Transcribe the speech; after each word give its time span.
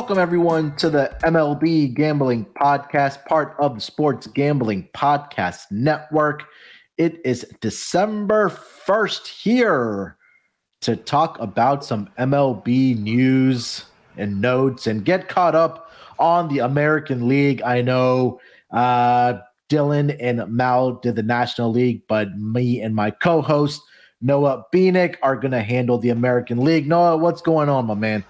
Welcome, 0.00 0.16
everyone, 0.16 0.74
to 0.76 0.88
the 0.88 1.14
MLB 1.24 1.92
Gambling 1.92 2.46
Podcast, 2.58 3.22
part 3.26 3.54
of 3.58 3.74
the 3.74 3.82
Sports 3.82 4.26
Gambling 4.28 4.88
Podcast 4.96 5.70
Network. 5.70 6.44
It 6.96 7.20
is 7.22 7.44
December 7.60 8.48
1st 8.48 9.26
here 9.26 10.16
to 10.80 10.96
talk 10.96 11.38
about 11.38 11.84
some 11.84 12.08
MLB 12.18 12.98
news 12.98 13.84
and 14.16 14.40
notes 14.40 14.86
and 14.86 15.04
get 15.04 15.28
caught 15.28 15.54
up 15.54 15.92
on 16.18 16.48
the 16.48 16.60
American 16.60 17.28
League. 17.28 17.60
I 17.60 17.82
know 17.82 18.40
uh, 18.70 19.34
Dylan 19.68 20.16
and 20.18 20.48
Mal 20.48 20.92
did 20.92 21.14
the 21.14 21.22
National 21.22 21.70
League, 21.70 22.00
but 22.08 22.34
me 22.38 22.80
and 22.80 22.94
my 22.94 23.10
co 23.10 23.42
host, 23.42 23.82
Noah 24.22 24.64
Beanick, 24.72 25.16
are 25.22 25.36
going 25.36 25.52
to 25.52 25.62
handle 25.62 25.98
the 25.98 26.08
American 26.08 26.64
League. 26.64 26.88
Noah, 26.88 27.18
what's 27.18 27.42
going 27.42 27.68
on, 27.68 27.84
my 27.84 27.94
man? 27.94 28.24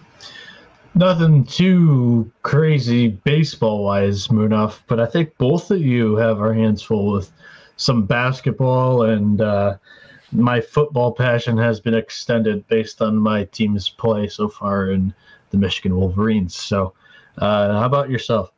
Nothing 0.94 1.44
too 1.44 2.30
crazy 2.42 3.08
baseball 3.08 3.84
wise, 3.84 4.28
Munaf, 4.28 4.80
but 4.86 4.98
I 4.98 5.06
think 5.06 5.36
both 5.38 5.70
of 5.70 5.80
you 5.80 6.16
have 6.16 6.40
our 6.40 6.52
hands 6.52 6.82
full 6.82 7.12
with 7.12 7.32
some 7.76 8.04
basketball, 8.04 9.02
and 9.02 9.40
uh, 9.40 9.76
my 10.32 10.60
football 10.60 11.12
passion 11.12 11.56
has 11.56 11.80
been 11.80 11.94
extended 11.94 12.66
based 12.68 13.00
on 13.00 13.16
my 13.16 13.44
team's 13.44 13.88
play 13.88 14.28
so 14.28 14.48
far 14.48 14.90
in 14.90 15.14
the 15.50 15.56
Michigan 15.56 15.96
Wolverines. 15.96 16.54
So, 16.54 16.92
uh, 17.38 17.72
how 17.78 17.86
about 17.86 18.10
yourself? 18.10 18.52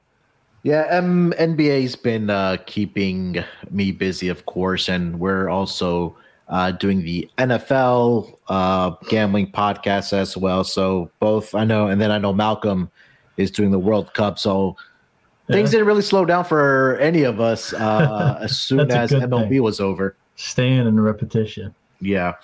Yeah, 0.62 0.82
um, 0.90 1.34
NBA's 1.38 1.96
been 1.96 2.30
uh, 2.30 2.56
keeping 2.66 3.44
me 3.70 3.92
busy, 3.92 4.28
of 4.28 4.46
course, 4.46 4.88
and 4.88 5.18
we're 5.20 5.48
also 5.48 6.16
uh, 6.48 6.72
doing 6.72 7.02
the 7.02 7.28
NFL 7.38 8.38
uh, 8.48 8.90
gambling 9.08 9.50
podcast 9.50 10.12
as 10.12 10.36
well. 10.36 10.64
So 10.64 11.10
both 11.20 11.54
I 11.54 11.64
know, 11.64 11.86
and 11.86 12.00
then 12.00 12.10
I 12.10 12.18
know 12.18 12.32
Malcolm 12.32 12.90
is 13.36 13.50
doing 13.50 13.70
the 13.70 13.78
World 13.78 14.12
Cup. 14.14 14.38
So 14.38 14.76
yeah. 15.48 15.56
things 15.56 15.70
didn't 15.70 15.86
really 15.86 16.02
slow 16.02 16.24
down 16.24 16.44
for 16.44 16.96
any 16.98 17.22
of 17.22 17.40
us 17.40 17.72
uh, 17.72 18.38
as 18.42 18.58
soon 18.58 18.90
as 18.90 19.10
MLB 19.10 19.48
thing. 19.48 19.62
was 19.62 19.80
over. 19.80 20.16
Staying 20.36 20.86
in 20.86 21.00
repetition. 21.00 21.74
Yeah. 22.00 22.34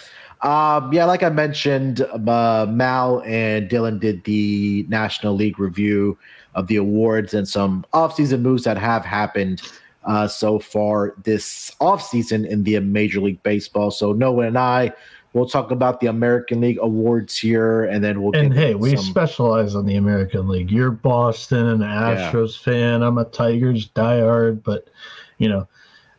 Um, 0.43 0.93
yeah, 0.93 1.05
like 1.05 1.25
I 1.25 1.31
mentioned, 1.31 2.03
uh, 2.03 2.67
Mal 2.69 3.23
and 3.27 3.69
Dylan 3.69 3.99
did 3.99 4.23
the 4.25 4.87
National 4.89 5.35
League 5.35 5.59
review 5.59 6.17
of 6.55 6.69
the 6.69 6.77
awards 6.77 7.35
and 7.35 7.49
some 7.49 7.85
offseason 7.93 8.41
moves 8.41 8.63
that 8.65 8.79
have 8.79 9.05
happened 9.05 9.63
uh, 10.09 10.27
so 10.27 10.59
far 10.59 11.15
this 11.23 11.71
offseason 11.83 12.49
in 12.49 12.65
the 12.65 12.81
Major 12.81 13.21
League 13.21 13.43
Baseball. 13.43 13.91
So 13.91 14.13
Noah 14.13 14.47
and 14.47 14.59
I 14.59 14.93
will 15.35 15.47
talk 15.47 15.71
about 15.71 16.01
the 16.01 16.07
American 16.07 16.63
League 16.63 16.79
awards 16.81 17.37
here, 17.37 17.85
and 17.85 18.03
then 18.03 18.23
we'll. 18.23 18.35
And 18.35 18.53
hey, 18.53 18.75
we 18.75 18.97
some... 18.97 19.05
specialize 19.05 19.75
on 19.75 19.85
the 19.85 19.97
American 19.97 20.49
League. 20.49 20.71
You're 20.71 20.91
Boston 20.91 21.67
and 21.67 21.83
Astros 21.83 22.57
yeah. 22.57 22.73
fan. 22.73 23.03
I'm 23.03 23.19
a 23.19 23.27
Tigers 23.27 23.89
diehard, 23.91 24.63
but 24.65 24.89
you 25.37 25.51
know, 25.51 25.69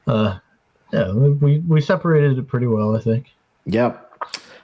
uh, 0.06 0.38
yeah, 0.94 1.12
we 1.12 1.60
we 1.60 1.82
separated 1.82 2.38
it 2.38 2.48
pretty 2.48 2.68
well, 2.68 2.96
I 2.96 3.00
think. 3.00 3.34
Yep. 3.66 4.06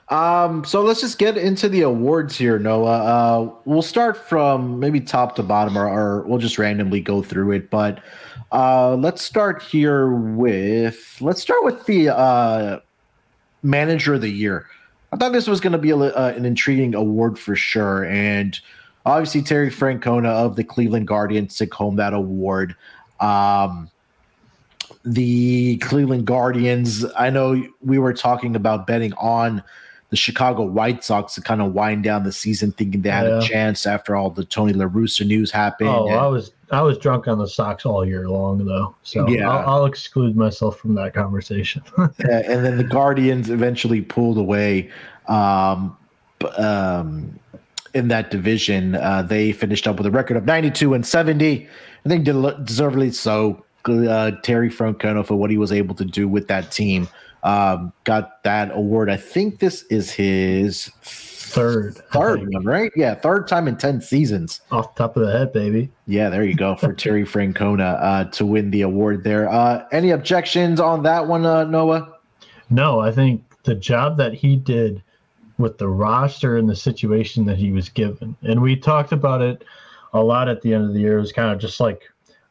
Um, 0.08 0.64
so 0.64 0.82
let's 0.82 1.00
just 1.00 1.18
get 1.18 1.36
into 1.36 1.68
the 1.68 1.82
awards 1.82 2.38
here, 2.38 2.60
Noah. 2.60 2.86
Uh, 2.86 3.50
we'll 3.64 3.82
start 3.82 4.16
from 4.16 4.78
maybe 4.78 5.00
top 5.00 5.34
to 5.34 5.42
bottom, 5.42 5.76
or, 5.76 5.88
or 5.88 6.22
we'll 6.28 6.38
just 6.38 6.58
randomly 6.58 7.00
go 7.00 7.22
through 7.22 7.50
it. 7.50 7.70
But 7.70 7.98
uh, 8.52 8.94
let's 8.96 9.22
start 9.22 9.62
here 9.62 10.10
with 10.10 11.16
let's 11.20 11.40
start 11.40 11.64
with 11.64 11.84
the 11.86 12.10
uh, 12.10 12.80
manager 13.62 14.14
of 14.14 14.20
the 14.20 14.30
year. 14.30 14.66
I 15.12 15.16
thought 15.16 15.32
this 15.32 15.46
was 15.46 15.60
going 15.60 15.72
to 15.72 15.78
be 15.78 15.90
a, 15.90 15.96
uh, 15.96 16.32
an 16.36 16.44
intriguing 16.44 16.94
award 16.94 17.38
for 17.38 17.56
sure, 17.56 18.04
and 18.04 18.58
obviously 19.04 19.42
Terry 19.42 19.70
Francona 19.70 20.28
of 20.28 20.56
the 20.56 20.64
Cleveland 20.64 21.06
Guardians 21.08 21.56
took 21.56 21.72
home 21.74 21.96
that 21.96 22.12
award. 22.12 22.74
Um, 23.20 23.90
the 25.04 25.78
Cleveland 25.78 26.26
Guardians. 26.26 27.04
I 27.16 27.30
know 27.30 27.62
we 27.80 27.98
were 27.98 28.12
talking 28.12 28.56
about 28.56 28.86
betting 28.86 29.12
on 29.14 29.62
the 30.10 30.16
Chicago 30.16 30.64
White 30.64 31.02
Sox 31.02 31.34
to 31.34 31.40
kind 31.40 31.60
of 31.60 31.72
wind 31.72 32.04
down 32.04 32.24
the 32.24 32.32
season, 32.32 32.72
thinking 32.72 33.02
they 33.02 33.10
had 33.10 33.26
yeah. 33.26 33.38
a 33.38 33.42
chance 33.42 33.86
after 33.86 34.14
all 34.14 34.30
the 34.30 34.44
Tony 34.44 34.72
La 34.72 34.86
Russa 34.86 35.26
news 35.26 35.50
happened. 35.50 35.88
Oh, 35.88 36.08
I 36.08 36.26
was 36.26 36.52
I 36.70 36.82
was 36.82 36.98
drunk 36.98 37.28
on 37.28 37.38
the 37.38 37.46
Sox 37.46 37.86
all 37.86 38.04
year 38.04 38.28
long 38.28 38.64
though, 38.64 38.94
so 39.02 39.28
yeah, 39.28 39.48
I'll, 39.48 39.68
I'll 39.68 39.84
exclude 39.86 40.36
myself 40.36 40.78
from 40.78 40.94
that 40.94 41.14
conversation. 41.14 41.82
yeah, 41.98 42.42
and 42.44 42.64
then 42.64 42.76
the 42.76 42.84
Guardians 42.84 43.50
eventually 43.50 44.02
pulled 44.02 44.38
away. 44.38 44.90
Um, 45.28 45.96
um, 46.58 47.38
in 47.94 48.08
that 48.08 48.30
division, 48.30 48.94
uh, 48.96 49.22
they 49.22 49.52
finished 49.52 49.88
up 49.88 49.96
with 49.96 50.06
a 50.06 50.10
record 50.10 50.36
of 50.36 50.44
92 50.44 50.92
and 50.92 51.06
70. 51.06 51.66
I 52.04 52.08
think 52.08 52.24
deservedly 52.24 53.10
so. 53.10 53.64
Uh, 53.86 54.32
Terry 54.42 54.68
Francona 54.68 55.24
for 55.24 55.36
what 55.36 55.48
he 55.48 55.58
was 55.58 55.70
able 55.70 55.94
to 55.94 56.04
do 56.04 56.26
with 56.28 56.48
that 56.48 56.72
team 56.72 57.08
um, 57.46 57.92
got 58.02 58.42
that 58.42 58.72
award. 58.72 59.08
I 59.08 59.16
think 59.16 59.60
this 59.60 59.82
is 59.84 60.10
his 60.10 60.90
third, 61.46 61.96
third 62.12 62.52
one, 62.52 62.64
right? 62.64 62.92
Yeah, 62.96 63.14
third 63.14 63.48
time 63.48 63.68
in 63.68 63.76
ten 63.76 64.00
seasons. 64.00 64.60
Off 64.70 64.94
the 64.94 65.04
top 65.04 65.16
of 65.16 65.26
the 65.26 65.32
head, 65.32 65.52
baby. 65.52 65.90
Yeah, 66.06 66.28
there 66.28 66.44
you 66.44 66.54
go 66.54 66.74
for 66.76 66.92
Terry 66.94 67.24
Francona 67.24 67.98
uh, 68.02 68.24
to 68.32 68.46
win 68.46 68.70
the 68.70 68.82
award 68.82 69.24
there. 69.24 69.48
Uh, 69.48 69.86
any 69.92 70.10
objections 70.10 70.80
on 70.80 71.02
that 71.04 71.26
one, 71.26 71.46
uh, 71.46 71.64
Noah? 71.64 72.14
No, 72.70 73.00
I 73.00 73.12
think 73.12 73.44
the 73.62 73.74
job 73.74 74.16
that 74.18 74.34
he 74.34 74.56
did 74.56 75.02
with 75.58 75.78
the 75.78 75.88
roster 75.88 76.56
and 76.56 76.68
the 76.68 76.76
situation 76.76 77.46
that 77.46 77.56
he 77.56 77.72
was 77.72 77.88
given, 77.88 78.36
and 78.42 78.60
we 78.60 78.76
talked 78.76 79.12
about 79.12 79.42
it 79.42 79.64
a 80.12 80.22
lot 80.22 80.48
at 80.48 80.62
the 80.62 80.74
end 80.74 80.84
of 80.84 80.94
the 80.94 81.00
year. 81.00 81.18
It 81.18 81.20
was 81.20 81.32
kind 81.32 81.52
of 81.52 81.58
just 81.58 81.80
like 81.80 82.02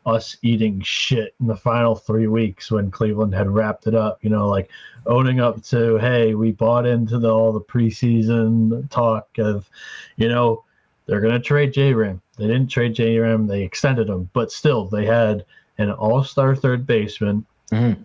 us 0.05 0.37
eating 0.41 0.81
shit 0.81 1.33
in 1.39 1.47
the 1.47 1.55
final 1.55 1.95
three 1.95 2.27
weeks 2.27 2.71
when 2.71 2.91
Cleveland 2.91 3.33
had 3.33 3.49
wrapped 3.49 3.87
it 3.87 3.95
up. 3.95 4.23
You 4.23 4.29
know, 4.29 4.47
like 4.47 4.69
owning 5.05 5.39
up 5.39 5.63
to, 5.63 5.97
hey, 5.97 6.35
we 6.35 6.51
bought 6.51 6.85
into 6.85 7.19
the, 7.19 7.31
all 7.31 7.51
the 7.51 7.61
preseason 7.61 8.89
talk 8.89 9.27
of, 9.37 9.69
you 10.17 10.29
know, 10.29 10.63
they're 11.05 11.21
going 11.21 11.33
to 11.33 11.39
trade 11.39 11.73
J 11.73 11.93
Ram. 11.93 12.21
They 12.37 12.47
didn't 12.47 12.67
trade 12.67 12.95
J 12.95 13.17
Ram, 13.17 13.47
they 13.47 13.63
extended 13.63 14.09
him, 14.09 14.29
but 14.33 14.51
still, 14.51 14.85
they 14.85 15.05
had 15.05 15.45
an 15.77 15.91
all 15.91 16.23
star 16.23 16.55
third 16.55 16.85
baseman, 16.85 17.45
mm-hmm. 17.71 18.01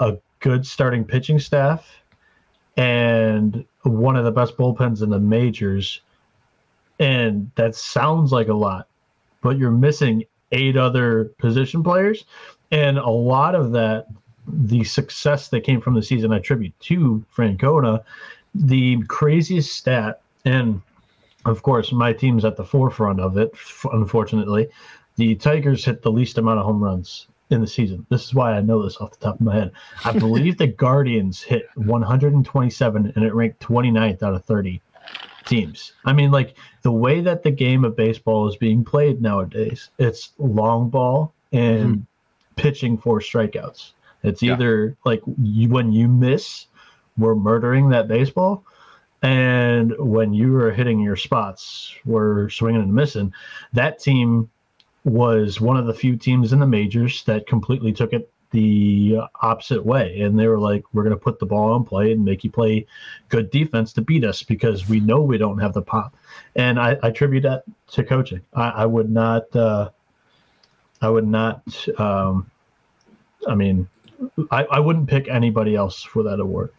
a 0.00 0.18
good 0.40 0.66
starting 0.66 1.04
pitching 1.04 1.38
staff, 1.38 2.02
and 2.76 3.64
one 3.82 4.16
of 4.16 4.24
the 4.24 4.30
best 4.30 4.56
bullpens 4.56 5.02
in 5.02 5.10
the 5.10 5.18
majors. 5.18 6.00
And 6.98 7.50
that 7.56 7.74
sounds 7.74 8.32
like 8.32 8.48
a 8.48 8.54
lot, 8.54 8.88
but 9.42 9.58
you're 9.58 9.70
missing 9.70 10.24
eight 10.52 10.76
other 10.76 11.26
position 11.38 11.82
players. 11.82 12.24
And 12.70 12.98
a 12.98 13.08
lot 13.08 13.54
of 13.54 13.72
that, 13.72 14.06
the 14.46 14.84
success 14.84 15.48
that 15.48 15.62
came 15.62 15.80
from 15.80 15.94
the 15.94 16.02
season, 16.02 16.32
I 16.32 16.38
attribute 16.38 16.78
to 16.80 17.24
Francona. 17.34 18.02
The 18.54 19.02
craziest 19.08 19.72
stat, 19.72 20.20
and 20.44 20.80
of 21.44 21.62
course, 21.62 21.92
my 21.92 22.12
team's 22.12 22.44
at 22.44 22.56
the 22.56 22.64
forefront 22.64 23.20
of 23.20 23.36
it, 23.36 23.52
unfortunately. 23.92 24.68
The 25.16 25.34
Tigers 25.36 25.84
hit 25.84 26.02
the 26.02 26.12
least 26.12 26.38
amount 26.38 26.58
of 26.58 26.66
home 26.66 26.82
runs 26.82 27.26
in 27.50 27.60
the 27.60 27.66
season. 27.66 28.04
This 28.10 28.24
is 28.24 28.34
why 28.34 28.52
I 28.52 28.60
know 28.60 28.82
this 28.82 28.96
off 28.96 29.12
the 29.12 29.24
top 29.24 29.36
of 29.36 29.40
my 29.40 29.54
head. 29.54 29.72
I 30.04 30.12
believe 30.12 30.58
the 30.58 30.66
Guardians 30.84 31.42
hit 31.42 31.68
127 31.76 33.12
and 33.14 33.24
it 33.24 33.34
ranked 33.34 33.60
29th 33.60 34.22
out 34.22 34.34
of 34.34 34.44
30 34.44 34.80
teams. 35.46 35.92
I 36.04 36.12
mean, 36.12 36.30
like 36.30 36.56
the 36.82 36.92
way 36.92 37.20
that 37.20 37.42
the 37.42 37.50
game 37.50 37.84
of 37.84 37.96
baseball 37.96 38.48
is 38.48 38.56
being 38.56 38.84
played 38.84 39.22
nowadays, 39.22 39.90
it's 39.98 40.32
long 40.38 40.90
ball 40.90 41.32
and 41.52 41.96
mm-hmm. 41.96 42.02
pitching 42.56 42.98
for 42.98 43.20
strikeouts. 43.20 43.92
It's 44.22 44.42
either 44.42 44.86
yeah. 44.86 44.92
like 45.04 45.22
you, 45.40 45.68
when 45.68 45.92
you 45.92 46.08
miss, 46.08 46.66
we're 47.16 47.34
murdering 47.34 47.88
that 47.90 48.08
baseball. 48.08 48.64
And 49.22 49.94
when 49.98 50.34
you 50.34 50.56
are 50.56 50.70
hitting 50.70 51.00
your 51.00 51.16
spots, 51.16 51.94
we're 52.04 52.50
swinging 52.50 52.82
and 52.82 52.92
missing. 52.94 53.32
That 53.72 53.98
team 53.98 54.50
was 55.04 55.60
one 55.60 55.76
of 55.76 55.86
the 55.86 55.94
few 55.94 56.16
teams 56.16 56.52
in 56.52 56.58
the 56.58 56.66
majors 56.66 57.22
that 57.24 57.46
completely 57.46 57.92
took 57.92 58.12
it 58.12 58.30
the 58.50 59.18
opposite 59.42 59.84
way. 59.84 60.20
And 60.20 60.38
they 60.38 60.48
were 60.48 60.58
like, 60.58 60.84
we're 60.92 61.02
going 61.02 61.14
to 61.14 61.20
put 61.20 61.38
the 61.38 61.46
ball 61.46 61.72
on 61.72 61.84
play 61.84 62.12
and 62.12 62.24
make 62.24 62.44
you 62.44 62.50
play 62.50 62.86
good 63.28 63.50
defense 63.50 63.92
to 63.94 64.02
beat 64.02 64.24
us 64.24 64.42
because 64.42 64.88
we 64.88 65.00
know 65.00 65.20
we 65.20 65.38
don't 65.38 65.58
have 65.58 65.72
the 65.72 65.82
pop. 65.82 66.14
And 66.54 66.78
I, 66.78 66.96
I 67.02 67.08
attribute 67.08 67.42
that 67.44 67.64
to 67.92 68.04
coaching. 68.04 68.40
I, 68.54 68.68
I 68.70 68.86
would 68.86 69.10
not, 69.10 69.54
uh, 69.54 69.90
I 71.02 71.08
would 71.08 71.26
not, 71.26 71.62
um, 71.98 72.50
I 73.46 73.54
mean, 73.54 73.88
I, 74.50 74.64
I 74.64 74.80
wouldn't 74.80 75.08
pick 75.08 75.28
anybody 75.28 75.74
else 75.74 76.02
for 76.02 76.22
that 76.22 76.40
award. 76.40 76.72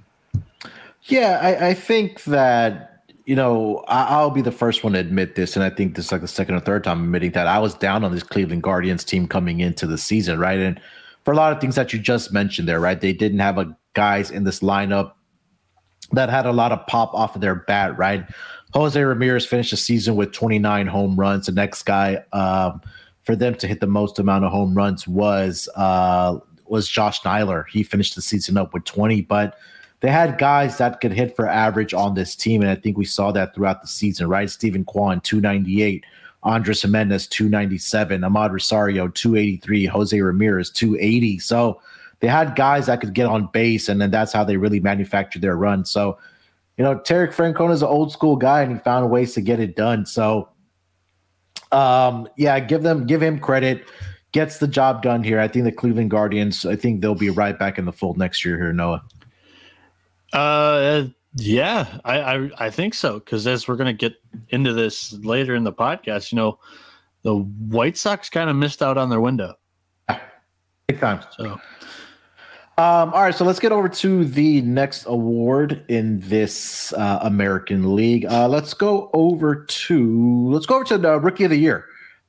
Yeah, 1.04 1.40
I, 1.42 1.70
I 1.70 1.74
think 1.74 2.24
that 2.26 2.98
you 3.28 3.36
know, 3.36 3.84
I, 3.90 4.24
will 4.24 4.32
be 4.32 4.42
the 4.42 4.54
first 4.54 4.86
one 4.86 4.94
to 4.94 5.00
admit 5.00 5.36
this, 5.36 5.58
and 5.58 5.64
I 5.64 5.70
think 5.70 5.96
this 5.96 6.06
is 6.06 6.12
like 6.14 6.22
the 6.22 6.30
second 6.30 6.56
or 6.56 6.62
third 6.62 6.86
time 6.86 7.00
I'm 7.00 7.04
admitting 7.04 7.32
that 7.32 7.46
I 7.46 7.60
was 7.60 7.74
down 7.74 8.06
on 8.06 8.14
this 8.14 8.24
Cleveland 8.24 8.64
Guardians 8.64 9.04
team 9.04 9.28
coming 9.28 9.60
into 9.60 9.86
the 9.86 9.98
season, 9.98 10.40
right? 10.40 10.58
And 10.58 10.80
for 11.28 11.34
a 11.34 11.36
lot 11.36 11.52
of 11.52 11.60
things 11.60 11.76
that 11.76 11.92
you 11.92 12.00
just 12.00 12.32
mentioned 12.32 12.70
there, 12.70 12.80
right? 12.80 13.02
They 13.02 13.12
didn't 13.12 13.40
have 13.40 13.58
a 13.58 13.76
guys 13.96 14.32
in 14.32 14.46
this 14.46 14.62
lineup 14.62 15.12
that 16.14 16.30
had 16.30 16.46
a 16.46 16.54
lot 16.54 16.72
of 16.72 16.88
pop 16.88 17.14
off 17.14 17.36
of 17.36 17.42
their 17.42 17.56
bat, 17.56 17.98
right? 17.98 18.26
Jose 18.74 19.04
Ramirez 19.04 19.46
finished 19.46 19.72
the 19.72 19.76
season 19.76 20.16
with 20.16 20.32
29 20.32 20.88
home 20.88 21.18
runs. 21.18 21.48
The 21.48 21.52
next 21.52 21.84
guy 21.84 22.24
um, 22.32 22.80
for 23.24 23.36
them 23.36 23.56
to 23.56 23.68
hit 23.68 23.82
the 23.82 23.88
most 23.88 24.20
amount 24.20 24.46
of 24.46 24.54
home 24.54 24.74
runs 24.74 25.06
was 25.06 25.68
uh, 25.76 26.38
was 26.66 26.88
Josh 26.88 27.26
Naylor. 27.26 27.66
He 27.70 27.84
finished 27.84 28.16
the 28.16 28.22
season 28.22 28.56
up 28.56 28.74
with 28.74 28.86
20, 28.86 29.20
but 29.24 29.58
they 30.00 30.10
had 30.10 30.38
guys 30.38 30.78
that 30.78 31.02
could 31.02 31.12
hit 31.12 31.36
for 31.36 31.46
average 31.46 31.94
on 31.94 32.14
this 32.14 32.38
team, 32.38 32.62
and 32.62 32.72
I 32.72 32.76
think 32.76 32.98
we 32.98 33.04
saw 33.04 33.34
that 33.34 33.54
throughout 33.54 33.82
the 33.82 33.90
season, 33.90 34.30
right? 34.30 34.50
Steven 34.50 34.86
Kwan, 34.86 35.20
298. 35.20 36.06
Andres 36.48 36.82
Gimenez, 36.82 37.28
297. 37.28 38.22
Amed 38.22 38.52
Rosario, 38.52 39.10
283. 39.10 39.86
Jose 39.86 40.20
Ramirez, 40.20 40.70
280. 40.72 41.40
So 41.40 41.82
they 42.20 42.28
had 42.28 42.56
guys 42.56 42.88
that 42.88 43.02
could 43.02 43.14
get 43.14 43.28
on 43.28 43.48
base, 43.48 43.90
and 43.90 44.02
then 44.02 44.12
that's 44.12 44.34
how 44.34 44.44
they 44.44 44.58
really 44.58 44.80
manufactured 44.80 45.42
their 45.42 45.56
run. 45.56 45.86
So, 45.86 46.18
you 46.78 46.84
know, 46.84 46.98
Terry 47.00 47.28
Francona 47.28 47.74
is 47.74 47.82
an 47.82 47.90
old 47.90 48.12
school 48.12 48.36
guy, 48.36 48.62
and 48.62 48.72
he 48.72 48.80
found 48.80 49.10
ways 49.12 49.34
to 49.34 49.42
get 49.42 49.60
it 49.60 49.76
done. 49.76 50.06
So, 50.06 50.50
um, 51.72 52.28
yeah, 52.38 52.60
give 52.60 52.82
them 52.82 53.06
give 53.06 53.22
him 53.22 53.40
credit. 53.40 53.84
Gets 54.32 54.60
the 54.60 54.68
job 54.68 55.02
done 55.02 55.24
here. 55.24 55.40
I 55.40 55.48
think 55.48 55.66
the 55.66 55.72
Cleveland 55.72 56.12
Guardians. 56.12 56.66
I 56.66 56.76
think 56.76 57.02
they'll 57.02 57.16
be 57.16 57.30
right 57.30 57.58
back 57.58 57.78
in 57.78 57.86
the 57.86 57.94
fold 57.94 58.18
next 58.18 58.46
year 58.46 58.58
here, 58.58 58.74
Noah. 58.74 59.04
Uh, 60.34 61.06
yeah, 61.38 62.00
I 62.04 62.20
I, 62.20 62.50
I 62.58 62.70
think 62.70 62.94
so 62.94 63.20
because 63.20 63.48
as 63.48 63.68
we're 63.68 63.76
gonna 63.76 63.94
get 63.94 64.14
into 64.50 64.74
this 64.74 65.14
later 65.14 65.56
in 65.56 65.64
the 65.64 65.74
podcast, 65.74 66.32
you 66.32 66.36
know, 66.36 66.60
the 67.22 67.36
White 67.36 67.98
Sox 67.98 68.30
kind 68.30 68.50
of 68.50 68.56
missed 68.56 68.82
out 68.82 68.98
on 68.98 69.10
their 69.10 69.22
window. 69.22 69.54
Big 70.88 71.00
time. 71.00 71.22
So. 71.38 71.60
Um, 72.80 73.12
all 73.12 73.24
right, 73.24 73.34
so 73.34 73.44
let's 73.44 73.60
get 73.60 73.72
over 73.72 73.90
to 73.90 74.24
the 74.24 74.62
next 74.62 75.06
award 75.08 75.84
in 75.88 76.20
this 76.20 76.94
uh, 76.94 77.18
American 77.24 77.96
League. 77.96 78.26
Uh, 78.26 78.48
let's 78.48 78.76
go 78.76 79.10
over 79.14 79.66
to 79.66 80.50
let's 80.50 80.68
go 80.68 80.76
over 80.76 80.84
to 80.86 80.98
the 81.00 81.20
Rookie 81.20 81.46
of 81.46 81.50
the 81.50 81.58
Year. 81.58 81.86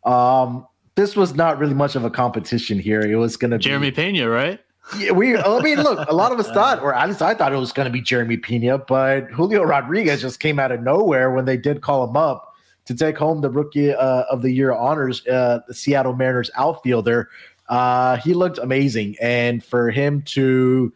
Um, 0.06 0.66
this 0.94 1.16
was 1.16 1.34
not 1.34 1.58
really 1.58 1.74
much 1.74 1.96
of 1.96 2.04
a 2.04 2.10
competition 2.10 2.78
here. 2.78 3.02
It 3.02 3.16
was 3.16 3.36
going 3.36 3.50
to 3.50 3.58
be 3.58 3.64
Jeremy 3.64 3.90
Pena, 3.90 4.28
right? 4.28 4.58
Yeah, 4.96 5.12
we. 5.12 5.36
I 5.36 5.60
mean, 5.60 5.78
look, 5.82 6.08
a 6.08 6.14
lot 6.14 6.32
of 6.32 6.38
us 6.38 6.50
thought, 6.50 6.80
or 6.80 6.94
at 6.94 7.08
least 7.08 7.20
I 7.20 7.34
thought 7.34 7.52
it 7.52 7.56
was 7.56 7.72
going 7.72 7.86
to 7.86 7.92
be 7.92 8.00
Jeremy 8.00 8.36
Pena, 8.36 8.78
but 8.78 9.30
Julio 9.30 9.62
Rodriguez 9.62 10.22
just 10.22 10.40
came 10.40 10.58
out 10.58 10.72
of 10.72 10.82
nowhere 10.82 11.30
when 11.30 11.44
they 11.44 11.56
did 11.56 11.82
call 11.82 12.08
him 12.08 12.16
up 12.16 12.54
to 12.86 12.94
take 12.94 13.18
home 13.18 13.42
the 13.42 13.50
Rookie 13.50 13.92
uh, 13.92 14.22
of 14.30 14.40
the 14.40 14.50
Year 14.50 14.72
honors. 14.72 15.26
Uh, 15.26 15.60
the 15.68 15.74
Seattle 15.74 16.14
Mariners 16.14 16.50
outfielder, 16.56 17.28
uh, 17.68 18.16
he 18.18 18.32
looked 18.32 18.58
amazing, 18.58 19.16
and 19.20 19.62
for 19.62 19.90
him 19.90 20.22
to 20.22 20.92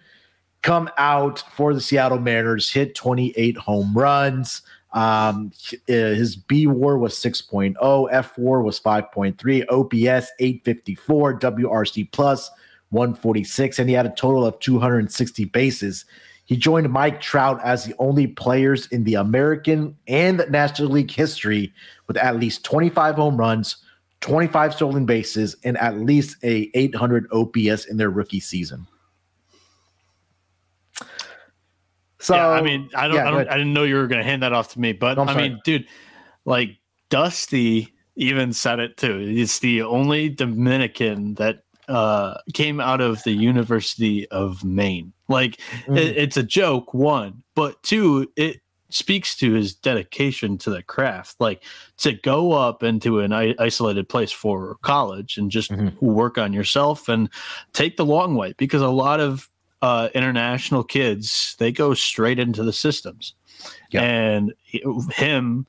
come 0.63 0.89
out 0.97 1.45
for 1.55 1.75
the 1.75 1.81
Seattle 1.81 2.19
Mariners, 2.19 2.71
hit 2.71 2.95
28 2.95 3.57
home 3.59 3.93
runs. 3.95 4.63
Um, 4.93 5.53
his 5.87 6.37
B 6.37 6.67
WAR 6.67 6.99
was 6.99 7.15
6.0, 7.15 8.09
F 8.11 8.39
WAR 8.39 8.63
was 8.63 8.79
5.3, 8.81 9.65
OPS 9.69 10.31
854, 10.39 11.39
WRC 11.41 12.13
plus 12.13 12.51
146, 12.93 13.79
and 13.79 13.89
he 13.89 13.95
had 13.95 14.07
a 14.07 14.11
total 14.11 14.47
of 14.47 14.59
260 14.61 15.45
bases. 15.47 16.05
He 16.45 16.57
joined 16.57 16.91
Mike 16.91 17.21
Trout 17.21 17.61
as 17.65 17.85
the 17.85 17.95
only 17.99 18.27
players 18.27 18.87
in 18.89 19.05
the 19.05 19.15
American 19.15 19.97
and 20.07 20.45
National 20.51 20.89
League 20.89 21.11
history 21.11 21.73
with 22.07 22.17
at 22.19 22.37
least 22.37 22.65
25 22.65 23.15
home 23.15 23.37
runs, 23.37 23.77
25 24.21 24.75
stolen 24.75 25.07
bases, 25.07 25.57
and 25.65 25.79
at 25.79 25.99
least 25.99 26.37
a 26.43 26.71
800 26.75 27.27
OPS 27.33 27.87
in 27.87 27.97
their 27.97 28.11
rookie 28.11 28.41
season. 28.41 28.87
So 32.19 32.37
yeah, 32.37 32.51
I 32.51 32.63
mean, 32.63 32.89
I 32.95 33.09
don't, 33.09 33.17
yeah, 33.17 33.27
I, 33.27 33.31
don't 33.31 33.49
I 33.49 33.57
didn't 33.57 33.73
know 33.73 33.83
you 33.83 33.97
were 33.97 34.07
going 34.07 34.21
to 34.21 34.25
hand 34.25 34.43
that 34.43 34.53
off 34.53 34.73
to 34.75 34.81
me, 34.81 34.93
but 34.93 35.17
no, 35.17 35.25
I 35.25 35.37
mean, 35.37 35.59
dude, 35.65 35.87
like 36.45 36.77
Dusty 37.09 37.93
even 38.17 38.53
said 38.53 38.79
it 38.79 38.97
too. 38.97 39.19
It's 39.21 39.59
the 39.59 39.83
only 39.83 40.29
Dominican 40.29 41.35
that 41.35 41.65
uh, 41.89 42.35
came 42.55 42.81
out 42.81 43.01
of 43.01 43.23
the 43.25 43.33
University 43.33 44.29
of 44.29 44.65
Maine. 44.65 45.13
Like 45.29 45.59
mm. 45.87 45.99
it, 45.99 46.17
it's 46.17 46.37
a 46.37 46.43
joke, 46.43 46.95
one, 46.95 47.43
but 47.55 47.83
two, 47.83 48.31
it 48.37 48.61
speaks 48.91 49.37
to 49.37 49.53
his 49.53 49.75
dedication 49.75 50.59
to 50.59 50.71
the 50.71 50.83
craft. 50.83 51.41
Like 51.41 51.65
to 51.99 52.13
go 52.13 52.53
up 52.53 52.83
into 52.83 53.21
an 53.21 53.33
isolated 53.33 54.09
place 54.09 54.33
for 54.33 54.77
college 54.83 55.39
and 55.39 55.51
just 55.51 55.71
mm-hmm. 55.71 56.05
work 56.05 56.39
on 56.39 56.53
yourself 56.53 57.09
and 57.09 57.29
take 57.73 57.97
the 57.97 58.05
long 58.05 58.37
way 58.37 58.55
because 58.57 58.83
a 58.83 58.89
lot 58.89 59.21
of 59.21 59.49
uh, 59.81 60.09
international 60.15 60.85
kids 60.85 61.57
they 61.59 61.73
go 61.73 61.93
straight 61.95 62.39
into 62.39 62.63
the 62.63 62.73
systems, 62.73 63.35
yep. 63.91 64.05
and 64.05 64.55
him 65.13 65.67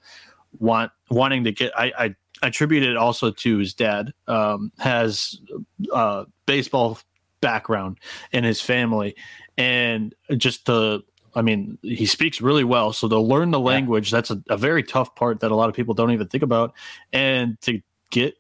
want 0.60 0.92
wanting 1.10 1.44
to 1.44 1.51
get 1.51 1.71
I, 1.77 1.92
I 1.98 2.15
attribute 2.44 2.84
it 2.84 2.98
also 2.98 3.31
to 3.31 3.57
his 3.57 3.74
dad 3.74 4.13
um, 4.28 4.72
has 4.78 5.40
uh, 5.92 6.25
baseball 6.45 7.00
background 7.42 8.00
in 8.31 8.44
his 8.44 8.62
family. 8.62 9.16
And 9.57 10.13
just 10.38 10.66
the 10.66 11.04
i 11.36 11.42
mean 11.42 11.80
he 11.81 12.06
speaks 12.06 12.42
really 12.42 12.63
well. 12.63 12.94
So 12.94 13.07
to 13.07 13.19
learn 13.19 13.51
the 13.51 13.60
language. 13.60 14.12
That's 14.12 14.30
a, 14.30 14.42
a, 14.50 14.57
very 14.57 14.84
tough 14.84 15.16
part 15.16 15.40
that 15.40 15.51
a 15.51 15.56
lot 15.56 15.69
of 15.69 15.75
people 15.75 15.94
don't 15.94 16.12
even 16.12 16.28
think 16.28 16.44
about. 16.44 16.74
And 17.12 17.60
to 17.62 17.81
get 18.12 18.36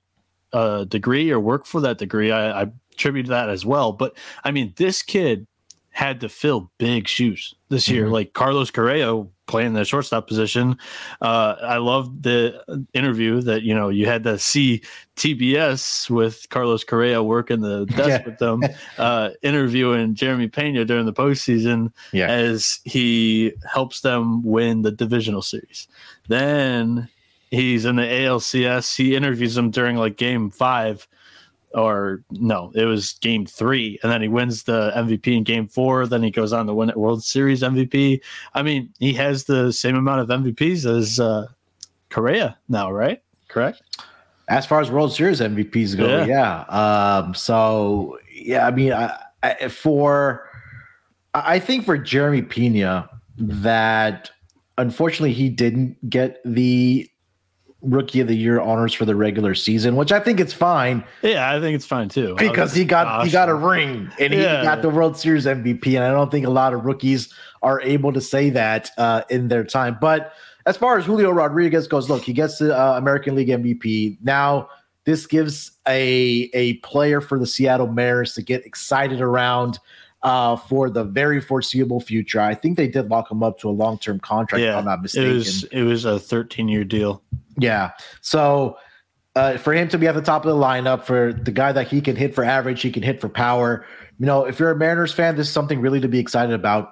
a 0.51 0.85
degree 0.87 1.31
or 1.31 1.39
work 1.39 1.65
for 1.65 1.81
that 1.81 1.97
degree 1.97 2.31
i, 2.31 2.61
I 2.61 2.67
attribute 2.91 3.27
that 3.27 3.49
as 3.49 3.65
well. 3.65 3.91
But 3.93 4.17
i 4.43 4.51
mean 4.51 4.73
this 4.77 5.01
kid 5.01 5.47
had 5.89 6.19
to 6.21 6.29
fill 6.29 6.71
big 6.79 7.07
shoes 7.07 7.53
this 7.69 7.87
year. 7.87 8.05
Mm-hmm. 8.05 8.13
Like 8.13 8.33
Carlos 8.33 8.71
Correa 8.71 9.25
playing 9.45 9.73
the 9.73 9.85
shortstop 9.85 10.27
position. 10.27 10.77
Uh, 11.21 11.55
I 11.61 11.77
love 11.77 12.21
the 12.21 12.63
interview 12.93 13.41
that 13.41 13.63
you 13.63 13.73
know 13.73 13.89
you 13.89 14.05
had 14.05 14.23
to 14.23 14.37
see 14.39 14.81
TBS 15.15 16.09
with 16.09 16.47
Carlos 16.49 16.83
Correa 16.83 17.21
working 17.21 17.61
the 17.61 17.85
desk 17.97 18.21
yeah. 18.21 18.25
with 18.25 18.37
them, 18.39 18.61
uh, 18.97 19.31
interviewing 19.41 20.15
Jeremy 20.15 20.47
Pena 20.47 20.85
during 20.85 21.05
the 21.05 21.13
postseason 21.13 21.91
yeah. 22.11 22.27
as 22.27 22.79
he 22.85 23.53
helps 23.71 24.01
them 24.01 24.43
win 24.43 24.81
the 24.81 24.91
divisional 24.91 25.41
series. 25.41 25.87
Then 26.27 27.09
he's 27.51 27.85
in 27.85 27.97
the 27.97 28.03
ALCS. 28.03 28.95
He 28.95 29.15
interviews 29.15 29.55
them 29.55 29.71
during 29.71 29.97
like 29.97 30.17
game 30.17 30.49
five 30.49 31.07
or 31.73 32.23
no, 32.31 32.71
it 32.75 32.85
was 32.85 33.13
game 33.13 33.45
three, 33.45 33.99
and 34.03 34.11
then 34.11 34.21
he 34.21 34.27
wins 34.27 34.63
the 34.63 34.91
MVP 34.95 35.37
in 35.37 35.43
game 35.43 35.67
four. 35.67 36.05
Then 36.05 36.23
he 36.23 36.31
goes 36.31 36.53
on 36.53 36.67
to 36.67 36.73
win 36.73 36.89
it 36.89 36.97
World 36.97 37.23
Series 37.23 37.61
MVP. 37.61 38.21
I 38.53 38.61
mean, 38.61 38.93
he 38.99 39.13
has 39.13 39.45
the 39.45 39.71
same 39.71 39.95
amount 39.95 40.21
of 40.21 40.27
MVPs 40.27 40.85
as 40.85 41.19
uh, 41.19 41.47
Correa 42.09 42.57
now, 42.69 42.91
right? 42.91 43.21
Correct. 43.47 43.81
As 44.49 44.65
far 44.65 44.81
as 44.81 44.91
World 44.91 45.13
Series 45.13 45.39
MVPs 45.39 45.97
go, 45.97 46.07
yeah. 46.07 46.25
yeah. 46.25 46.61
Um, 47.21 47.33
so 47.33 48.19
yeah, 48.31 48.67
I 48.67 48.71
mean, 48.71 48.93
I, 48.93 49.17
I, 49.41 49.67
for 49.69 50.49
I 51.33 51.59
think 51.59 51.85
for 51.85 51.97
Jeremy 51.97 52.41
Pena 52.41 53.09
that 53.37 54.29
unfortunately 54.77 55.33
he 55.33 55.49
didn't 55.49 56.09
get 56.09 56.39
the 56.45 57.09
rookie 57.83 58.21
of 58.21 58.27
the 58.27 58.35
year 58.35 58.59
honors 58.59 58.93
for 58.93 59.05
the 59.05 59.15
regular 59.15 59.53
season, 59.53 59.95
which 59.95 60.11
I 60.11 60.19
think 60.19 60.39
it's 60.39 60.53
fine. 60.53 61.03
Yeah, 61.21 61.53
I 61.53 61.59
think 61.59 61.75
it's 61.75 61.85
fine 61.85 62.09
too. 62.09 62.35
Because 62.37 62.73
he 62.73 62.85
got 62.85 63.05
gosh. 63.05 63.25
he 63.25 63.31
got 63.31 63.49
a 63.49 63.53
ring 63.53 64.09
and 64.19 64.33
yeah. 64.33 64.59
he 64.59 64.63
got 64.63 64.81
the 64.81 64.89
World 64.89 65.17
Series 65.17 65.45
MVP, 65.45 65.87
and 65.87 66.03
I 66.03 66.11
don't 66.11 66.31
think 66.31 66.45
a 66.45 66.49
lot 66.49 66.73
of 66.73 66.85
rookies 66.85 67.33
are 67.61 67.81
able 67.81 68.13
to 68.13 68.21
say 68.21 68.49
that 68.49 68.89
uh, 68.97 69.23
in 69.29 69.49
their 69.49 69.63
time. 69.63 69.97
But 69.99 70.33
as 70.65 70.77
far 70.77 70.97
as 70.97 71.05
Julio 71.05 71.31
Rodriguez 71.31 71.87
goes, 71.87 72.09
look, 72.09 72.23
he 72.23 72.33
gets 72.33 72.57
the 72.57 72.77
uh, 72.77 72.97
American 72.97 73.35
League 73.35 73.49
MVP. 73.49 74.17
Now 74.21 74.69
this 75.05 75.25
gives 75.25 75.71
a 75.87 76.49
a 76.53 76.75
player 76.77 77.21
for 77.21 77.37
the 77.37 77.47
Seattle 77.47 77.87
Mariners 77.87 78.33
to 78.35 78.41
get 78.41 78.65
excited 78.65 79.21
around 79.21 79.79
uh, 80.23 80.55
for 80.55 80.89
the 80.89 81.03
very 81.03 81.41
foreseeable 81.41 81.99
future. 81.99 82.39
I 82.39 82.55
think 82.55 82.77
they 82.77 82.87
did 82.87 83.09
lock 83.09 83.29
him 83.29 83.43
up 83.43 83.59
to 83.59 83.69
a 83.69 83.71
long 83.71 83.97
term 83.99 84.19
contract. 84.19 84.63
Yeah, 84.63 84.77
I'm 84.77 84.85
not 84.85 85.01
mistaken. 85.01 85.31
It 85.31 85.33
was 85.33 85.63
it 85.65 85.83
was 85.83 86.05
a 86.05 86.19
13 86.19 86.67
year 86.67 86.83
deal. 86.83 87.21
Yeah. 87.57 87.91
So 88.21 88.77
uh, 89.35 89.57
for 89.57 89.73
him 89.73 89.87
to 89.89 89.97
be 89.97 90.07
at 90.07 90.15
the 90.15 90.21
top 90.21 90.45
of 90.45 90.55
the 90.55 90.61
lineup, 90.61 91.03
for 91.03 91.33
the 91.33 91.51
guy 91.51 91.71
that 91.71 91.87
he 91.87 92.01
can 92.01 92.15
hit 92.15 92.35
for 92.35 92.43
average, 92.43 92.81
he 92.81 92.91
can 92.91 93.03
hit 93.03 93.19
for 93.19 93.29
power. 93.29 93.85
you 94.19 94.25
know, 94.25 94.45
if 94.45 94.59
you're 94.59 94.71
a 94.71 94.75
Mariners 94.75 95.13
fan, 95.13 95.35
this 95.35 95.47
is 95.47 95.53
something 95.53 95.81
really 95.81 95.99
to 95.99 96.07
be 96.07 96.19
excited 96.19 96.53
about. 96.53 96.91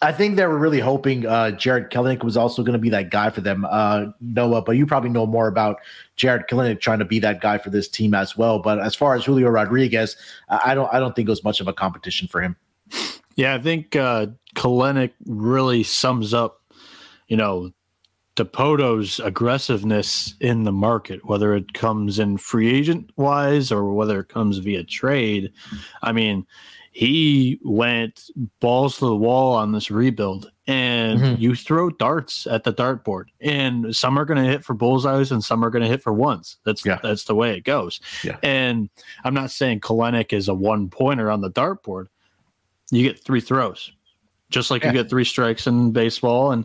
I 0.00 0.12
think 0.12 0.36
they 0.36 0.46
were 0.46 0.58
really 0.58 0.78
hoping 0.78 1.26
uh, 1.26 1.50
Jarred 1.52 1.90
Kelenic 1.90 2.22
was 2.22 2.36
also 2.36 2.62
going 2.62 2.74
to 2.74 2.78
be 2.78 2.90
that 2.90 3.10
guy 3.10 3.30
for 3.30 3.40
them, 3.40 3.66
uh, 3.68 4.06
Noah. 4.20 4.62
But 4.62 4.72
you 4.72 4.86
probably 4.86 5.10
know 5.10 5.26
more 5.26 5.48
about 5.48 5.78
Jarred 6.14 6.46
Kelenic 6.48 6.80
trying 6.80 7.00
to 7.00 7.04
be 7.04 7.18
that 7.18 7.40
guy 7.40 7.58
for 7.58 7.70
this 7.70 7.88
team 7.88 8.14
as 8.14 8.36
well. 8.36 8.60
But 8.60 8.78
as 8.78 8.94
far 8.94 9.16
as 9.16 9.24
Julio 9.24 9.48
Rodriguez, 9.48 10.16
I 10.48 10.74
don't, 10.76 10.92
I 10.92 11.00
don't 11.00 11.16
think 11.16 11.26
it 11.26 11.30
was 11.30 11.42
much 11.42 11.60
of 11.60 11.66
a 11.66 11.72
competition 11.72 12.28
for 12.28 12.40
him. 12.40 12.54
Yeah, 13.34 13.54
I 13.54 13.58
think 13.58 13.96
uh, 13.96 14.26
Kelenic 14.54 15.12
really 15.26 15.82
sums 15.82 16.32
up, 16.32 16.60
you 17.26 17.36
know, 17.36 17.72
Dipoto's 18.38 19.18
aggressiveness 19.18 20.34
in 20.38 20.62
the 20.62 20.70
market, 20.70 21.24
whether 21.24 21.56
it 21.56 21.72
comes 21.74 22.20
in 22.20 22.38
free 22.38 22.72
agent 22.72 23.10
wise 23.16 23.72
or 23.72 23.92
whether 23.92 24.20
it 24.20 24.28
comes 24.28 24.58
via 24.58 24.84
trade. 24.84 25.52
I 26.02 26.12
mean, 26.12 26.46
he 26.92 27.58
went 27.64 28.30
balls 28.60 28.98
to 28.98 29.06
the 29.06 29.16
wall 29.16 29.56
on 29.56 29.72
this 29.72 29.90
rebuild 29.90 30.52
and 30.68 31.20
mm-hmm. 31.20 31.42
you 31.42 31.56
throw 31.56 31.90
darts 31.90 32.46
at 32.46 32.62
the 32.62 32.72
dartboard 32.72 33.24
and 33.40 33.94
some 33.94 34.16
are 34.16 34.24
going 34.24 34.40
to 34.42 34.48
hit 34.48 34.64
for 34.64 34.74
bullseyes 34.74 35.32
and 35.32 35.42
some 35.42 35.64
are 35.64 35.70
going 35.70 35.82
to 35.82 35.88
hit 35.88 36.02
for 36.02 36.12
ones 36.12 36.58
that's 36.64 36.84
yeah. 36.84 36.98
that's 37.02 37.24
the 37.24 37.34
way 37.34 37.56
it 37.56 37.62
goes 37.62 38.00
yeah. 38.24 38.36
and 38.42 38.90
i'm 39.24 39.34
not 39.34 39.50
saying 39.50 39.80
Kelenic 39.80 40.32
is 40.32 40.48
a 40.48 40.54
one 40.54 40.88
pointer 40.88 41.30
on 41.30 41.40
the 41.40 41.50
dartboard 41.50 42.06
you 42.90 43.02
get 43.02 43.22
three 43.22 43.40
throws 43.40 43.92
just 44.50 44.70
like 44.70 44.82
yeah. 44.82 44.88
you 44.88 44.94
get 44.94 45.08
three 45.08 45.24
strikes 45.24 45.66
in 45.68 45.92
baseball 45.92 46.50
and 46.50 46.64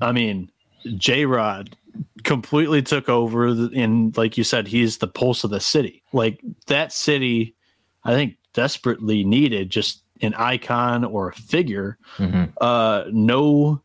i 0.00 0.10
mean 0.10 0.50
J 0.96 1.26
Rod 1.26 1.76
completely 2.24 2.82
took 2.82 3.08
over, 3.08 3.46
and 3.46 4.16
like 4.16 4.36
you 4.38 4.44
said, 4.44 4.66
he's 4.66 4.98
the 4.98 5.08
pulse 5.08 5.44
of 5.44 5.50
the 5.50 5.60
city. 5.60 6.02
Like 6.12 6.40
that 6.66 6.92
city, 6.92 7.54
I 8.04 8.14
think 8.14 8.36
desperately 8.52 9.24
needed 9.24 9.70
just 9.70 10.02
an 10.22 10.34
icon 10.34 11.04
or 11.04 11.28
a 11.28 11.34
figure. 11.34 11.98
Mm-hmm. 12.18 12.52
Uh, 12.60 13.04
no, 13.10 13.80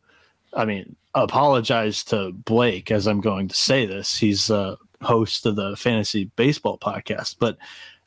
I 0.54 0.64
mean, 0.64 0.96
apologize 1.14 2.04
to 2.04 2.32
Blake 2.32 2.90
as 2.90 3.06
I'm 3.06 3.20
going 3.20 3.48
to 3.48 3.54
say 3.54 3.86
this. 3.86 4.16
He's 4.16 4.50
a 4.50 4.76
host 5.02 5.46
of 5.46 5.56
the 5.56 5.76
fantasy 5.76 6.30
baseball 6.36 6.78
podcast, 6.78 7.36
but 7.38 7.56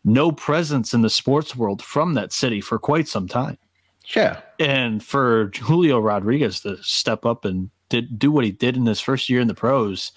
no 0.04 0.32
presence 0.32 0.94
in 0.94 1.02
the 1.02 1.10
sports 1.10 1.56
world 1.56 1.82
from 1.82 2.14
that 2.14 2.32
city 2.32 2.62
for 2.62 2.80
quite 2.80 3.08
some 3.08 3.28
time. 3.28 3.58
Yeah. 4.16 4.42
And 4.60 5.04
for 5.04 5.52
Julio 5.56 6.00
Rodriguez 6.00 6.62
to 6.62 6.82
step 6.82 7.26
up 7.26 7.46
and 7.46 7.70
did 7.90 8.18
do 8.18 8.32
what 8.32 8.46
he 8.46 8.52
did 8.52 8.78
in 8.78 8.86
his 8.86 9.00
first 9.00 9.30
year 9.30 9.42
in 9.42 9.48
the 9.48 9.54
pros. 9.54 10.12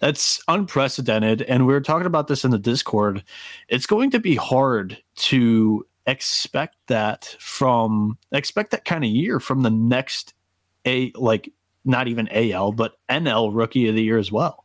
That's 0.00 0.40
unprecedented. 0.48 1.42
And 1.42 1.66
we 1.66 1.72
were 1.72 1.80
talking 1.80 2.06
about 2.06 2.28
this 2.28 2.44
in 2.44 2.50
the 2.50 2.58
Discord. 2.58 3.24
It's 3.68 3.86
going 3.86 4.10
to 4.10 4.20
be 4.20 4.36
hard 4.36 4.98
to 5.16 5.86
expect 6.06 6.76
that 6.86 7.36
from 7.40 8.16
expect 8.30 8.70
that 8.70 8.84
kind 8.84 9.04
of 9.04 9.10
year 9.10 9.40
from 9.40 9.62
the 9.62 9.70
next 9.70 10.34
a 10.86 11.10
like 11.16 11.52
not 11.84 12.06
even 12.06 12.28
AL 12.30 12.72
but 12.72 12.96
NL 13.08 13.50
rookie 13.52 13.88
of 13.88 13.96
the 13.96 14.02
year 14.02 14.18
as 14.18 14.30
well. 14.30 14.64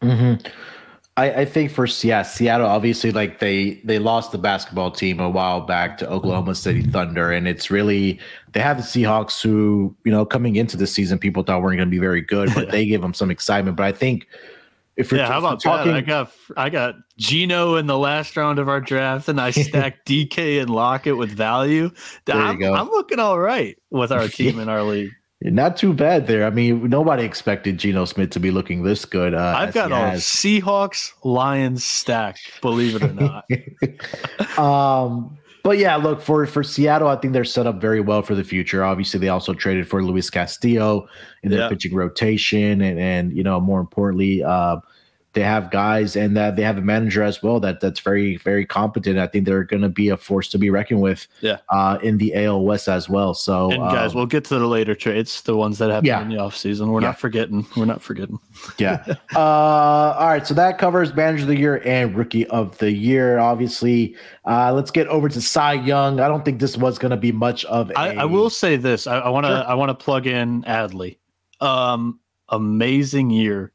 Mm-hmm. 0.00 0.46
I, 1.18 1.30
I 1.32 1.44
think 1.44 1.70
for 1.70 1.86
yeah, 2.02 2.22
Seattle, 2.22 2.66
obviously, 2.66 3.12
like 3.12 3.38
they 3.38 3.80
they 3.84 3.98
lost 3.98 4.32
the 4.32 4.38
basketball 4.38 4.90
team 4.90 5.20
a 5.20 5.28
while 5.28 5.60
back 5.60 5.98
to 5.98 6.08
Oklahoma 6.08 6.54
City 6.54 6.82
Thunder, 6.82 7.30
and 7.30 7.46
it's 7.46 7.70
really 7.70 8.18
they 8.52 8.60
have 8.60 8.78
the 8.78 8.82
Seahawks 8.82 9.42
who 9.42 9.94
you 10.04 10.10
know 10.10 10.24
coming 10.24 10.56
into 10.56 10.76
the 10.76 10.86
season 10.86 11.18
people 11.18 11.42
thought 11.42 11.60
weren't 11.60 11.76
going 11.76 11.88
to 11.88 11.90
be 11.90 11.98
very 11.98 12.22
good, 12.22 12.50
but 12.54 12.70
they 12.70 12.86
gave 12.86 13.02
them 13.02 13.12
some 13.12 13.30
excitement. 13.30 13.76
But 13.76 13.84
I 13.84 13.92
think 13.92 14.26
if 14.96 15.12
yeah, 15.12 15.26
how 15.26 15.38
about 15.38 15.62
talking, 15.62 15.92
that? 15.92 15.98
I 15.98 16.00
got 16.00 16.32
I 16.56 16.70
got 16.70 16.94
Geno 17.18 17.76
in 17.76 17.86
the 17.86 17.98
last 17.98 18.34
round 18.34 18.58
of 18.58 18.70
our 18.70 18.80
draft, 18.80 19.28
and 19.28 19.38
I 19.38 19.50
stacked 19.50 20.06
DK 20.08 20.62
and 20.62 20.70
Lockett 20.70 21.18
with 21.18 21.30
value. 21.30 21.90
I'm, 22.26 22.62
I'm, 22.62 22.88
looking 22.88 23.18
all 23.18 23.38
right 23.38 23.76
with 23.90 24.12
our 24.12 24.28
team 24.28 24.58
in 24.58 24.70
our 24.70 24.82
league. 24.82 25.12
Not 25.44 25.76
too 25.76 25.92
bad 25.92 26.26
there. 26.26 26.44
I 26.44 26.50
mean, 26.50 26.88
nobody 26.88 27.24
expected 27.24 27.78
Geno 27.78 28.04
Smith 28.04 28.30
to 28.30 28.40
be 28.40 28.50
looking 28.50 28.82
this 28.82 29.04
good. 29.04 29.34
Uh, 29.34 29.54
I've 29.56 29.74
got 29.74 29.90
all 29.90 30.12
Seahawks 30.12 31.12
Lions 31.24 31.84
stacked, 31.84 32.60
believe 32.60 32.96
it 32.96 33.02
or 33.02 33.12
not. 33.12 34.58
um, 34.58 35.38
but 35.62 35.78
yeah, 35.78 35.96
look 35.96 36.20
for 36.20 36.44
for 36.46 36.62
Seattle, 36.62 37.08
I 37.08 37.16
think 37.16 37.32
they're 37.32 37.44
set 37.44 37.66
up 37.66 37.80
very 37.80 38.00
well 38.00 38.22
for 38.22 38.34
the 38.34 38.44
future. 38.44 38.84
Obviously, 38.84 39.20
they 39.20 39.28
also 39.28 39.54
traded 39.54 39.88
for 39.88 40.02
Luis 40.02 40.28
Castillo 40.28 41.08
in 41.42 41.50
their 41.50 41.60
yeah. 41.60 41.68
pitching 41.68 41.94
rotation, 41.94 42.80
and 42.80 42.98
and 42.98 43.36
you 43.36 43.42
know 43.42 43.60
more 43.60 43.80
importantly, 43.80 44.42
uh, 44.42 44.78
they 45.34 45.42
have 45.42 45.70
guys 45.70 46.14
and 46.14 46.36
that 46.36 46.56
they 46.56 46.62
have 46.62 46.76
a 46.76 46.82
manager 46.82 47.22
as 47.22 47.42
well 47.42 47.58
that 47.60 47.80
that's 47.80 48.00
very 48.00 48.36
very 48.36 48.66
competent. 48.66 49.18
I 49.18 49.26
think 49.26 49.46
they're 49.46 49.64
going 49.64 49.82
to 49.82 49.88
be 49.88 50.08
a 50.10 50.16
force 50.16 50.48
to 50.50 50.58
be 50.58 50.70
reckoned 50.70 51.00
with. 51.00 51.26
Yeah. 51.40 51.58
Uh, 51.70 51.98
in 52.02 52.18
the 52.18 52.34
AL 52.34 52.62
West 52.62 52.88
as 52.88 53.08
well. 53.08 53.34
So 53.34 53.70
and 53.70 53.80
guys, 53.80 54.10
um, 54.10 54.16
we'll 54.16 54.26
get 54.26 54.44
to 54.46 54.58
the 54.58 54.66
later 54.66 54.94
trades, 54.94 55.40
the 55.42 55.56
ones 55.56 55.78
that 55.78 55.90
happen 55.90 56.06
yeah. 56.06 56.22
in 56.22 56.28
the 56.28 56.36
offseason. 56.36 56.88
We're 56.88 57.00
yeah. 57.00 57.08
not 57.08 57.18
forgetting. 57.18 57.66
We're 57.76 57.86
not 57.86 58.02
forgetting. 58.02 58.38
yeah. 58.78 59.04
uh, 59.34 59.38
all 59.38 60.28
right. 60.28 60.46
So 60.46 60.54
that 60.54 60.78
covers 60.78 61.14
manager 61.14 61.42
of 61.42 61.48
the 61.48 61.58
year 61.58 61.82
and 61.84 62.14
rookie 62.14 62.46
of 62.48 62.76
the 62.78 62.92
year. 62.92 63.38
Obviously, 63.38 64.16
uh, 64.44 64.72
let's 64.72 64.90
get 64.90 65.06
over 65.08 65.28
to 65.28 65.40
Cy 65.40 65.74
Young. 65.74 66.20
I 66.20 66.28
don't 66.28 66.44
think 66.44 66.60
this 66.60 66.76
was 66.76 66.98
going 66.98 67.10
to 67.10 67.16
be 67.16 67.32
much 67.32 67.64
of. 67.66 67.90
A... 67.90 67.98
I, 67.98 68.14
I 68.16 68.24
will 68.24 68.50
say 68.50 68.76
this. 68.76 69.06
I 69.06 69.28
want 69.28 69.46
to. 69.46 69.52
I 69.52 69.74
want 69.74 69.88
to 69.88 69.94
plug 69.94 70.26
in 70.26 70.62
Adley. 70.64 71.18
Um, 71.60 72.18
amazing 72.48 73.30
year 73.30 73.71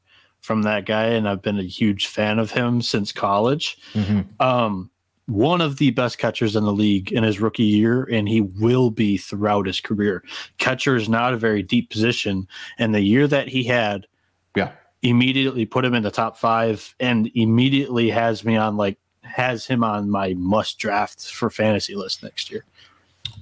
from 0.47 0.61
that 0.61 0.85
guy, 0.85 1.07
and 1.07 1.27
I've 1.27 1.41
been 1.41 1.59
a 1.59 1.63
huge 1.63 2.07
fan 2.07 2.39
of 2.39 2.51
him 2.51 2.81
since 2.81 3.11
college. 3.11 3.77
Mm-hmm. 3.93 4.21
Um, 4.41 4.89
one 5.25 5.59
of 5.59 5.77
the 5.77 5.91
best 5.91 6.19
catchers 6.19 6.55
in 6.55 6.63
the 6.63 6.71
league 6.71 7.11
in 7.11 7.25
his 7.25 7.41
rookie 7.41 7.63
year, 7.63 8.05
and 8.05 8.29
he 8.29 8.39
will 8.39 8.89
be 8.89 9.17
throughout 9.17 9.67
his 9.67 9.81
career. 9.81 10.23
Catcher 10.57 10.95
is 10.95 11.09
not 11.09 11.33
a 11.33 11.37
very 11.37 11.61
deep 11.61 11.89
position, 11.89 12.47
and 12.79 12.95
the 12.95 13.01
year 13.01 13.27
that 13.27 13.49
he 13.49 13.65
had, 13.65 14.07
yeah, 14.55 14.71
immediately 15.01 15.65
put 15.65 15.83
him 15.83 15.93
in 15.93 16.03
the 16.03 16.11
top 16.11 16.37
five, 16.37 16.95
and 17.01 17.29
immediately 17.35 18.09
has 18.09 18.45
me 18.45 18.55
on 18.55 18.77
like 18.77 18.97
has 19.21 19.67
him 19.67 19.83
on 19.83 20.09
my 20.09 20.33
must 20.35 20.79
draft 20.79 21.29
for 21.29 21.49
fantasy 21.49 21.93
list 21.93 22.23
next 22.23 22.49
year. 22.49 22.63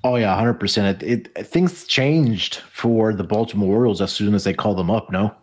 Oh 0.03 0.15
yeah, 0.15 0.35
hundred 0.35 0.55
percent. 0.55 1.03
It, 1.03 1.29
it 1.35 1.45
things 1.45 1.85
changed 1.85 2.55
for 2.71 3.13
the 3.13 3.23
Baltimore 3.23 3.75
Orioles 3.75 4.01
as 4.01 4.11
soon 4.11 4.33
as 4.33 4.43
they 4.43 4.53
called 4.53 4.79
them 4.79 4.89
up. 4.89 5.11
No. 5.11 5.35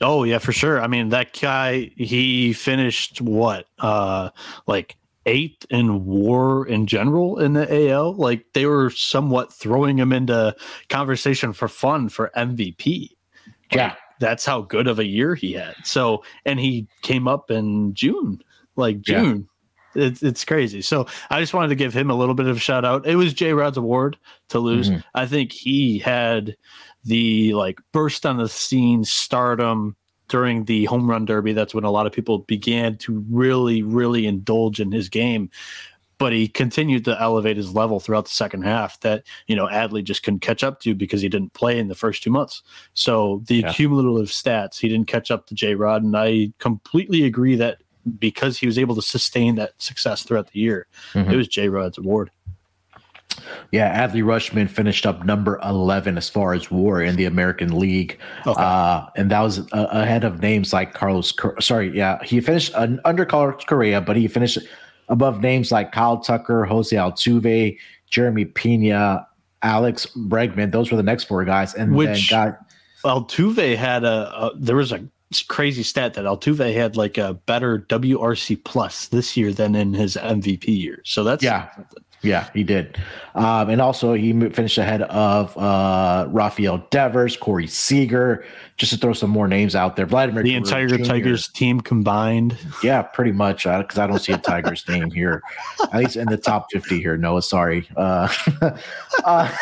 Oh 0.00 0.22
yeah, 0.24 0.38
for 0.38 0.52
sure. 0.52 0.80
I 0.80 0.86
mean, 0.86 1.08
that 1.08 1.38
guy 1.38 1.90
he 1.96 2.52
finished 2.52 3.20
what, 3.20 3.66
uh, 3.78 4.30
like 4.66 4.96
eighth 5.26 5.66
in 5.70 6.04
WAR 6.04 6.66
in 6.66 6.86
general 6.86 7.38
in 7.38 7.52
the 7.52 7.90
AL. 7.90 8.14
Like 8.14 8.44
they 8.54 8.66
were 8.66 8.90
somewhat 8.90 9.52
throwing 9.52 9.98
him 9.98 10.12
into 10.12 10.54
conversation 10.88 11.52
for 11.52 11.68
fun 11.68 12.08
for 12.08 12.30
MVP. 12.36 13.10
Yeah, 13.72 13.94
that's 14.20 14.44
how 14.44 14.62
good 14.62 14.86
of 14.86 14.98
a 14.98 15.06
year 15.06 15.34
he 15.34 15.52
had. 15.52 15.74
So, 15.84 16.22
and 16.44 16.58
he 16.58 16.86
came 17.02 17.28
up 17.28 17.50
in 17.50 17.94
June, 17.94 18.42
like 18.76 19.00
June. 19.00 19.48
Yeah. 19.94 20.04
It's 20.06 20.22
it's 20.22 20.44
crazy. 20.44 20.82
So 20.82 21.06
I 21.30 21.40
just 21.40 21.54
wanted 21.54 21.68
to 21.68 21.74
give 21.74 21.92
him 21.92 22.10
a 22.10 22.14
little 22.14 22.34
bit 22.34 22.46
of 22.46 22.56
a 22.56 22.60
shout 22.60 22.84
out. 22.84 23.06
It 23.06 23.16
was 23.16 23.34
J 23.34 23.52
Rod's 23.52 23.78
award 23.78 24.16
to 24.48 24.58
lose. 24.58 24.90
Mm-hmm. 24.90 25.00
I 25.14 25.26
think 25.26 25.50
he 25.52 25.98
had 25.98 26.56
the 27.04 27.54
like 27.54 27.80
burst 27.92 28.26
on 28.26 28.36
the 28.36 28.48
scene 28.48 29.04
stardom 29.04 29.96
during 30.28 30.64
the 30.64 30.84
home 30.84 31.08
run 31.08 31.24
derby. 31.24 31.52
That's 31.52 31.74
when 31.74 31.84
a 31.84 31.90
lot 31.90 32.06
of 32.06 32.12
people 32.12 32.40
began 32.40 32.96
to 32.98 33.24
really, 33.30 33.82
really 33.82 34.26
indulge 34.26 34.80
in 34.80 34.92
his 34.92 35.08
game. 35.08 35.50
But 36.18 36.32
he 36.32 36.48
continued 36.48 37.04
to 37.04 37.20
elevate 37.20 37.56
his 37.56 37.74
level 37.74 38.00
throughout 38.00 38.24
the 38.24 38.32
second 38.32 38.62
half 38.62 38.98
that, 39.00 39.22
you 39.46 39.54
know, 39.54 39.68
Adley 39.68 40.02
just 40.02 40.24
couldn't 40.24 40.40
catch 40.40 40.64
up 40.64 40.80
to 40.80 40.94
because 40.94 41.20
he 41.20 41.28
didn't 41.28 41.52
play 41.52 41.78
in 41.78 41.86
the 41.86 41.94
first 41.94 42.24
two 42.24 42.30
months. 42.30 42.62
So 42.94 43.42
the 43.46 43.58
yeah. 43.58 43.72
cumulative 43.72 44.28
stats, 44.28 44.80
he 44.80 44.88
didn't 44.88 45.06
catch 45.06 45.30
up 45.30 45.46
to 45.46 45.54
J 45.54 45.76
Rod. 45.76 46.02
And 46.02 46.16
I 46.16 46.52
completely 46.58 47.22
agree 47.22 47.54
that 47.54 47.82
because 48.18 48.58
he 48.58 48.66
was 48.66 48.78
able 48.78 48.96
to 48.96 49.02
sustain 49.02 49.54
that 49.56 49.80
success 49.80 50.24
throughout 50.24 50.50
the 50.50 50.58
year, 50.58 50.88
mm-hmm. 51.12 51.30
it 51.30 51.36
was 51.36 51.46
J 51.46 51.68
Rod's 51.68 51.98
award. 51.98 52.32
Yeah, 53.72 54.06
Adley 54.06 54.22
Rutschman 54.22 54.68
finished 54.68 55.06
up 55.06 55.24
number 55.24 55.58
11 55.64 56.16
as 56.16 56.28
far 56.28 56.54
as 56.54 56.70
war 56.70 57.02
in 57.02 57.16
the 57.16 57.24
American 57.24 57.78
League. 57.78 58.18
Okay. 58.46 58.62
Uh, 58.62 59.06
and 59.16 59.30
that 59.30 59.40
was 59.40 59.60
uh, 59.72 59.86
ahead 59.90 60.24
of 60.24 60.40
names 60.40 60.72
like 60.72 60.94
Carlos. 60.94 61.32
Sorry, 61.60 61.96
yeah, 61.96 62.22
he 62.24 62.40
finished 62.40 62.74
uh, 62.74 62.88
under 63.04 63.24
Carlos 63.24 63.64
Correa, 63.64 64.00
but 64.00 64.16
he 64.16 64.28
finished 64.28 64.58
above 65.08 65.40
names 65.40 65.72
like 65.72 65.92
Kyle 65.92 66.18
Tucker, 66.18 66.64
Jose 66.64 66.94
Altuve, 66.94 67.78
Jeremy 68.10 68.44
Pena, 68.44 69.26
Alex 69.62 70.06
Bregman. 70.16 70.72
Those 70.72 70.90
were 70.90 70.96
the 70.96 71.02
next 71.02 71.24
four 71.24 71.44
guys. 71.44 71.74
And 71.74 71.94
Which 71.94 72.30
then 72.30 72.38
got 72.38 72.58
Altuve 73.04 73.76
had 73.76 74.04
a, 74.04 74.32
a 74.36 74.50
there 74.56 74.76
was 74.76 74.92
a 74.92 75.04
crazy 75.48 75.82
stat 75.82 76.14
that 76.14 76.24
Altuve 76.24 76.72
had 76.74 76.96
like 76.96 77.18
a 77.18 77.34
better 77.34 77.80
WRC 77.88 78.64
plus 78.64 79.08
this 79.08 79.36
year 79.36 79.52
than 79.52 79.74
in 79.74 79.94
his 79.94 80.16
MVP 80.16 80.66
year. 80.66 81.00
So 81.04 81.24
that's 81.24 81.42
yeah. 81.42 81.68
Yeah, 82.22 82.48
he 82.52 82.64
did. 82.64 82.98
Um, 83.34 83.70
and 83.70 83.80
also, 83.80 84.14
he 84.14 84.32
finished 84.50 84.76
ahead 84.76 85.02
of 85.02 85.56
uh, 85.56 86.26
Rafael 86.30 86.78
Devers, 86.90 87.36
Corey 87.36 87.68
Seager, 87.68 88.44
just 88.76 88.92
to 88.92 88.98
throw 88.98 89.12
some 89.12 89.30
more 89.30 89.46
names 89.46 89.76
out 89.76 89.94
there. 89.94 90.06
Vladimir, 90.06 90.42
the 90.42 90.56
entire 90.56 90.88
Jr. 90.88 91.04
Tigers 91.04 91.46
team 91.48 91.80
combined. 91.80 92.56
Yeah, 92.82 93.02
pretty 93.02 93.30
much. 93.30 93.64
Because 93.64 93.98
uh, 93.98 94.02
I 94.02 94.06
don't 94.08 94.18
see 94.18 94.32
a 94.32 94.38
Tigers 94.38 94.86
name 94.88 95.10
here, 95.12 95.42
at 95.92 95.94
least 95.94 96.16
in 96.16 96.26
the 96.26 96.36
top 96.36 96.66
50 96.72 97.00
here. 97.00 97.16
Noah, 97.16 97.42
sorry. 97.42 97.88
Uh, 97.96 98.28
uh, 99.24 99.56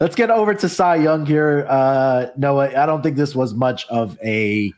let's 0.00 0.16
get 0.16 0.30
over 0.30 0.52
to 0.52 0.68
Cy 0.68 0.96
Young 0.96 1.24
here. 1.24 1.64
Uh, 1.68 2.26
Noah, 2.36 2.76
I 2.76 2.86
don't 2.86 3.02
think 3.02 3.16
this 3.16 3.36
was 3.36 3.54
much 3.54 3.86
of 3.86 4.18
a 4.22 4.72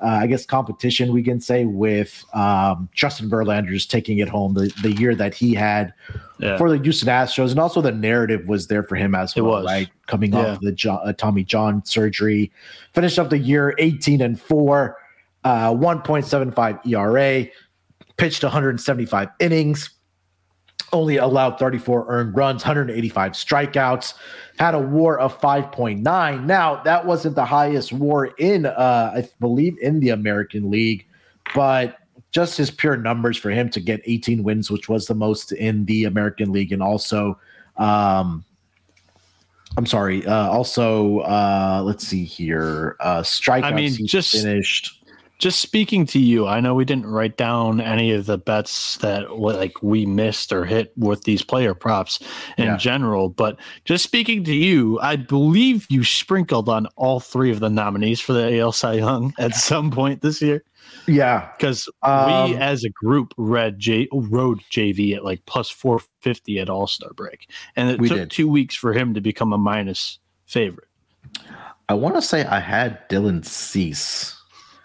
uh, 0.00 0.06
I 0.06 0.26
guess 0.26 0.46
competition 0.46 1.12
we 1.12 1.22
can 1.22 1.40
say 1.40 1.64
with 1.64 2.24
um, 2.32 2.88
Justin 2.94 3.28
Verlander 3.28 3.70
just 3.70 3.90
taking 3.90 4.18
it 4.18 4.28
home 4.28 4.54
the, 4.54 4.72
the 4.82 4.92
year 4.92 5.14
that 5.16 5.34
he 5.34 5.54
had 5.54 5.92
yeah. 6.38 6.56
for 6.56 6.70
the 6.70 6.78
Houston 6.82 7.08
Astros, 7.08 7.50
and 7.50 7.58
also 7.58 7.80
the 7.80 7.90
narrative 7.90 8.46
was 8.46 8.68
there 8.68 8.84
for 8.84 8.94
him 8.94 9.14
as 9.14 9.36
it 9.36 9.40
well, 9.40 9.62
was. 9.62 9.66
right? 9.66 9.88
Coming 10.06 10.32
yeah. 10.32 10.52
off 10.52 10.60
the 10.60 10.72
John, 10.72 11.00
uh, 11.04 11.12
Tommy 11.12 11.42
John 11.42 11.84
surgery, 11.84 12.52
finished 12.92 13.18
up 13.18 13.30
the 13.30 13.38
year 13.38 13.74
18 13.78 14.20
and 14.22 14.40
four, 14.40 14.96
uh, 15.44 15.72
1.75 15.72 16.86
ERA, 16.86 17.48
pitched 18.16 18.42
175 18.44 19.28
innings, 19.40 19.90
only 20.92 21.16
allowed 21.16 21.58
34 21.58 22.06
earned 22.08 22.36
runs, 22.36 22.62
185 22.62 23.32
strikeouts, 23.32 24.14
had 24.58 24.74
a 24.74 24.78
WAR 24.78 25.18
of 25.18 25.38
5.9. 25.40 26.44
Now 26.44 26.82
that 26.82 27.06
wasn't 27.06 27.34
the 27.34 27.44
highest 27.44 27.92
WAR 27.92 28.26
in, 28.38 28.66
uh, 28.66 29.12
I 29.14 29.28
believe, 29.40 29.78
in 29.78 30.00
the 30.00 30.10
American 30.10 30.70
League, 30.70 31.06
but 31.54 31.98
just 32.30 32.56
his 32.56 32.70
pure 32.70 32.96
numbers 32.96 33.36
for 33.36 33.50
him 33.50 33.70
to 33.70 33.80
get 33.80 34.00
18 34.04 34.42
wins, 34.42 34.70
which 34.70 34.88
was 34.88 35.06
the 35.06 35.14
most 35.14 35.52
in 35.52 35.84
the 35.86 36.04
American 36.04 36.52
League, 36.52 36.72
and 36.72 36.82
also, 36.82 37.38
um, 37.76 38.44
I'm 39.76 39.86
sorry, 39.86 40.26
uh, 40.26 40.48
also, 40.48 41.20
uh, 41.20 41.82
let's 41.84 42.06
see 42.06 42.24
here, 42.24 42.96
uh, 43.00 43.20
strikeouts. 43.20 43.64
I 43.64 43.72
mean, 43.72 44.06
just 44.06 44.32
finished 44.32 44.97
just 45.38 45.60
speaking 45.60 46.04
to 46.06 46.18
you, 46.18 46.46
I 46.46 46.60
know 46.60 46.74
we 46.74 46.84
didn't 46.84 47.06
write 47.06 47.36
down 47.36 47.80
any 47.80 48.10
of 48.12 48.26
the 48.26 48.38
bets 48.38 48.96
that 48.98 49.38
like 49.38 49.82
we 49.82 50.04
missed 50.04 50.52
or 50.52 50.64
hit 50.64 50.92
with 50.96 51.22
these 51.22 51.42
player 51.42 51.74
props 51.74 52.18
in 52.56 52.66
yeah. 52.66 52.76
general, 52.76 53.28
but 53.28 53.56
just 53.84 54.02
speaking 54.02 54.42
to 54.44 54.54
you, 54.54 54.98
I 55.00 55.14
believe 55.14 55.86
you 55.88 56.02
sprinkled 56.02 56.68
on 56.68 56.86
all 56.96 57.20
three 57.20 57.52
of 57.52 57.60
the 57.60 57.70
nominees 57.70 58.20
for 58.20 58.32
the 58.32 58.58
AL 58.58 58.72
Cy 58.72 58.94
Young 58.94 59.32
at 59.38 59.54
some 59.54 59.90
point 59.92 60.22
this 60.22 60.42
year. 60.42 60.64
Yeah, 61.06 61.50
because 61.56 61.88
um, 62.02 62.50
we 62.50 62.56
as 62.56 62.82
a 62.82 62.90
group 62.90 63.32
read 63.36 63.78
J 63.78 64.08
rode 64.12 64.60
JV 64.70 65.14
at 65.14 65.24
like 65.24 65.44
plus 65.46 65.70
four 65.70 66.00
fifty 66.20 66.58
at 66.58 66.68
All 66.68 66.86
Star 66.86 67.12
break, 67.12 67.50
and 67.76 67.90
it 67.90 67.98
took 67.98 68.18
did. 68.18 68.30
two 68.30 68.48
weeks 68.48 68.74
for 68.74 68.92
him 68.92 69.14
to 69.14 69.20
become 69.20 69.52
a 69.52 69.58
minus 69.58 70.18
favorite. 70.46 70.88
I 71.88 71.94
want 71.94 72.16
to 72.16 72.22
say 72.22 72.44
I 72.44 72.60
had 72.60 73.08
Dylan 73.08 73.44
Cease 73.44 74.37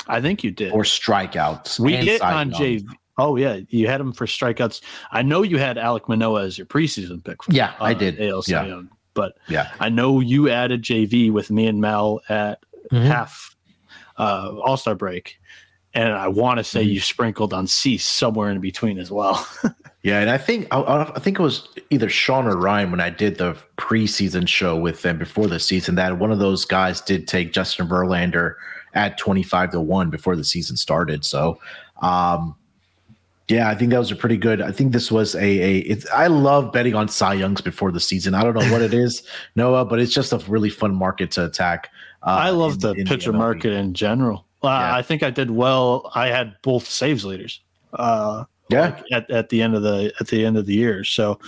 I 0.08 0.22
think 0.22 0.44
you 0.44 0.52
did. 0.52 0.72
Or 0.72 0.84
strikeouts. 0.84 1.80
We 1.80 1.96
hit 1.96 2.22
on 2.22 2.52
JV. 2.52 2.88
Oh 3.18 3.36
yeah, 3.36 3.60
you 3.70 3.88
had 3.88 4.02
him 4.02 4.12
for 4.12 4.26
strikeouts. 4.26 4.82
I 5.12 5.22
know 5.22 5.44
you 5.44 5.58
had 5.58 5.78
Alek 5.78 6.08
Manoah 6.08 6.46
as 6.46 6.58
your 6.58 6.66
preseason 6.66 7.24
pick. 7.24 7.44
For, 7.44 7.52
yeah, 7.52 7.74
uh, 7.80 7.86
I 7.86 7.94
did. 7.94 8.20
AL 8.20 8.44
yeah. 8.48 8.66
Young, 8.66 8.90
but 9.14 9.38
yeah, 9.48 9.72
I 9.80 9.90
know 9.90 10.20
you 10.20 10.50
added 10.50 10.82
JV 10.82 11.32
with 11.32 11.52
me 11.52 11.68
and 11.68 11.80
Mel 11.80 12.22
at 12.30 12.64
mm-hmm. 12.92 13.06
half 13.06 13.56
uh, 14.18 14.56
All 14.64 14.78
Star 14.78 14.96
break, 14.96 15.40
and 15.94 16.12
I 16.12 16.28
want 16.28 16.58
to 16.58 16.64
say 16.64 16.82
mm-hmm. 16.82 16.90
you 16.90 17.00
sprinkled 17.00 17.54
on 17.54 17.68
Cease 17.68 18.06
somewhere 18.06 18.50
in 18.50 18.60
between 18.60 18.98
as 18.98 19.12
well. 19.12 19.48
yeah, 20.02 20.20
and 20.20 20.30
I 20.32 20.40
think 20.40 20.68
I, 20.72 20.82
I, 21.16 21.20
think 21.20 21.40
it 21.40 21.44
was 21.44 21.68
either 21.92 22.10
Sean 22.10 22.48
or 22.48 22.58
Ryan 22.58 22.90
when 22.90 23.00
I 23.00 23.12
did 23.12 23.38
the 23.38 23.56
preseason 23.78 24.48
show 24.48 24.76
with 24.76 25.04
them 25.04 25.20
before 25.20 25.46
the 25.46 25.60
season 25.60 25.94
that 25.96 26.18
one 26.18 26.32
of 26.32 26.40
those 26.40 26.66
guys 26.66 27.00
did 27.00 27.28
take 27.28 27.54
Justin 27.54 27.88
Verlander 27.88 28.56
at 28.94 29.18
25 29.18 29.72
to 29.72 29.82
1 29.82 30.10
before 30.10 30.36
the 30.36 30.44
season 30.44 30.78
started. 30.78 31.26
So, 31.26 31.60
um, 32.02 32.56
yeah, 33.50 33.70
I 33.70 33.76
think 33.76 33.92
that 33.92 34.00
was 34.00 34.12
a 34.12 34.16
pretty 34.16 34.38
good. 34.38 34.62
I 34.62 34.72
think 34.72 34.94
this 34.94 35.12
was 35.12 35.36
a 35.36 35.44
a. 35.44 35.78
It's 35.80 36.10
I 36.12 36.28
love 36.28 36.72
betting 36.72 36.96
on 36.96 37.10
Cy 37.10 37.34
Youngs 37.34 37.60
before 37.60 37.92
the 37.92 38.00
season. 38.00 38.34
I 38.34 38.44
don't 38.44 38.54
know 38.54 38.72
what 38.72 38.82
it 38.82 38.94
is, 38.94 39.24
Noah, 39.56 39.84
but 39.86 40.00
it's 40.00 40.14
just 40.14 40.32
a 40.32 40.38
really 40.50 40.70
fun 40.70 40.96
market 40.96 41.32
to 41.32 41.46
attack. 41.46 41.90
Uh, 42.24 42.38
I 42.40 42.50
love 42.52 42.76
in, 42.76 42.80
the 42.80 42.92
in 42.94 43.06
pitcher 43.06 43.32
the 43.32 43.38
market 43.38 43.74
in 43.74 43.94
general. 43.94 44.46
Uh, 44.64 44.68
yeah. 44.68 44.96
I 44.96 45.02
think 45.02 45.24
I 45.24 45.30
did 45.30 45.52
well. 45.52 46.10
I 46.16 46.28
had 46.28 46.56
both 46.62 46.88
saves 46.88 47.26
leaders. 47.26 47.60
Uh, 47.92 48.46
yeah. 48.70 48.82
Like 48.82 49.04
at, 49.12 49.30
at 49.30 49.50
the 49.50 49.62
end 49.62 49.76
of 49.76 49.84
the 49.84 50.14
at 50.22 50.28
the 50.28 50.46
end 50.46 50.58
of 50.58 50.66
the 50.66 50.74
year. 50.74 51.04
So 51.04 51.40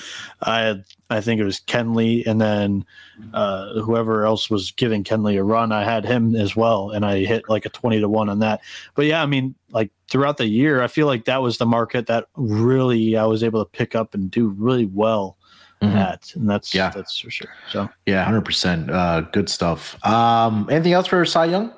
I 0.41 0.59
had 0.59 0.83
I 1.09 1.21
think 1.21 1.39
it 1.39 1.43
was 1.43 1.59
Kenley 1.59 2.25
and 2.25 2.41
then 2.41 2.85
uh, 3.33 3.79
whoever 3.81 4.25
else 4.25 4.49
was 4.49 4.71
giving 4.71 5.03
Kenley 5.03 5.37
a 5.37 5.43
run, 5.43 5.71
I 5.71 5.83
had 5.83 6.03
him 6.03 6.35
as 6.35 6.55
well, 6.55 6.89
and 6.91 7.05
I 7.05 7.19
hit 7.25 7.47
like 7.47 7.65
a 7.65 7.69
twenty 7.69 7.99
to 7.99 8.09
one 8.09 8.29
on 8.29 8.39
that. 8.39 8.61
But 8.95 9.05
yeah, 9.05 9.21
I 9.21 9.25
mean, 9.25 9.53
like 9.69 9.91
throughout 10.09 10.37
the 10.37 10.47
year, 10.47 10.81
I 10.81 10.87
feel 10.87 11.07
like 11.07 11.25
that 11.25 11.41
was 11.41 11.57
the 11.57 11.65
market 11.65 12.07
that 12.07 12.27
really 12.35 13.17
I 13.17 13.25
was 13.25 13.43
able 13.43 13.63
to 13.63 13.69
pick 13.69 13.95
up 13.95 14.13
and 14.13 14.31
do 14.31 14.47
really 14.47 14.87
well 14.87 15.37
mm-hmm. 15.81 15.95
at, 15.95 16.31
and 16.35 16.49
that's 16.49 16.73
yeah, 16.73 16.89
that's 16.89 17.19
for 17.19 17.29
sure. 17.29 17.53
So 17.71 17.87
yeah, 18.05 18.23
hundred 18.23 18.39
uh, 18.39 18.41
percent, 18.41 19.31
good 19.31 19.49
stuff. 19.49 20.03
Um, 20.05 20.67
anything 20.71 20.93
else 20.93 21.07
for 21.07 21.23
Cy 21.25 21.45
Young? 21.45 21.71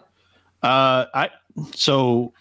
Uh, 0.64 1.06
I 1.14 1.30
so 1.74 2.34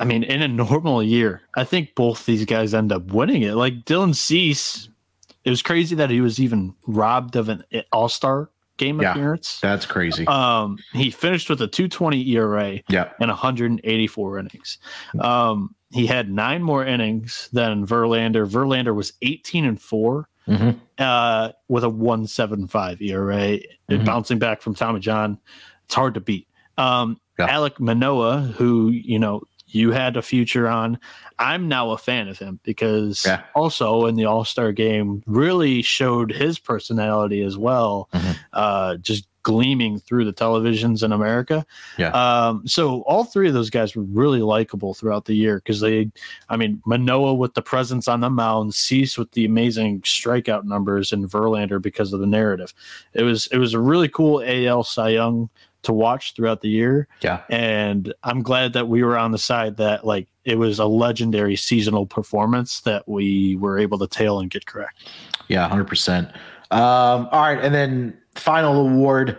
I 0.00 0.04
mean, 0.04 0.24
in 0.24 0.42
a 0.42 0.48
normal 0.48 1.02
year, 1.02 1.42
I 1.56 1.64
think 1.64 1.94
both 1.94 2.26
these 2.26 2.44
guys 2.44 2.74
end 2.74 2.92
up 2.92 3.12
winning 3.12 3.42
it. 3.42 3.54
Like 3.54 3.84
Dylan 3.84 4.14
Cease, 4.14 4.88
it 5.44 5.50
was 5.50 5.62
crazy 5.62 5.94
that 5.96 6.10
he 6.10 6.20
was 6.20 6.40
even 6.40 6.74
robbed 6.86 7.36
of 7.36 7.48
an 7.48 7.64
All 7.92 8.08
Star 8.08 8.50
game 8.76 9.00
yeah, 9.00 9.12
appearance. 9.12 9.60
That's 9.60 9.86
crazy. 9.86 10.26
Um, 10.26 10.78
he 10.92 11.10
finished 11.10 11.48
with 11.48 11.60
a 11.62 11.68
220 11.68 12.28
ERA 12.30 12.80
yeah. 12.88 13.10
and 13.20 13.28
184 13.28 14.38
innings. 14.38 14.78
Um, 15.20 15.74
he 15.92 16.06
had 16.06 16.30
nine 16.30 16.62
more 16.62 16.84
innings 16.84 17.48
than 17.52 17.86
Verlander. 17.86 18.48
Verlander 18.48 18.94
was 18.94 19.12
18 19.22 19.64
and 19.64 19.80
4 19.80 20.28
mm-hmm. 20.48 20.70
uh, 20.98 21.50
with 21.68 21.84
a 21.84 21.88
175 21.88 23.00
ERA, 23.00 23.34
mm-hmm. 23.34 24.04
bouncing 24.04 24.38
back 24.38 24.60
from 24.60 24.74
Tommy 24.74 25.00
John. 25.00 25.38
It's 25.84 25.94
hard 25.94 26.14
to 26.14 26.20
beat. 26.20 26.48
Um, 26.76 27.20
yeah. 27.38 27.48
Alek 27.48 27.78
Manoah, 27.78 28.40
who, 28.40 28.88
you 28.90 29.18
know, 29.18 29.42
you 29.66 29.92
had 29.92 30.16
a 30.16 30.22
future 30.22 30.68
on. 30.68 30.98
I'm 31.38 31.68
now 31.68 31.90
a 31.90 31.98
fan 31.98 32.28
of 32.28 32.38
him 32.38 32.60
because 32.62 33.24
yeah. 33.26 33.42
also 33.54 34.06
in 34.06 34.14
the 34.14 34.24
All 34.24 34.44
Star 34.44 34.72
game 34.72 35.22
really 35.26 35.82
showed 35.82 36.30
his 36.30 36.58
personality 36.58 37.42
as 37.42 37.58
well, 37.58 38.08
mm-hmm. 38.12 38.32
uh, 38.52 38.96
just 38.96 39.26
gleaming 39.44 39.98
through 39.98 40.24
the 40.24 40.32
televisions 40.32 41.02
in 41.02 41.12
America. 41.12 41.64
Yeah. 41.98 42.10
Um, 42.10 42.66
so 42.66 43.02
all 43.02 43.24
three 43.24 43.46
of 43.46 43.54
those 43.54 43.70
guys 43.70 43.94
were 43.94 44.02
really 44.02 44.40
likable 44.40 44.94
throughout 44.94 45.26
the 45.26 45.34
year 45.34 45.56
because 45.56 45.80
they, 45.80 46.10
I 46.48 46.56
mean, 46.56 46.82
Manoah 46.86 47.34
with 47.34 47.54
the 47.54 47.62
presence 47.62 48.08
on 48.08 48.20
the 48.20 48.30
mound, 48.30 48.74
Cease 48.74 49.18
with 49.18 49.30
the 49.32 49.44
amazing 49.44 50.00
strikeout 50.00 50.64
numbers, 50.64 51.12
and 51.12 51.30
Verlander 51.30 51.80
because 51.80 52.12
of 52.12 52.20
the 52.20 52.26
narrative. 52.26 52.72
It 53.12 53.22
was 53.22 53.46
it 53.48 53.58
was 53.58 53.74
a 53.74 53.80
really 53.80 54.08
cool 54.08 54.42
AL 54.44 54.84
Cy 54.84 55.10
Young 55.10 55.50
to 55.84 55.92
watch 55.92 56.34
throughout 56.34 56.60
the 56.60 56.68
year. 56.68 57.08
Yeah. 57.22 57.42
And 57.48 58.12
I'm 58.22 58.42
glad 58.42 58.72
that 58.72 58.88
we 58.88 59.02
were 59.02 59.16
on 59.16 59.32
the 59.32 59.38
side 59.38 59.76
that 59.76 60.06
like 60.06 60.28
it 60.44 60.58
was 60.58 60.78
a 60.78 60.86
legendary 60.86 61.56
seasonal 61.56 62.06
performance 62.06 62.80
that 62.80 63.08
we 63.08 63.56
were 63.56 63.78
able 63.78 63.98
to 63.98 64.06
tail 64.06 64.40
and 64.40 64.50
get 64.50 64.66
correct. 64.66 65.08
Yeah, 65.48 65.68
100%. 65.68 66.34
Um, 66.70 67.28
all 67.30 67.42
right. 67.42 67.58
And 67.60 67.74
then 67.74 68.16
final 68.34 68.86
award 68.86 69.38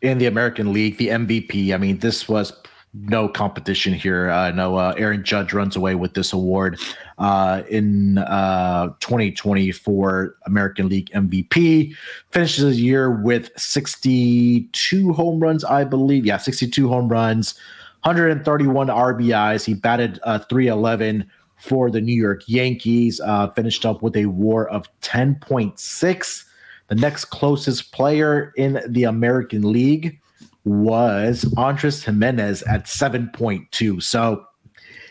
in 0.00 0.18
the 0.18 0.26
American 0.26 0.72
League, 0.72 0.98
the 0.98 1.08
MVP. 1.08 1.72
I 1.72 1.76
mean, 1.76 1.98
this 1.98 2.28
was 2.28 2.52
no 2.94 3.28
competition 3.28 3.94
here. 3.94 4.30
Uh, 4.30 4.50
no, 4.50 4.76
uh, 4.76 4.94
Aaron 4.98 5.24
Judge 5.24 5.52
runs 5.52 5.76
away 5.76 5.94
with 5.94 6.14
this 6.14 6.32
award 6.32 6.78
uh, 7.18 7.62
in 7.70 8.18
uh, 8.18 8.88
2024 9.00 10.36
American 10.46 10.88
League 10.88 11.10
MVP. 11.12 11.94
Finishes 12.30 12.64
the 12.64 12.82
year 12.82 13.10
with 13.10 13.50
62 13.56 15.12
home 15.14 15.40
runs, 15.40 15.64
I 15.64 15.84
believe. 15.84 16.26
Yeah, 16.26 16.36
62 16.36 16.88
home 16.88 17.08
runs, 17.08 17.54
131 18.02 18.88
RBIs. 18.88 19.64
He 19.64 19.74
batted 19.74 20.20
uh, 20.24 20.40
311 20.40 21.24
for 21.56 21.90
the 21.90 22.00
New 22.00 22.14
York 22.14 22.42
Yankees. 22.46 23.20
Uh, 23.20 23.48
finished 23.50 23.86
up 23.86 24.02
with 24.02 24.16
a 24.16 24.26
WAR 24.26 24.68
of 24.68 24.86
10.6. 25.00 26.44
The 26.88 26.94
next 26.94 27.26
closest 27.26 27.92
player 27.92 28.52
in 28.56 28.82
the 28.86 29.04
American 29.04 29.72
League 29.72 30.20
was 30.64 31.52
Andres 31.56 32.04
Gimenez 32.04 32.62
at 32.62 32.84
7.2. 32.84 34.02
So, 34.02 34.44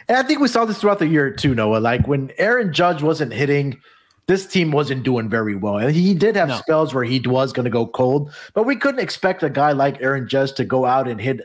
and 0.08 0.18
I 0.18 0.24
think 0.24 0.40
we 0.40 0.48
saw 0.48 0.66
this 0.66 0.80
throughout 0.80 1.00
the 1.00 1.08
year 1.08 1.32
too, 1.32 1.54
Noah. 1.56 1.78
Like 1.78 2.08
when 2.08 2.32
Aaron 2.38 2.74
Judge 2.74 3.02
wasn't 3.02 3.34
hitting, 3.34 3.80
this 4.28 4.46
team 4.46 4.72
wasn't 4.72 5.04
doing 5.04 5.30
very 5.30 5.56
well. 5.56 5.78
And 5.78 5.94
he 5.94 6.14
did 6.14 6.36
have 6.36 6.50
no. 6.50 6.58
spells 6.58 6.94
where 6.94 7.04
he 7.04 7.20
was 7.20 7.52
going 7.52 7.66
to 7.66 7.70
go 7.70 7.86
cold, 7.86 8.32
but 8.54 8.66
we 8.66 8.76
couldn't 8.76 9.02
expect 9.02 9.44
a 9.44 9.50
guy 9.50 9.72
like 9.72 10.02
Aaron 10.02 10.28
Judge 10.28 10.54
to 10.54 10.66
go 10.66 10.86
out 10.86 11.08
and 11.08 11.20
hit 11.20 11.42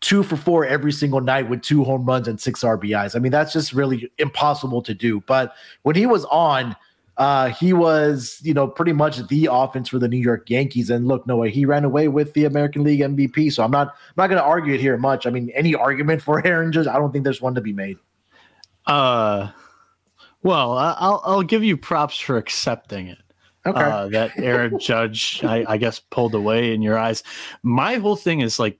two 0.00 0.22
for 0.22 0.36
four 0.36 0.64
every 0.64 0.92
single 0.92 1.20
night 1.20 1.48
with 1.48 1.62
two 1.62 1.84
home 1.84 2.04
runs 2.04 2.28
and 2.28 2.40
six 2.40 2.62
RBIs. 2.62 3.16
I 3.16 3.18
mean, 3.18 3.32
that's 3.32 3.52
just 3.52 3.72
really 3.72 4.10
impossible 4.18 4.82
to 4.82 4.94
do. 4.94 5.20
But 5.20 5.54
when 5.82 5.96
he 5.96 6.06
was 6.06 6.24
on, 6.26 6.76
uh, 7.18 7.48
he 7.48 7.72
was, 7.72 8.40
you 8.42 8.52
know, 8.52 8.68
pretty 8.68 8.92
much 8.92 9.26
the 9.28 9.48
offense 9.50 9.88
for 9.88 9.98
the 9.98 10.08
New 10.08 10.18
York 10.18 10.50
Yankees. 10.50 10.90
And 10.90 11.08
look, 11.08 11.26
no 11.26 11.36
way, 11.36 11.50
he 11.50 11.64
ran 11.64 11.84
away 11.84 12.08
with 12.08 12.34
the 12.34 12.44
American 12.44 12.84
League 12.84 13.00
MVP. 13.00 13.52
So 13.52 13.62
I'm 13.62 13.70
not, 13.70 13.88
I'm 13.88 14.14
not 14.16 14.26
going 14.26 14.38
to 14.38 14.44
argue 14.44 14.74
it 14.74 14.80
here 14.80 14.96
much. 14.98 15.26
I 15.26 15.30
mean, 15.30 15.50
any 15.54 15.74
argument 15.74 16.22
for 16.22 16.46
Aaron 16.46 16.72
Judge, 16.72 16.86
I 16.86 16.94
don't 16.94 17.12
think 17.12 17.24
there's 17.24 17.40
one 17.40 17.54
to 17.54 17.60
be 17.60 17.72
made. 17.72 17.98
Uh, 18.86 19.50
well, 20.42 20.78
I'll 20.78 21.20
I'll 21.24 21.42
give 21.42 21.64
you 21.64 21.76
props 21.76 22.18
for 22.20 22.36
accepting 22.36 23.08
it. 23.08 23.18
Okay. 23.66 23.82
Uh, 23.82 24.06
that 24.08 24.38
Aaron 24.38 24.78
Judge, 24.80 25.42
I, 25.42 25.64
I 25.66 25.76
guess, 25.76 25.98
pulled 25.98 26.36
away 26.36 26.72
in 26.72 26.82
your 26.82 26.96
eyes. 26.96 27.24
My 27.64 27.96
whole 27.96 28.14
thing 28.14 28.40
is 28.40 28.60
like 28.60 28.78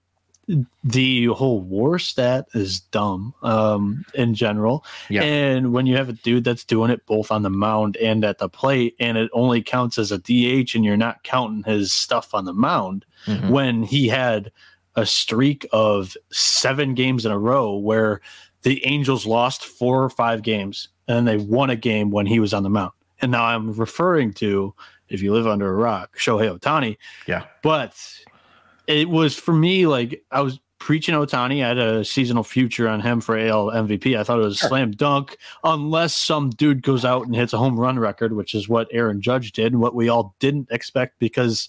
the 0.84 1.26
whole 1.26 1.60
war 1.60 1.98
stat 1.98 2.46
is 2.54 2.80
dumb 2.80 3.34
um, 3.42 4.04
in 4.14 4.34
general. 4.34 4.84
Yeah. 5.08 5.22
And 5.22 5.72
when 5.72 5.86
you 5.86 5.96
have 5.96 6.08
a 6.08 6.12
dude 6.12 6.44
that's 6.44 6.64
doing 6.64 6.90
it 6.90 7.04
both 7.06 7.32
on 7.32 7.42
the 7.42 7.50
mound 7.50 7.96
and 7.96 8.24
at 8.24 8.38
the 8.38 8.48
plate, 8.48 8.94
and 9.00 9.18
it 9.18 9.30
only 9.32 9.62
counts 9.62 9.98
as 9.98 10.12
a 10.12 10.18
DH, 10.18 10.74
and 10.74 10.84
you're 10.84 10.96
not 10.96 11.24
counting 11.24 11.64
his 11.64 11.92
stuff 11.92 12.34
on 12.34 12.44
the 12.44 12.52
mound, 12.52 13.04
mm-hmm. 13.26 13.48
when 13.48 13.82
he 13.82 14.08
had 14.08 14.52
a 14.94 15.04
streak 15.04 15.66
of 15.72 16.16
seven 16.30 16.94
games 16.94 17.26
in 17.26 17.32
a 17.32 17.38
row 17.38 17.76
where 17.76 18.20
the 18.62 18.84
Angels 18.86 19.26
lost 19.26 19.64
four 19.64 20.02
or 20.02 20.10
five 20.10 20.42
games 20.42 20.88
and 21.08 21.28
they 21.28 21.36
won 21.36 21.70
a 21.70 21.76
game 21.76 22.10
when 22.10 22.26
he 22.26 22.40
was 22.40 22.54
on 22.54 22.62
the 22.62 22.70
mound. 22.70 22.92
And 23.20 23.30
now 23.30 23.44
I'm 23.44 23.72
referring 23.72 24.32
to, 24.34 24.74
if 25.08 25.22
you 25.22 25.32
live 25.32 25.46
under 25.46 25.68
a 25.68 25.74
rock, 25.74 26.16
Shohei 26.18 26.58
Ohtani. 26.58 26.96
Yeah. 27.26 27.44
But 27.62 27.94
it 28.86 29.08
was 29.08 29.36
for 29.36 29.52
me 29.52 29.86
like 29.86 30.24
I 30.30 30.40
was 30.40 30.60
preaching 30.78 31.14
Ohtani. 31.14 31.64
I 31.64 31.68
had 31.68 31.78
a 31.78 32.04
seasonal 32.04 32.44
future 32.44 32.88
on 32.88 33.00
him 33.00 33.20
for 33.20 33.38
AL 33.38 33.70
MVP. 33.72 34.18
I 34.18 34.22
thought 34.22 34.38
it 34.38 34.44
was 34.44 34.56
a 34.56 34.58
sure. 34.58 34.68
slam 34.68 34.90
dunk, 34.92 35.36
unless 35.64 36.14
some 36.14 36.50
dude 36.50 36.82
goes 36.82 37.04
out 37.04 37.26
and 37.26 37.34
hits 37.34 37.52
a 37.52 37.58
home 37.58 37.78
run 37.78 37.98
record, 37.98 38.34
which 38.34 38.54
is 38.54 38.68
what 38.68 38.88
Aaron 38.92 39.20
Judge 39.20 39.52
did, 39.52 39.76
what 39.76 39.94
we 39.94 40.08
all 40.08 40.34
didn't 40.38 40.68
expect 40.70 41.18
because 41.18 41.68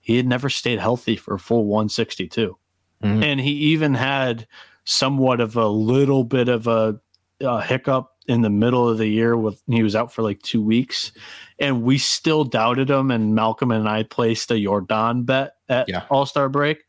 he 0.00 0.16
had 0.16 0.26
never 0.26 0.50
stayed 0.50 0.80
healthy 0.80 1.16
for 1.16 1.34
a 1.34 1.38
full 1.38 1.66
162. 1.66 2.56
Mm-hmm. 3.02 3.22
And 3.22 3.40
he 3.40 3.50
even 3.50 3.94
had 3.94 4.46
somewhat 4.84 5.40
of 5.40 5.56
a 5.56 5.68
little 5.68 6.24
bit 6.24 6.48
of 6.48 6.66
a, 6.66 6.98
a 7.40 7.62
hiccup 7.62 8.11
in 8.28 8.42
the 8.42 8.50
middle 8.50 8.88
of 8.88 8.98
the 8.98 9.06
year 9.06 9.36
with 9.36 9.62
he 9.66 9.82
was 9.82 9.96
out 9.96 10.12
for 10.12 10.22
like 10.22 10.40
two 10.42 10.62
weeks 10.62 11.12
and 11.58 11.82
we 11.82 11.98
still 11.98 12.44
doubted 12.44 12.88
him 12.88 13.10
and 13.10 13.34
malcolm 13.34 13.70
and 13.70 13.88
i 13.88 14.02
placed 14.02 14.50
a 14.50 14.60
jordan 14.60 15.24
bet 15.24 15.56
at 15.68 15.88
yeah. 15.88 16.04
all-star 16.10 16.48
break 16.48 16.84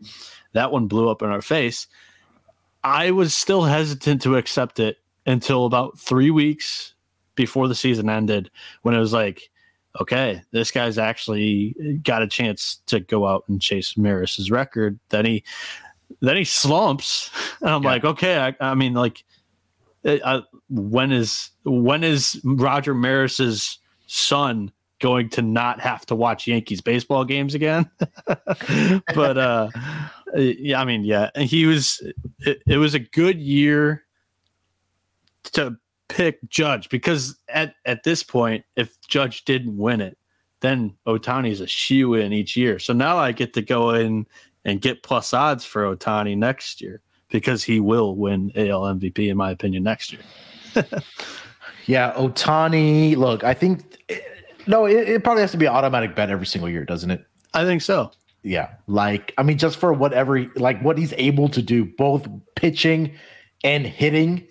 that 0.54 0.72
one 0.72 0.88
blew 0.88 1.10
up 1.10 1.22
in 1.22 1.30
our 1.30 1.42
face 1.42 1.88
i 2.84 3.12
was 3.12 3.34
still 3.34 3.64
hesitant 3.64 4.22
to 4.22 4.36
accept 4.36 4.80
it 4.80 4.98
until 5.26 5.66
about 5.66 5.98
three 5.98 6.32
weeks 6.32 6.94
before 7.36 7.68
the 7.68 7.76
season 7.76 8.10
ended 8.10 8.52
when 8.84 8.94
it 8.94 9.00
was 9.00 9.14
like 9.14 9.50
okay 10.00 10.42
this 10.52 10.72
guy's 10.72 10.98
actually 10.98 12.00
got 12.04 12.22
a 12.22 12.28
chance 12.28 12.82
to 12.86 13.00
go 13.00 13.26
out 13.26 13.44
and 13.48 13.62
chase 13.62 13.98
maris's 13.98 14.52
record 14.52 15.00
then 15.10 15.26
he 15.26 15.44
then 16.22 16.36
he 16.36 16.44
slumps 16.44 17.32
and 17.62 17.70
i'm 17.70 17.84
yeah. 17.84 17.90
like 17.90 18.04
okay 18.04 18.38
I, 18.38 18.56
I 18.60 18.76
mean 18.76 18.94
like 18.94 19.24
uh, 20.06 20.42
when 20.70 21.12
is 21.12 21.52
when 21.64 22.04
is 22.04 22.40
Roger 22.44 22.94
Maris's 22.94 23.80
son 24.08 24.72
going 25.00 25.30
to 25.30 25.42
not 25.42 25.80
have 25.82 26.06
to 26.06 26.16
watch 26.16 26.48
Yankees 26.48 26.82
baseball 26.82 27.26
games 27.26 27.56
again? 27.56 27.90
but 29.16 29.38
uh, 29.38 29.70
yeah, 30.36 30.82
I 30.82 30.86
mean, 30.86 31.04
yeah, 31.04 31.30
he 31.36 31.66
was. 31.66 32.02
It, 32.40 32.62
it 32.68 32.78
was 32.78 32.94
a 32.94 33.00
good 33.00 33.40
year 33.40 34.04
to 35.54 35.78
pick 36.10 36.40
Judge 36.50 36.90
because 36.90 37.38
at 37.50 37.76
at 37.86 38.04
this 38.04 38.24
point, 38.24 38.66
if 38.76 39.00
Judge 39.08 39.46
didn't 39.46 39.78
win 39.78 40.02
it, 40.02 40.18
then 40.60 40.96
Ohtani's 41.08 41.62
a 41.62 41.68
shoe 41.68 42.16
in 42.16 42.34
each 42.34 42.58
year. 42.58 42.80
So 42.80 42.94
now 42.94 43.18
I 43.18 43.32
get 43.32 43.54
to 43.54 43.62
go 43.62 43.92
in 43.92 44.26
and 44.66 44.82
get 44.82 45.04
plus 45.04 45.34
odds 45.34 45.66
for 45.66 45.96
Ohtani 45.96 46.38
next 46.38 46.82
year 46.82 47.02
because 47.34 47.64
he 47.64 47.80
will 47.80 48.16
win 48.16 48.52
AL 48.56 48.84
MVP 48.84 49.28
in 49.28 49.36
my 49.36 49.52
opinion 49.52 49.84
next 49.84 50.14
year. 50.14 50.22
yeah, 51.88 52.14
Ohtani. 52.14 53.18
Look, 53.18 53.44
I 53.44 53.56
think 53.56 53.98
no, 54.68 54.86
it, 54.86 55.10
it, 55.10 55.24
probably 55.24 55.42
has 55.42 55.52
to 55.52 55.58
be 55.58 55.66
an 55.66 55.74
automatic 55.74 56.16
bet 56.16 56.30
every 56.30 56.46
single 56.46 56.70
year, 56.70 56.86
doesn't 56.86 57.10
it? 57.10 57.26
I 57.54 57.66
think 57.66 57.82
so. 57.82 58.12
Yeah, 58.44 58.70
like 58.88 59.34
I 59.38 59.44
mean, 59.44 59.58
just 59.58 59.78
for 59.78 59.92
whatever, 59.94 60.46
like 60.56 60.80
what 60.82 60.98
he's 60.98 61.14
able 61.18 61.50
to 61.50 61.62
do, 61.62 61.86
both 61.86 62.28
pitching 62.56 63.16
and 63.64 63.86
hitting. 63.86 64.48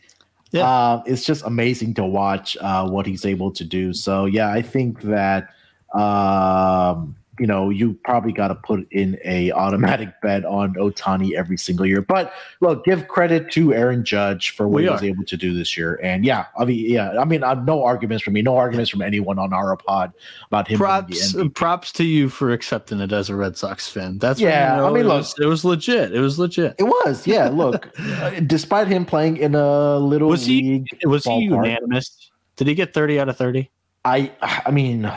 Yeah, 0.50 0.68
uh, 0.68 1.02
it's 1.06 1.24
just 1.24 1.44
amazing 1.46 1.94
to 1.94 2.04
watch 2.04 2.56
uh, 2.60 2.86
what 2.88 3.06
he's 3.06 3.24
able 3.24 3.52
to 3.52 3.64
do. 3.64 3.92
So 3.94 4.26
yeah, 4.26 4.50
I 4.50 4.60
think 4.60 5.02
that 5.02 5.50
um, 5.94 7.16
you 7.38 7.46
know, 7.46 7.70
you 7.70 7.94
probably 8.04 8.30
got 8.32 8.48
to 8.48 8.54
put 8.54 8.86
in 8.92 9.18
a 9.24 9.52
automatic 9.52 10.12
bet 10.22 10.44
on 10.44 10.74
Ohtani 10.74 11.32
every 11.32 11.56
single 11.56 11.86
year. 11.86 12.02
But 12.02 12.32
look, 12.60 12.84
give 12.84 13.08
credit 13.08 13.50
to 13.52 13.72
Aaron 13.72 14.04
Judge 14.04 14.50
for 14.50 14.68
what 14.68 14.76
we 14.76 14.82
he 14.84 14.90
was 14.90 15.02
able 15.02 15.24
to 15.24 15.36
do 15.36 15.54
this 15.54 15.76
year. 15.76 15.98
And 16.02 16.24
yeah, 16.24 16.46
I 16.58 16.66
mean, 16.66 16.90
yeah, 16.90 17.18
I 17.18 17.24
mean, 17.24 17.42
uh, 17.42 17.54
no 17.54 17.82
arguments 17.84 18.22
from 18.22 18.34
me, 18.34 18.42
no 18.42 18.56
arguments 18.56 18.90
from 18.90 19.00
anyone 19.00 19.38
on 19.38 19.52
our 19.52 19.74
pod 19.76 20.12
about 20.48 20.68
him. 20.68 20.78
Props, 20.78 21.34
props 21.54 21.90
to 21.92 22.04
you 22.04 22.28
for 22.28 22.52
accepting 22.52 23.00
it 23.00 23.12
as 23.12 23.30
a 23.30 23.34
Red 23.34 23.56
Sox 23.56 23.88
fan. 23.88 24.18
That's 24.18 24.38
yeah. 24.38 24.74
You 24.74 24.82
know, 24.82 24.88
I 24.88 24.90
mean, 24.90 25.04
it 25.04 25.08
look, 25.08 25.18
was, 25.18 25.34
it 25.40 25.46
was 25.46 25.64
legit. 25.64 26.14
It 26.14 26.20
was 26.20 26.38
legit. 26.38 26.74
It 26.78 26.84
was, 26.84 27.26
yeah. 27.26 27.48
Look, 27.48 27.88
uh, 27.98 28.40
despite 28.40 28.88
him 28.88 29.06
playing 29.06 29.38
in 29.38 29.54
a 29.54 29.96
little 29.96 30.28
was 30.28 30.44
he 30.44 30.84
was 31.04 31.24
he 31.24 31.44
unanimous? 31.44 32.30
Did 32.56 32.66
he 32.66 32.74
get 32.74 32.92
thirty 32.92 33.18
out 33.18 33.30
of 33.30 33.38
thirty? 33.38 33.70
I, 34.04 34.32
I 34.42 34.70
mean. 34.70 35.10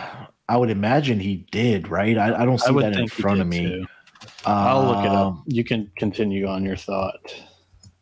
I 0.47 0.57
would 0.57 0.69
imagine 0.69 1.19
he 1.19 1.47
did, 1.51 1.87
right? 1.87 2.17
I, 2.17 2.41
I 2.41 2.45
don't 2.45 2.59
see 2.59 2.73
that 2.79 2.95
in 2.95 3.07
front 3.07 3.41
of 3.41 3.47
me. 3.47 3.85
Uh, 4.45 4.49
I'll 4.49 4.85
look 4.85 5.05
it 5.05 5.11
up. 5.11 5.27
Um, 5.27 5.43
you 5.47 5.63
can 5.63 5.91
continue 5.97 6.47
on 6.47 6.63
your 6.63 6.75
thought. 6.75 7.33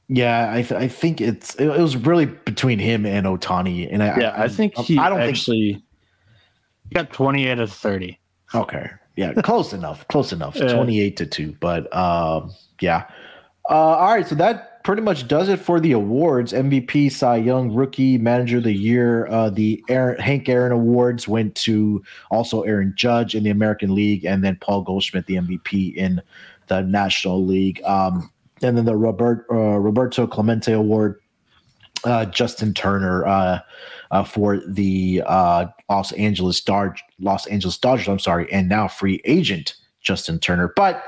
Yeah, 0.10 0.52
I, 0.52 0.62
th- 0.62 0.80
I 0.80 0.88
think 0.88 1.22
it's 1.22 1.56
it, 1.56 1.68
it, 1.68 1.80
was 1.80 1.96
really 1.96 2.26
between 2.26 2.80
him 2.80 3.06
and 3.06 3.26
Ohtani, 3.26 3.88
and 3.92 4.04
I 4.04 4.20
yeah, 4.20 4.30
I, 4.30 4.44
I 4.44 4.48
think 4.50 4.78
he 4.78 4.98
I 4.98 5.10
don't 5.10 5.22
actually 5.22 5.74
think... 5.74 6.94
got 6.94 7.14
twenty 7.14 7.48
eight 7.48 7.60
of 7.60 7.72
thirty. 7.72 8.20
Okay, 8.54 8.90
yeah, 9.16 9.34
close 9.34 9.72
enough, 9.74 10.06
close 10.10 10.34
enough, 10.34 10.56
yeah. 10.58 10.74
twenty 10.74 11.00
eight 11.00 11.16
to 11.18 11.26
two. 11.26 11.56
But 11.62 11.94
um, 11.96 12.54
yeah, 12.82 13.06
uh, 13.70 13.74
all 13.74 14.14
right, 14.14 14.28
so 14.28 14.36
that 14.36 14.73
pretty 14.84 15.02
much 15.02 15.28
does 15.28 15.50
it 15.50 15.60
for 15.60 15.80
the 15.80 15.94
awards. 15.94 16.52
MVP, 16.52 17.12
Cy 17.12 17.38
Young, 17.38 17.74
Rookie, 17.74 18.18
Manager 18.18 18.58
of 18.58 18.64
the 18.64 18.74
Year. 18.74 19.28
Uh, 19.28 19.50
the 19.50 19.84
Aaron, 19.90 20.20
Hank 20.20 20.50
Aaron 20.50 20.74
Awards 20.74 21.28
went 21.28 21.56
to 21.56 22.04
also 22.30 22.62
Aaron 22.64 22.94
Judge 22.96 23.34
in 23.34 23.44
the 23.44 23.50
American 23.50 23.96
League, 23.96 24.26
and 24.26 24.44
then 24.44 24.58
Paul 24.58 24.82
Goldschmidt, 24.82 25.26
the 25.26 25.36
MVP 25.36 25.96
in 25.96 26.22
the 26.68 26.82
National 26.82 27.44
League. 27.44 27.82
Um, 27.84 28.30
and 28.62 28.78
then 28.78 28.86
the 28.86 28.96
Robert, 28.96 29.46
uh, 29.50 29.56
Roberto 29.80 30.28
Clemente 30.28 30.74
Award, 30.74 31.20
uh, 32.04 32.26
Justin 32.26 32.74
Turner 32.74 33.26
uh, 33.26 33.60
uh, 34.12 34.24
for 34.24 34.58
the 34.68 35.24
uh, 35.26 35.68
Los 35.90 36.12
Angeles 36.14 36.60
Dodge, 36.60 37.02
Los 37.20 37.48
Angeles 37.48 37.78
Dodgers. 37.78 38.10
I'm 38.10 38.20
sorry, 38.20 38.52
and 38.52 38.68
now 38.68 38.90
free 38.90 39.22
agent 39.24 39.76
Justin 40.02 40.40
Turner, 40.40 40.74
but. 40.76 41.04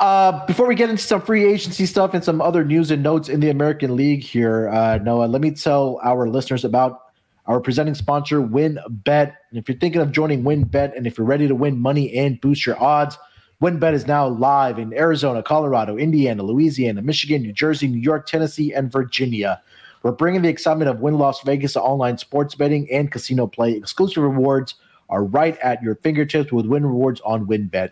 Uh, 0.00 0.44
before 0.46 0.66
we 0.66 0.74
get 0.74 0.90
into 0.90 1.02
some 1.02 1.20
free 1.20 1.44
agency 1.44 1.86
stuff 1.86 2.14
and 2.14 2.24
some 2.24 2.40
other 2.40 2.64
news 2.64 2.90
and 2.90 3.02
notes 3.02 3.28
in 3.28 3.40
the 3.40 3.50
American 3.50 3.94
League 3.94 4.22
here, 4.22 4.68
uh, 4.70 4.98
Noah, 4.98 5.26
let 5.26 5.40
me 5.40 5.50
tell 5.52 6.00
our 6.02 6.28
listeners 6.28 6.64
about 6.64 7.02
our 7.46 7.60
presenting 7.60 7.94
sponsor, 7.94 8.40
WynnBET. 8.40 9.34
And 9.50 9.58
if 9.58 9.68
you're 9.68 9.78
thinking 9.78 10.00
of 10.00 10.12
joining 10.12 10.42
WynnBET 10.42 10.96
and 10.96 11.06
if 11.06 11.18
you're 11.18 11.26
ready 11.26 11.46
to 11.48 11.54
win 11.54 11.78
money 11.78 12.16
and 12.16 12.40
boost 12.40 12.66
your 12.66 12.80
odds, 12.82 13.18
WynnBET 13.60 13.92
is 13.92 14.06
now 14.06 14.26
live 14.26 14.78
in 14.78 14.92
Arizona, 14.92 15.42
Colorado, 15.42 15.96
Indiana, 15.96 16.42
Louisiana, 16.42 17.02
Michigan, 17.02 17.42
New 17.42 17.52
Jersey, 17.52 17.86
New 17.86 18.00
York, 18.00 18.26
Tennessee, 18.26 18.72
and 18.72 18.90
Virginia. 18.90 19.62
We're 20.02 20.12
bringing 20.12 20.42
the 20.42 20.48
excitement 20.48 20.90
of 20.90 21.00
Wynn 21.00 21.14
Las 21.14 21.42
Vegas 21.42 21.74
to 21.74 21.80
online 21.80 22.18
sports 22.18 22.56
betting 22.56 22.90
and 22.90 23.12
casino 23.12 23.46
play. 23.46 23.72
Exclusive 23.72 24.22
rewards 24.22 24.74
are 25.10 25.22
right 25.22 25.56
at 25.58 25.80
your 25.80 25.94
fingertips 25.96 26.50
with 26.50 26.66
Wynn 26.66 26.84
Rewards 26.84 27.20
on 27.20 27.46
WynnBET. 27.46 27.90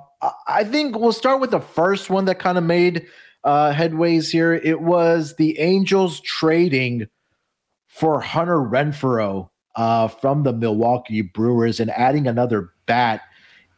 I 0.48 0.64
think 0.64 0.98
we'll 0.98 1.14
start 1.14 1.40
with 1.40 1.52
the 1.52 1.60
first 1.60 2.10
one 2.10 2.26
that 2.26 2.38
kind 2.40 2.58
of 2.58 2.64
made 2.64 3.08
uh 3.44 3.74
headways 3.74 4.30
here. 4.32 4.54
It 4.54 4.82
was 4.82 5.36
the 5.38 5.60
Angels 5.60 6.20
trading 6.22 7.08
for 7.88 8.22
Hunter 8.22 8.60
Renfroe 8.60 9.50
uh 9.76 10.08
from 10.08 10.44
the 10.44 10.54
Milwaukee 10.54 11.24
Brewers 11.24 11.80
and 11.80 11.90
adding 11.92 12.28
another 12.28 12.70
bat 12.86 13.22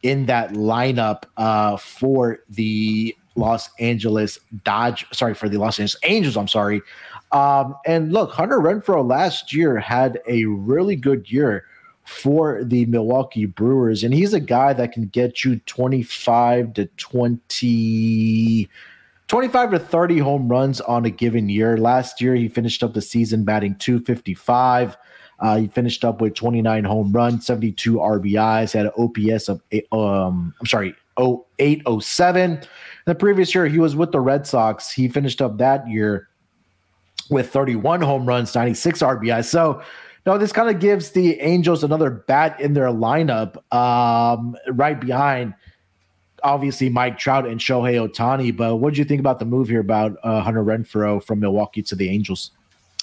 in 0.02 0.26
that 0.26 0.50
lineup 0.52 1.22
uh 1.38 1.78
for 1.78 2.40
the 2.50 3.16
Los 3.34 3.70
Angeles 3.78 4.38
Dodge 4.62 5.06
sorry 5.10 5.32
for 5.32 5.48
the 5.48 5.56
Los 5.56 5.80
Angeles 5.80 5.96
Angels, 6.02 6.36
I'm 6.36 6.48
sorry. 6.48 6.82
Um, 7.32 7.74
and 7.86 8.12
look, 8.12 8.30
Hunter 8.30 8.58
Renfroe 8.58 9.06
last 9.06 9.52
year 9.52 9.78
had 9.78 10.20
a 10.28 10.44
really 10.44 10.96
good 10.96 11.30
year 11.30 11.64
for 12.04 12.62
the 12.62 12.84
Milwaukee 12.86 13.46
Brewers, 13.46 14.04
and 14.04 14.12
he's 14.12 14.34
a 14.34 14.40
guy 14.40 14.72
that 14.74 14.92
can 14.92 15.06
get 15.06 15.44
you 15.44 15.58
25 15.60 16.74
to 16.74 16.86
20. 16.86 18.68
25 19.28 19.70
to 19.70 19.78
30 19.78 20.18
home 20.18 20.46
runs 20.48 20.82
on 20.82 21.06
a 21.06 21.10
given 21.10 21.48
year. 21.48 21.78
Last 21.78 22.20
year, 22.20 22.34
he 22.34 22.48
finished 22.48 22.82
up 22.82 22.92
the 22.92 23.00
season 23.00 23.44
batting 23.44 23.76
255. 23.76 24.98
Uh, 25.38 25.56
he 25.56 25.68
finished 25.68 26.04
up 26.04 26.20
with 26.20 26.34
29 26.34 26.84
home 26.84 27.12
runs, 27.12 27.46
72 27.46 27.94
RBIs, 27.94 28.74
had 28.74 28.86
an 28.86 28.92
OPS 28.98 29.48
of, 29.48 29.62
um, 29.90 30.54
I'm 30.60 30.66
sorry, 30.66 30.94
0807. 31.18 32.60
The 33.06 33.14
previous 33.14 33.54
year, 33.54 33.66
he 33.66 33.78
was 33.78 33.96
with 33.96 34.12
the 34.12 34.20
Red 34.20 34.46
Sox. 34.46 34.90
He 34.90 35.08
finished 35.08 35.40
up 35.40 35.56
that 35.56 35.88
year 35.88 36.28
with 37.32 37.50
31 37.50 38.02
home 38.02 38.26
runs, 38.26 38.54
96 38.54 39.00
RBI. 39.00 39.44
So, 39.44 39.82
no, 40.24 40.38
this 40.38 40.52
kind 40.52 40.68
of 40.68 40.80
gives 40.80 41.10
the 41.10 41.40
Angels 41.40 41.82
another 41.82 42.10
bat 42.10 42.60
in 42.60 42.74
their 42.74 42.88
lineup, 42.88 43.56
um, 43.74 44.56
right 44.68 45.00
behind 45.00 45.54
obviously 46.44 46.88
Mike 46.88 47.18
Trout 47.18 47.46
and 47.46 47.60
Shohei 47.60 48.08
Ohtani. 48.08 48.56
But 48.56 48.76
what 48.76 48.90
did 48.90 48.98
you 48.98 49.04
think 49.04 49.20
about 49.20 49.38
the 49.38 49.44
move 49.44 49.68
here 49.68 49.80
about 49.80 50.16
uh, 50.22 50.40
Hunter 50.40 50.64
Renfroe 50.64 51.22
from 51.22 51.40
Milwaukee 51.40 51.82
to 51.82 51.94
the 51.94 52.08
Angels? 52.08 52.50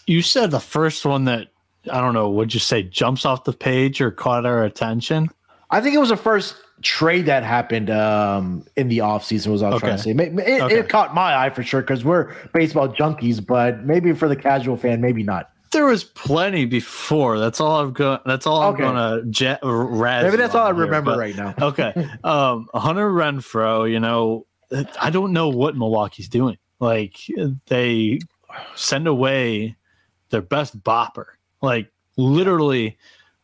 You 0.05 0.21
said 0.21 0.51
the 0.51 0.59
first 0.59 1.05
one 1.05 1.25
that 1.25 1.47
I 1.91 2.01
don't 2.01 2.13
know. 2.13 2.29
Would 2.29 2.53
you 2.53 2.59
say 2.59 2.83
jumps 2.83 3.25
off 3.25 3.45
the 3.45 3.53
page 3.53 4.01
or 4.01 4.11
caught 4.11 4.45
our 4.45 4.63
attention? 4.63 5.29
I 5.71 5.81
think 5.81 5.95
it 5.95 5.99
was 5.99 6.09
the 6.09 6.17
first 6.17 6.55
trade 6.81 7.25
that 7.25 7.43
happened 7.43 7.89
um, 7.89 8.65
in 8.75 8.87
the 8.87 8.99
offseason 8.99 9.47
was 9.47 9.61
I 9.61 9.69
was 9.69 9.75
okay. 9.75 9.87
trying 9.87 9.97
to 9.97 10.03
say. 10.03 10.11
It, 10.11 10.39
it, 10.39 10.61
okay. 10.61 10.79
it, 10.79 10.89
caught 10.89 11.13
my 11.13 11.35
eye 11.35 11.49
for 11.49 11.63
sure 11.63 11.81
because 11.81 12.03
we're 12.03 12.33
baseball 12.53 12.89
junkies, 12.89 13.45
but 13.45 13.83
maybe 13.85 14.13
for 14.13 14.27
the 14.27 14.35
casual 14.35 14.77
fan, 14.77 15.01
maybe 15.01 15.23
not. 15.23 15.51
There 15.71 15.85
was 15.85 16.03
plenty 16.03 16.65
before. 16.65 17.37
That's 17.37 17.59
all 17.59 17.79
I've 17.79 17.93
got. 17.93 18.25
That's 18.25 18.47
all 18.47 18.63
okay. 18.73 18.83
I'm 18.83 18.95
gonna 18.95 19.23
jet 19.25 19.59
razz. 19.61 20.23
Maybe 20.23 20.37
that's 20.37 20.55
all 20.55 20.65
I 20.65 20.71
remember 20.71 21.11
here, 21.11 21.19
right 21.19 21.35
now. 21.35 21.53
okay, 21.61 21.93
um, 22.23 22.67
Hunter 22.73 23.11
Renfroe. 23.11 23.89
You 23.89 23.99
know, 23.99 24.47
I 24.99 25.11
don't 25.11 25.31
know 25.31 25.49
what 25.49 25.75
Milwaukee's 25.75 26.27
doing. 26.27 26.57
Like 26.79 27.17
they 27.67 28.19
send 28.75 29.07
away 29.07 29.75
their 30.29 30.41
best 30.41 30.81
bopper. 30.83 31.25
Like 31.61 31.91
literally 32.17 32.97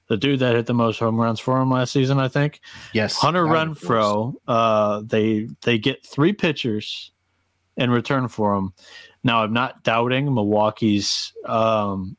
the 0.07 0.17
dude 0.17 0.39
that 0.39 0.55
hit 0.55 0.65
the 0.65 0.73
most 0.73 0.99
home 0.99 1.19
runs 1.19 1.39
for 1.39 1.59
him 1.59 1.71
last 1.71 1.93
season, 1.93 2.19
I 2.19 2.27
think. 2.27 2.61
Yes, 2.93 3.15
Hunter 3.15 3.45
Renfroe. 3.45 4.35
Uh, 4.47 5.01
they 5.05 5.47
they 5.63 5.77
get 5.77 6.05
three 6.05 6.33
pitchers 6.33 7.11
in 7.77 7.89
return 7.89 8.27
for 8.27 8.55
him. 8.55 8.73
Now, 9.23 9.43
I'm 9.43 9.53
not 9.53 9.83
doubting 9.83 10.33
Milwaukee's 10.33 11.33
um, 11.45 12.15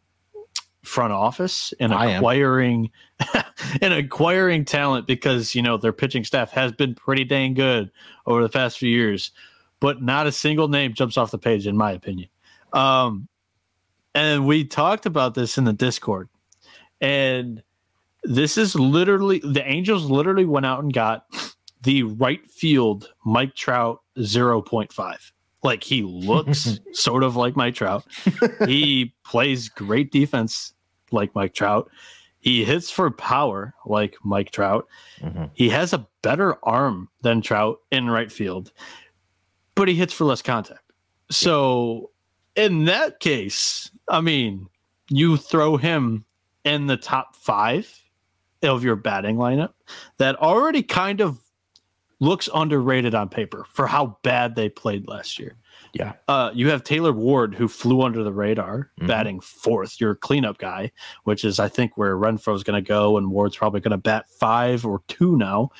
front 0.83 1.12
office 1.12 1.72
in 1.79 1.92
acquiring 1.92 2.90
and 3.81 3.92
acquiring 3.92 4.64
talent 4.64 5.07
because 5.07 5.55
you 5.55 5.62
know 5.62 5.77
their 5.77 5.92
pitching 5.92 6.25
staff 6.25 6.51
has 6.51 6.72
been 6.72 6.94
pretty 6.94 7.25
dang 7.25 7.55
good 7.55 7.90
over 8.27 8.42
the 8.42 8.49
past 8.49 8.79
few 8.79 8.90
years, 8.90 9.33
but 9.81 10.03
not 10.03 10.27
a 10.27 10.33
single 10.33 10.68
name 10.68 10.94
jumps 10.94 11.16
off 11.16 11.31
the 11.31 11.38
page 11.38 11.66
in 11.66 11.77
my 11.77 11.92
opinion. 11.92 12.29
Um, 12.72 13.29
and 14.14 14.46
we 14.46 14.64
talked 14.64 15.07
about 15.07 15.35
this 15.35 15.59
in 15.59 15.64
the 15.64 15.72
Discord, 15.72 16.29
and 17.01 17.62
this 18.27 18.59
is 18.59 18.75
literally 18.75 19.39
the 19.39 19.67
Angels 19.67 20.11
literally 20.11 20.45
went 20.45 20.67
out 20.67 20.83
and 20.83 20.93
got 20.93 21.27
the 21.83 22.03
right 22.03 22.45
field 22.51 23.12
Mike 23.25 23.55
Trout 23.55 24.01
0.5. 24.19 25.33
Like 25.62 25.83
he 25.83 26.03
looks 26.03 26.79
sort 26.93 27.23
of 27.23 27.37
like 27.37 27.57
Mike 27.57 27.75
Trout. 27.75 28.05
he 28.67 29.15
plays 29.25 29.69
great 29.69 30.11
defense 30.11 30.75
like 31.12 31.35
Mike 31.35 31.55
Trout. 31.55 31.91
He 32.41 32.65
hits 32.65 32.91
for 32.91 33.11
power 33.11 33.75
like 33.87 34.17
Mike 34.23 34.51
Trout. 34.51 34.87
Mm-hmm. 35.21 35.45
He 35.55 35.69
has 35.71 35.93
a 35.93 36.07
better 36.23 36.57
arm 36.65 37.09
than 37.23 37.43
Trout 37.43 37.79
in 37.91 38.11
right 38.11 38.31
field, 38.31 38.73
but 39.75 39.89
he 39.89 39.95
hits 39.95 40.12
for 40.12 40.25
less 40.25 40.43
contact. 40.43 40.93
So, 41.31 42.11
in 42.55 42.85
that 42.85 43.19
case, 43.19 43.91
I 44.09 44.21
mean, 44.21 44.69
you 45.09 45.37
throw 45.37 45.77
him 45.77 46.25
in 46.65 46.87
the 46.87 46.97
top 46.97 47.35
five 47.35 47.93
of 48.62 48.85
your 48.85 48.97
batting 48.97 49.37
lineup 49.37 49.75
that 50.19 50.37
already 50.37 50.83
kind 50.83 51.21
of 51.21 51.38
looks 52.21 52.49
underrated 52.55 53.14
on 53.14 53.29
paper 53.29 53.66
for 53.71 53.87
how 53.87 54.19
bad 54.23 54.55
they 54.55 54.69
played 54.69 55.07
last 55.07 55.38
year. 55.38 55.57
Yeah. 55.92 56.12
Uh, 56.29 56.51
you 56.55 56.69
have 56.71 56.83
Taylor 56.85 57.12
Ward, 57.12 57.55
who 57.55 57.69
flew 57.69 58.03
under 58.03 58.23
the 58.23 58.33
radar, 58.33 58.90
mm-hmm. 58.99 59.07
batting 59.07 59.40
fourth, 59.40 60.01
your 60.01 60.14
cleanup 60.14 60.59
guy, 60.59 60.90
which 61.25 61.45
is, 61.45 61.59
I 61.59 61.69
think, 61.69 61.97
where 61.97 62.16
Renfroe 62.16 62.55
is 62.55 62.64
going 62.64 62.83
to 62.83 62.87
go, 62.87 63.16
and 63.16 63.31
Ward's 63.31 63.57
probably 63.57 63.81
going 63.81 63.92
to 63.92 63.99
bat 63.99 64.29
five 64.29 64.85
or 64.85 65.03
two 65.09 65.37
now. 65.37 65.71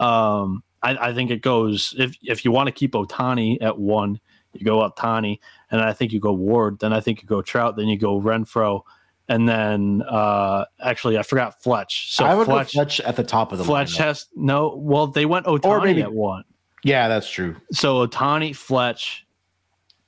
Um, 0.00 0.62
I, 0.82 1.08
I, 1.08 1.14
think 1.14 1.30
it 1.30 1.42
goes, 1.42 1.94
if, 1.98 2.16
if 2.22 2.44
you 2.44 2.52
want 2.52 2.68
to 2.68 2.72
keep 2.72 2.92
Ohtani 2.92 3.58
at 3.62 3.78
one, 3.78 4.20
you 4.52 4.64
go 4.64 4.78
Ohtani, 4.78 5.38
and 5.70 5.80
I 5.80 5.92
think 5.92 6.12
you 6.12 6.20
go 6.20 6.32
Ward, 6.32 6.78
then 6.78 6.92
I 6.92 7.00
think 7.00 7.22
you 7.22 7.28
go 7.28 7.42
Trout, 7.42 7.76
then 7.76 7.88
you 7.88 7.98
go 7.98 8.20
Renfroe, 8.20 8.82
and 9.28 9.48
then 9.48 10.02
uh 10.08 10.64
actually 10.80 11.18
I 11.18 11.22
forgot 11.22 11.62
Fletch. 11.62 12.14
So 12.14 12.24
I 12.24 12.34
would 12.34 12.46
Fletch, 12.46 12.72
Fletch 12.72 13.00
at 13.00 13.16
the 13.16 13.24
top 13.24 13.52
of 13.52 13.58
the 13.58 13.64
Fletch 13.64 13.94
lineup. 13.94 14.04
has 14.04 14.26
no. 14.34 14.76
Well, 14.76 15.06
they 15.08 15.26
went 15.26 15.46
Ohtani 15.46 15.84
maybe, 15.84 16.02
at 16.02 16.12
one. 16.12 16.44
Yeah, 16.84 17.08
that's 17.08 17.28
true. 17.30 17.56
So 17.72 18.06
Ohtani, 18.06 18.54
Fletch, 18.54 19.26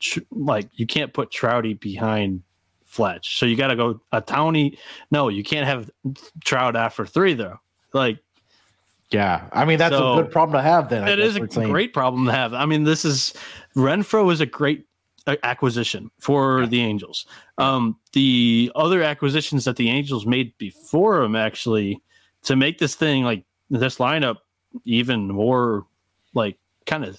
tr- 0.00 0.20
like 0.30 0.68
you 0.74 0.86
can't 0.86 1.12
put 1.12 1.30
Trouty 1.30 1.78
behind 1.78 2.42
Fletch. 2.84 3.38
So 3.38 3.46
you 3.46 3.56
got 3.56 3.68
to 3.68 3.76
go 3.76 4.00
Ohtani. 4.12 4.78
No, 5.10 5.28
you 5.28 5.42
can't 5.42 5.66
have 5.66 5.90
Trout 6.44 6.76
after 6.76 7.04
three 7.04 7.34
though. 7.34 7.58
Like, 7.92 8.18
yeah, 9.10 9.48
I 9.52 9.64
mean 9.64 9.78
that's 9.78 9.94
so 9.94 10.12
a 10.14 10.22
good 10.22 10.30
problem 10.30 10.56
to 10.56 10.62
have. 10.62 10.88
Then 10.90 11.08
it 11.08 11.18
is 11.18 11.36
a 11.36 11.40
great 11.40 11.92
problem 11.92 12.26
to 12.26 12.32
have. 12.32 12.54
I 12.54 12.66
mean, 12.66 12.84
this 12.84 13.04
is 13.04 13.34
Renfro 13.74 14.32
is 14.32 14.40
a 14.40 14.46
great 14.46 14.87
acquisition 15.42 16.10
for 16.18 16.66
the 16.66 16.80
Angels. 16.80 17.26
Um, 17.58 17.96
the 18.12 18.72
other 18.74 19.02
acquisitions 19.02 19.64
that 19.64 19.76
the 19.76 19.90
Angels 19.90 20.26
made 20.26 20.56
before 20.58 21.22
him 21.22 21.36
actually 21.36 22.02
to 22.44 22.56
make 22.56 22.78
this 22.78 22.94
thing 22.94 23.24
like 23.24 23.44
this 23.70 23.98
lineup 23.98 24.36
even 24.84 25.28
more 25.28 25.86
like 26.34 26.58
kind 26.86 27.04
of 27.04 27.18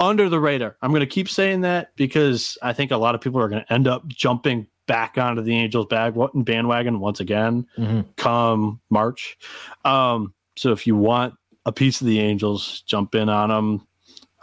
under 0.00 0.28
the 0.28 0.40
radar. 0.40 0.76
I'm 0.82 0.90
going 0.90 1.00
to 1.00 1.06
keep 1.06 1.28
saying 1.28 1.62
that 1.62 1.94
because 1.96 2.58
I 2.62 2.72
think 2.72 2.90
a 2.90 2.96
lot 2.96 3.14
of 3.14 3.20
people 3.20 3.40
are 3.40 3.48
going 3.48 3.64
to 3.64 3.72
end 3.72 3.86
up 3.86 4.06
jumping 4.08 4.66
back 4.86 5.16
onto 5.16 5.42
the 5.42 5.56
Angels 5.56 5.86
bag 5.86 6.16
and 6.16 6.44
bandwagon 6.44 7.00
once 7.00 7.20
again 7.20 7.66
mm-hmm. 7.78 8.00
come 8.16 8.80
March. 8.90 9.38
Um, 9.84 10.34
so 10.56 10.72
if 10.72 10.86
you 10.86 10.96
want 10.96 11.34
a 11.64 11.72
piece 11.72 12.00
of 12.00 12.06
the 12.06 12.18
Angels, 12.18 12.82
jump 12.82 13.14
in 13.14 13.28
on 13.28 13.48
them 13.48 13.86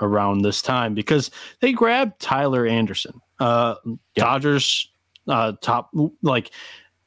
around 0.01 0.41
this 0.41 0.61
time 0.61 0.93
because 0.93 1.31
they 1.59 1.71
grabbed 1.71 2.19
Tyler 2.19 2.65
Anderson. 2.65 3.19
Uh, 3.39 3.75
yep. 3.85 3.97
Dodgers 4.15 4.91
uh, 5.27 5.53
top 5.61 5.91
like 6.21 6.51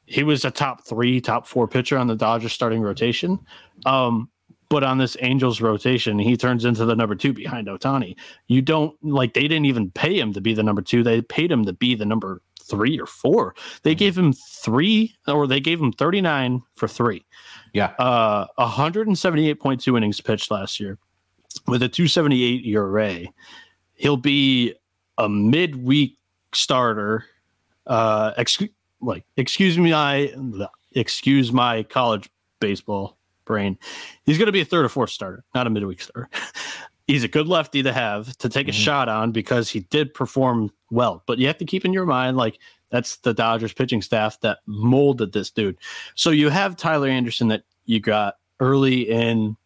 he 0.05 0.23
was 0.23 0.45
a 0.45 0.51
top 0.51 0.85
three, 0.85 1.21
top 1.21 1.47
four 1.47 1.67
pitcher 1.67 1.97
on 1.97 2.07
the 2.07 2.15
Dodgers 2.15 2.53
starting 2.53 2.81
rotation. 2.81 3.39
Um, 3.85 4.29
but 4.69 4.83
on 4.83 4.97
this 4.97 5.15
Angels 5.21 5.61
rotation, 5.61 6.17
he 6.17 6.35
turns 6.35 6.65
into 6.65 6.85
the 6.85 6.95
number 6.95 7.15
two 7.15 7.31
behind 7.31 7.67
Ohtani. 7.67 8.15
You 8.47 8.61
don't 8.61 8.95
like 9.03 9.33
they 9.33 9.43
didn't 9.43 9.65
even 9.65 9.91
pay 9.91 10.19
him 10.19 10.33
to 10.33 10.41
be 10.41 10.53
the 10.53 10.63
number 10.63 10.81
two. 10.81 11.03
They 11.03 11.21
paid 11.21 11.51
him 11.51 11.65
to 11.65 11.73
be 11.73 11.95
the 11.95 12.05
number 12.05 12.41
three 12.63 12.99
or 12.99 13.05
four. 13.05 13.55
They 13.83 13.91
mm-hmm. 13.91 13.99
gave 13.99 14.17
him 14.17 14.33
three 14.33 15.15
or 15.27 15.45
they 15.47 15.59
gave 15.59 15.79
him 15.79 15.91
39 15.91 16.61
for 16.75 16.87
three. 16.87 17.25
Yeah. 17.73 17.93
Uh 17.99 18.47
178.2 18.57 19.97
innings 19.97 20.21
pitched 20.21 20.49
last 20.49 20.79
year 20.79 20.97
with 21.67 21.83
a 21.83 21.89
278 21.89 22.65
ERA, 22.65 23.25
he'll 23.95 24.17
be 24.17 24.73
a 25.17 25.29
midweek 25.29 26.17
starter. 26.53 27.25
Uh, 27.85 28.31
excuse 28.37 28.69
like 29.01 29.25
excuse 29.37 29.77
me, 29.77 29.93
I 29.93 30.33
excuse 30.93 31.51
my 31.51 31.83
college 31.83 32.29
baseball 32.59 33.17
brain. 33.45 33.77
He's 34.25 34.37
going 34.37 34.45
to 34.45 34.53
be 34.53 34.61
a 34.61 34.65
third 34.65 34.85
or 34.85 34.89
fourth 34.89 35.09
starter, 35.09 35.43
not 35.53 35.67
a 35.67 35.69
midweek 35.69 36.01
starter. 36.01 36.29
He's 37.07 37.25
a 37.25 37.27
good 37.27 37.47
lefty 37.47 37.83
to 37.83 37.91
have 37.91 38.37
to 38.37 38.47
take 38.47 38.67
mm-hmm. 38.67 38.71
a 38.71 38.73
shot 38.73 39.09
on 39.09 39.33
because 39.33 39.69
he 39.69 39.81
did 39.81 40.13
perform 40.13 40.71
well. 40.89 41.21
But 41.25 41.37
you 41.37 41.47
have 41.47 41.57
to 41.57 41.65
keep 41.65 41.83
in 41.83 41.91
your 41.91 42.05
mind, 42.05 42.37
like 42.37 42.59
that's 42.91 43.17
the 43.17 43.33
Dodgers 43.33 43.73
pitching 43.73 44.01
staff 44.01 44.39
that 44.39 44.59
molded 44.65 45.33
this 45.33 45.51
dude. 45.51 45.77
So 46.15 46.29
you 46.29 46.47
have 46.47 46.77
Tyler 46.77 47.09
Anderson 47.09 47.49
that 47.49 47.63
you 47.85 47.99
got 47.99 48.37
early 48.61 49.09
in 49.09 49.57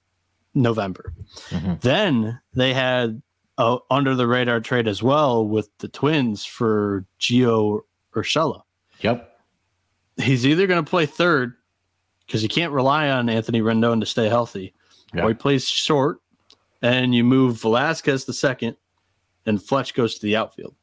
November. 0.54 1.14
Mm-hmm. 1.50 1.74
Then 1.82 2.40
they 2.54 2.74
had 2.74 3.22
a 3.58 3.78
under 3.90 4.16
the 4.16 4.28
radar 4.28 4.60
trade 4.60 4.88
as 4.88 5.02
well 5.02 5.48
with 5.48 5.70
the 5.80 5.88
Twins 5.88 6.46
for 6.46 7.06
Gio 7.20 7.82
Urshela. 8.16 8.62
Yep. 9.02 9.40
He's 10.18 10.46
either 10.46 10.68
going 10.68 10.84
to 10.84 10.90
play 10.90 11.06
third 11.06 11.54
because 12.26 12.44
you 12.44 12.50
can't 12.50 12.74
rely 12.74 13.10
on 13.10 13.30
Anthony 13.30 13.62
Rendon 13.62 14.00
to 14.00 14.06
stay 14.06 14.28
healthy, 14.28 14.74
yep. 15.14 15.24
or 15.24 15.30
he 15.30 15.34
plays 15.34 15.68
short 15.68 16.20
and 16.82 17.14
you 17.14 17.24
move 17.24 17.62
Velazquez 17.62 18.26
to 18.26 18.34
second 18.34 18.76
and 19.46 19.62
Fletch 19.62 19.94
goes 19.94 20.16
to 20.16 20.22
the 20.26 20.36
outfield. 20.36 20.76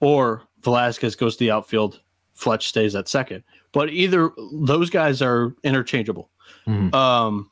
Or 0.00 0.42
Velazquez 0.62 1.14
goes 1.14 1.36
to 1.36 1.44
the 1.44 1.50
outfield, 1.50 2.00
Fletch 2.32 2.68
stays 2.68 2.94
at 2.94 3.08
second. 3.08 3.44
But 3.72 3.90
either 3.90 4.30
those 4.52 4.90
guys 4.90 5.22
are 5.22 5.54
interchangeable. 5.62 6.30
Mm-hmm. 6.66 6.94
Um, 6.94 7.50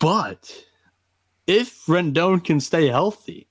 but 0.00 0.64
if 1.46 1.84
Rendon 1.86 2.44
can 2.44 2.58
stay 2.58 2.88
healthy, 2.88 3.48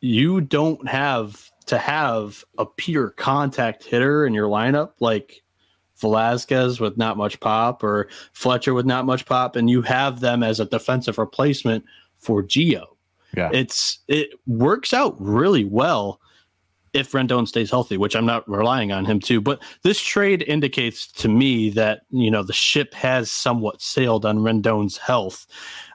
you 0.00 0.40
don't 0.40 0.88
have 0.88 1.50
to 1.66 1.76
have 1.76 2.42
a 2.56 2.64
pure 2.64 3.10
contact 3.10 3.84
hitter 3.84 4.26
in 4.26 4.32
your 4.32 4.48
lineup 4.48 4.92
like 5.00 5.42
Velazquez 5.96 6.80
with 6.80 6.96
not 6.96 7.16
much 7.16 7.38
pop 7.40 7.84
or 7.84 8.08
Fletcher 8.32 8.72
with 8.72 8.86
not 8.86 9.04
much 9.04 9.26
pop, 9.26 9.56
and 9.56 9.68
you 9.68 9.82
have 9.82 10.20
them 10.20 10.42
as 10.42 10.58
a 10.58 10.64
defensive 10.64 11.18
replacement 11.18 11.84
for 12.18 12.42
Gio. 12.42 12.86
Yeah. 13.36 13.50
It's 13.52 13.98
it 14.08 14.30
works 14.46 14.92
out 14.92 15.14
really 15.20 15.64
well 15.64 16.20
if 16.92 17.12
Rendon 17.12 17.46
stays 17.46 17.70
healthy, 17.70 17.96
which 17.96 18.16
I'm 18.16 18.26
not 18.26 18.48
relying 18.48 18.92
on 18.92 19.04
him 19.04 19.20
to. 19.20 19.40
But 19.40 19.62
this 19.82 20.00
trade 20.00 20.42
indicates 20.42 21.06
to 21.12 21.28
me 21.28 21.70
that 21.70 22.02
you 22.10 22.30
know 22.30 22.42
the 22.42 22.52
ship 22.52 22.94
has 22.94 23.30
somewhat 23.30 23.80
sailed 23.80 24.26
on 24.26 24.38
Rendon's 24.38 24.96
health. 24.96 25.46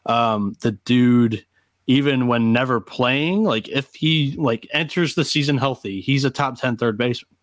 Um, 0.06 0.56
the 0.62 0.72
dude, 0.72 1.46
even 1.88 2.28
when 2.28 2.54
never 2.54 2.80
playing, 2.80 3.44
like 3.44 3.68
if 3.70 3.94
he 3.94 4.36
like 4.38 4.68
enters 4.74 5.16
the 5.16 5.26
season 5.26 5.58
healthy, 5.58 6.02
he's 6.02 6.26
a 6.26 6.30
top 6.30 6.60
10 6.60 6.78
third 6.78 6.98
baseman. 6.98 7.36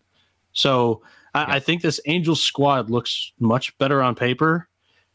So 0.53 1.01
I, 1.33 1.55
I 1.55 1.59
think 1.59 1.81
this 1.81 1.99
Angels 2.05 2.41
squad 2.41 2.89
looks 2.89 3.33
much 3.39 3.77
better 3.77 4.01
on 4.01 4.15
paper. 4.15 4.67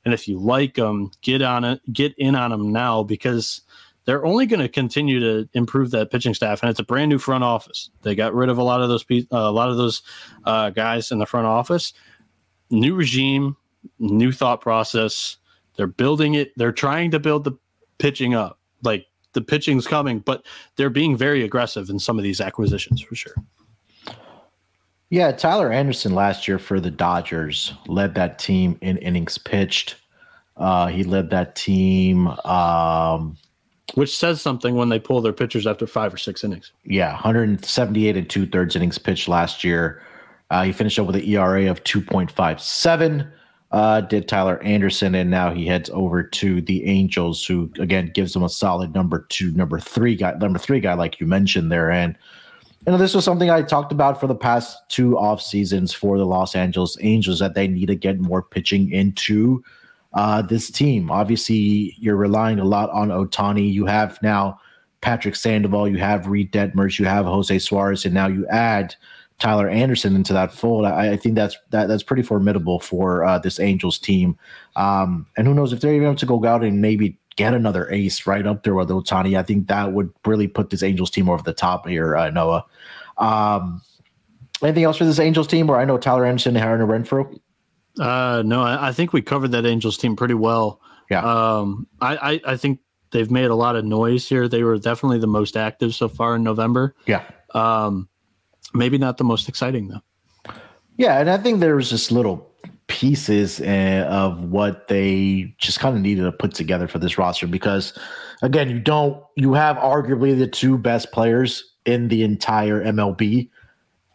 And 0.04 0.14
if 0.14 0.28
you 0.28 0.38
like 0.38 0.74
them, 0.74 1.10
get 1.22 1.42
on 1.42 1.64
it, 1.64 1.80
get 1.92 2.14
in 2.18 2.34
on 2.34 2.50
them 2.50 2.72
now 2.72 3.02
because 3.02 3.62
they're 4.08 4.24
only 4.24 4.46
going 4.46 4.60
to 4.60 4.70
continue 4.70 5.20
to 5.20 5.46
improve 5.52 5.90
that 5.90 6.10
pitching 6.10 6.32
staff, 6.32 6.62
and 6.62 6.70
it's 6.70 6.80
a 6.80 6.82
brand 6.82 7.10
new 7.10 7.18
front 7.18 7.44
office. 7.44 7.90
They 8.00 8.14
got 8.14 8.32
rid 8.32 8.48
of 8.48 8.56
a 8.56 8.62
lot 8.62 8.80
of 8.80 8.88
those 8.88 9.04
uh, 9.10 9.26
a 9.30 9.52
lot 9.52 9.68
of 9.68 9.76
those 9.76 10.00
uh, 10.46 10.70
guys 10.70 11.12
in 11.12 11.18
the 11.18 11.26
front 11.26 11.46
office. 11.46 11.92
New 12.70 12.94
regime, 12.94 13.54
new 13.98 14.32
thought 14.32 14.62
process. 14.62 15.36
They're 15.76 15.86
building 15.86 16.32
it. 16.32 16.52
They're 16.56 16.72
trying 16.72 17.10
to 17.10 17.20
build 17.20 17.44
the 17.44 17.52
pitching 17.98 18.32
up. 18.32 18.58
Like 18.82 19.04
the 19.34 19.42
pitching's 19.42 19.86
coming, 19.86 20.20
but 20.20 20.46
they're 20.76 20.88
being 20.88 21.14
very 21.14 21.44
aggressive 21.44 21.90
in 21.90 21.98
some 21.98 22.16
of 22.16 22.22
these 22.24 22.40
acquisitions 22.40 23.02
for 23.02 23.14
sure. 23.14 23.34
Yeah, 25.10 25.32
Tyler 25.32 25.70
Anderson 25.70 26.14
last 26.14 26.48
year 26.48 26.58
for 26.58 26.80
the 26.80 26.90
Dodgers 26.90 27.74
led 27.86 28.14
that 28.14 28.38
team 28.38 28.78
in 28.80 28.96
innings 28.96 29.36
pitched. 29.36 29.96
Uh, 30.56 30.86
he 30.86 31.04
led 31.04 31.28
that 31.28 31.56
team. 31.56 32.28
Um, 32.28 33.36
which 33.98 34.16
says 34.16 34.40
something 34.40 34.76
when 34.76 34.90
they 34.90 35.00
pull 35.00 35.20
their 35.20 35.32
pitchers 35.32 35.66
after 35.66 35.84
five 35.84 36.14
or 36.14 36.16
six 36.16 36.44
innings. 36.44 36.70
Yeah, 36.84 37.14
178 37.14 38.16
and 38.16 38.30
two 38.30 38.46
thirds 38.46 38.76
innings 38.76 38.96
pitched 38.96 39.26
last 39.26 39.64
year. 39.64 40.00
Uh, 40.50 40.62
he 40.62 40.72
finished 40.72 41.00
up 41.00 41.08
with 41.08 41.16
an 41.16 41.24
ERA 41.24 41.68
of 41.68 41.82
2.57. 41.82 43.28
Uh, 43.72 44.00
did 44.02 44.28
Tyler 44.28 44.62
Anderson, 44.62 45.16
and 45.16 45.32
now 45.32 45.52
he 45.52 45.66
heads 45.66 45.90
over 45.92 46.22
to 46.22 46.60
the 46.60 46.86
Angels, 46.86 47.44
who 47.44 47.72
again 47.80 48.12
gives 48.14 48.36
him 48.36 48.44
a 48.44 48.48
solid 48.48 48.94
number 48.94 49.26
two, 49.30 49.50
number 49.50 49.80
three 49.80 50.14
guy, 50.14 50.32
number 50.34 50.60
three 50.60 50.78
guy, 50.78 50.94
like 50.94 51.18
you 51.18 51.26
mentioned 51.26 51.72
there. 51.72 51.90
And 51.90 52.16
you 52.86 52.92
know, 52.92 52.98
this 52.98 53.16
was 53.16 53.24
something 53.24 53.50
I 53.50 53.62
talked 53.62 53.90
about 53.90 54.20
for 54.20 54.28
the 54.28 54.36
past 54.36 54.78
two 54.88 55.18
off 55.18 55.42
seasons 55.42 55.92
for 55.92 56.18
the 56.18 56.24
Los 56.24 56.54
Angeles 56.54 56.96
Angels 57.00 57.40
that 57.40 57.54
they 57.54 57.66
need 57.66 57.86
to 57.86 57.96
get 57.96 58.20
more 58.20 58.42
pitching 58.42 58.92
into 58.92 59.64
uh, 60.14 60.42
this 60.42 60.70
team. 60.70 61.10
Obviously, 61.10 61.94
you're 61.98 62.16
relying 62.16 62.58
a 62.58 62.64
lot 62.64 62.90
on 62.90 63.08
Ohtani. 63.08 63.72
You 63.72 63.86
have 63.86 64.20
now 64.22 64.58
Patrick 65.00 65.36
Sandoval, 65.36 65.88
you 65.88 65.98
have 65.98 66.26
Reid 66.26 66.52
Detmers, 66.52 66.98
you 66.98 67.04
have 67.04 67.26
Jose 67.26 67.58
Suarez, 67.58 68.04
and 68.04 68.14
now 68.14 68.26
you 68.26 68.46
add 68.48 68.94
Tyler 69.38 69.68
Anderson 69.68 70.16
into 70.16 70.32
that 70.32 70.52
fold. 70.52 70.84
I, 70.84 71.12
I 71.12 71.16
think 71.16 71.36
that's 71.36 71.56
that, 71.70 71.86
that's 71.86 72.02
pretty 72.02 72.22
formidable 72.22 72.80
for 72.80 73.24
uh, 73.24 73.38
this 73.38 73.60
Angels 73.60 73.98
team. 73.98 74.36
Um, 74.76 75.26
and 75.36 75.46
who 75.46 75.54
knows 75.54 75.72
if 75.72 75.80
they're 75.80 75.94
even 75.94 76.08
able 76.08 76.16
to 76.16 76.26
go 76.26 76.44
out 76.44 76.64
and 76.64 76.80
maybe 76.80 77.16
get 77.36 77.54
another 77.54 77.88
ace 77.90 78.26
right 78.26 78.44
up 78.46 78.64
there 78.64 78.74
with 78.74 78.88
Ohtani. 78.88 79.38
I 79.38 79.44
think 79.44 79.68
that 79.68 79.92
would 79.92 80.10
really 80.26 80.48
put 80.48 80.70
this 80.70 80.82
Angels 80.82 81.10
team 81.10 81.30
over 81.30 81.42
the 81.42 81.52
top 81.52 81.86
here, 81.86 82.16
uh, 82.16 82.30
Noah. 82.30 82.64
Um, 83.18 83.80
anything 84.60 84.82
else 84.82 84.96
for 84.96 85.04
this 85.04 85.20
Angels 85.20 85.46
team? 85.46 85.68
Where 85.68 85.78
I 85.78 85.84
know 85.84 85.98
Tyler 85.98 86.26
Anderson 86.26 86.56
and 86.56 86.64
Aaron 86.64 86.80
Renfroe. 86.88 87.38
Uh, 87.98 88.42
no, 88.44 88.62
I, 88.62 88.88
I, 88.88 88.92
think 88.92 89.12
we 89.12 89.22
covered 89.22 89.52
that 89.52 89.66
Angels 89.66 89.96
team 89.96 90.14
pretty 90.14 90.34
well. 90.34 90.80
Yeah. 91.10 91.22
Um, 91.22 91.86
I, 92.00 92.16
I, 92.16 92.52
I, 92.52 92.56
think 92.56 92.80
they've 93.10 93.30
made 93.30 93.46
a 93.46 93.54
lot 93.54 93.76
of 93.76 93.84
noise 93.84 94.28
here. 94.28 94.46
They 94.48 94.62
were 94.62 94.78
definitely 94.78 95.18
the 95.18 95.26
most 95.26 95.56
active 95.56 95.94
so 95.94 96.08
far 96.08 96.36
in 96.36 96.42
November. 96.42 96.94
Yeah. 97.06 97.24
Um, 97.54 98.08
maybe 98.74 98.98
not 98.98 99.16
the 99.16 99.24
most 99.24 99.48
exciting 99.48 99.88
though. 99.88 100.52
Yeah, 100.96 101.20
and 101.20 101.30
I 101.30 101.38
think 101.38 101.60
there 101.60 101.76
was 101.76 101.90
just 101.90 102.10
little 102.10 102.50
pieces 102.88 103.60
uh, 103.60 104.06
of 104.08 104.44
what 104.44 104.88
they 104.88 105.54
just 105.58 105.78
kind 105.78 105.94
of 105.96 106.02
needed 106.02 106.22
to 106.22 106.32
put 106.32 106.54
together 106.54 106.88
for 106.88 106.98
this 106.98 107.16
roster 107.16 107.46
because, 107.46 107.96
again, 108.42 108.68
you 108.68 108.80
don't 108.80 109.22
you 109.36 109.54
have 109.54 109.76
arguably 109.76 110.36
the 110.36 110.48
two 110.48 110.76
best 110.76 111.12
players 111.12 111.64
in 111.86 112.08
the 112.08 112.22
entire 112.22 112.84
MLB 112.84 113.48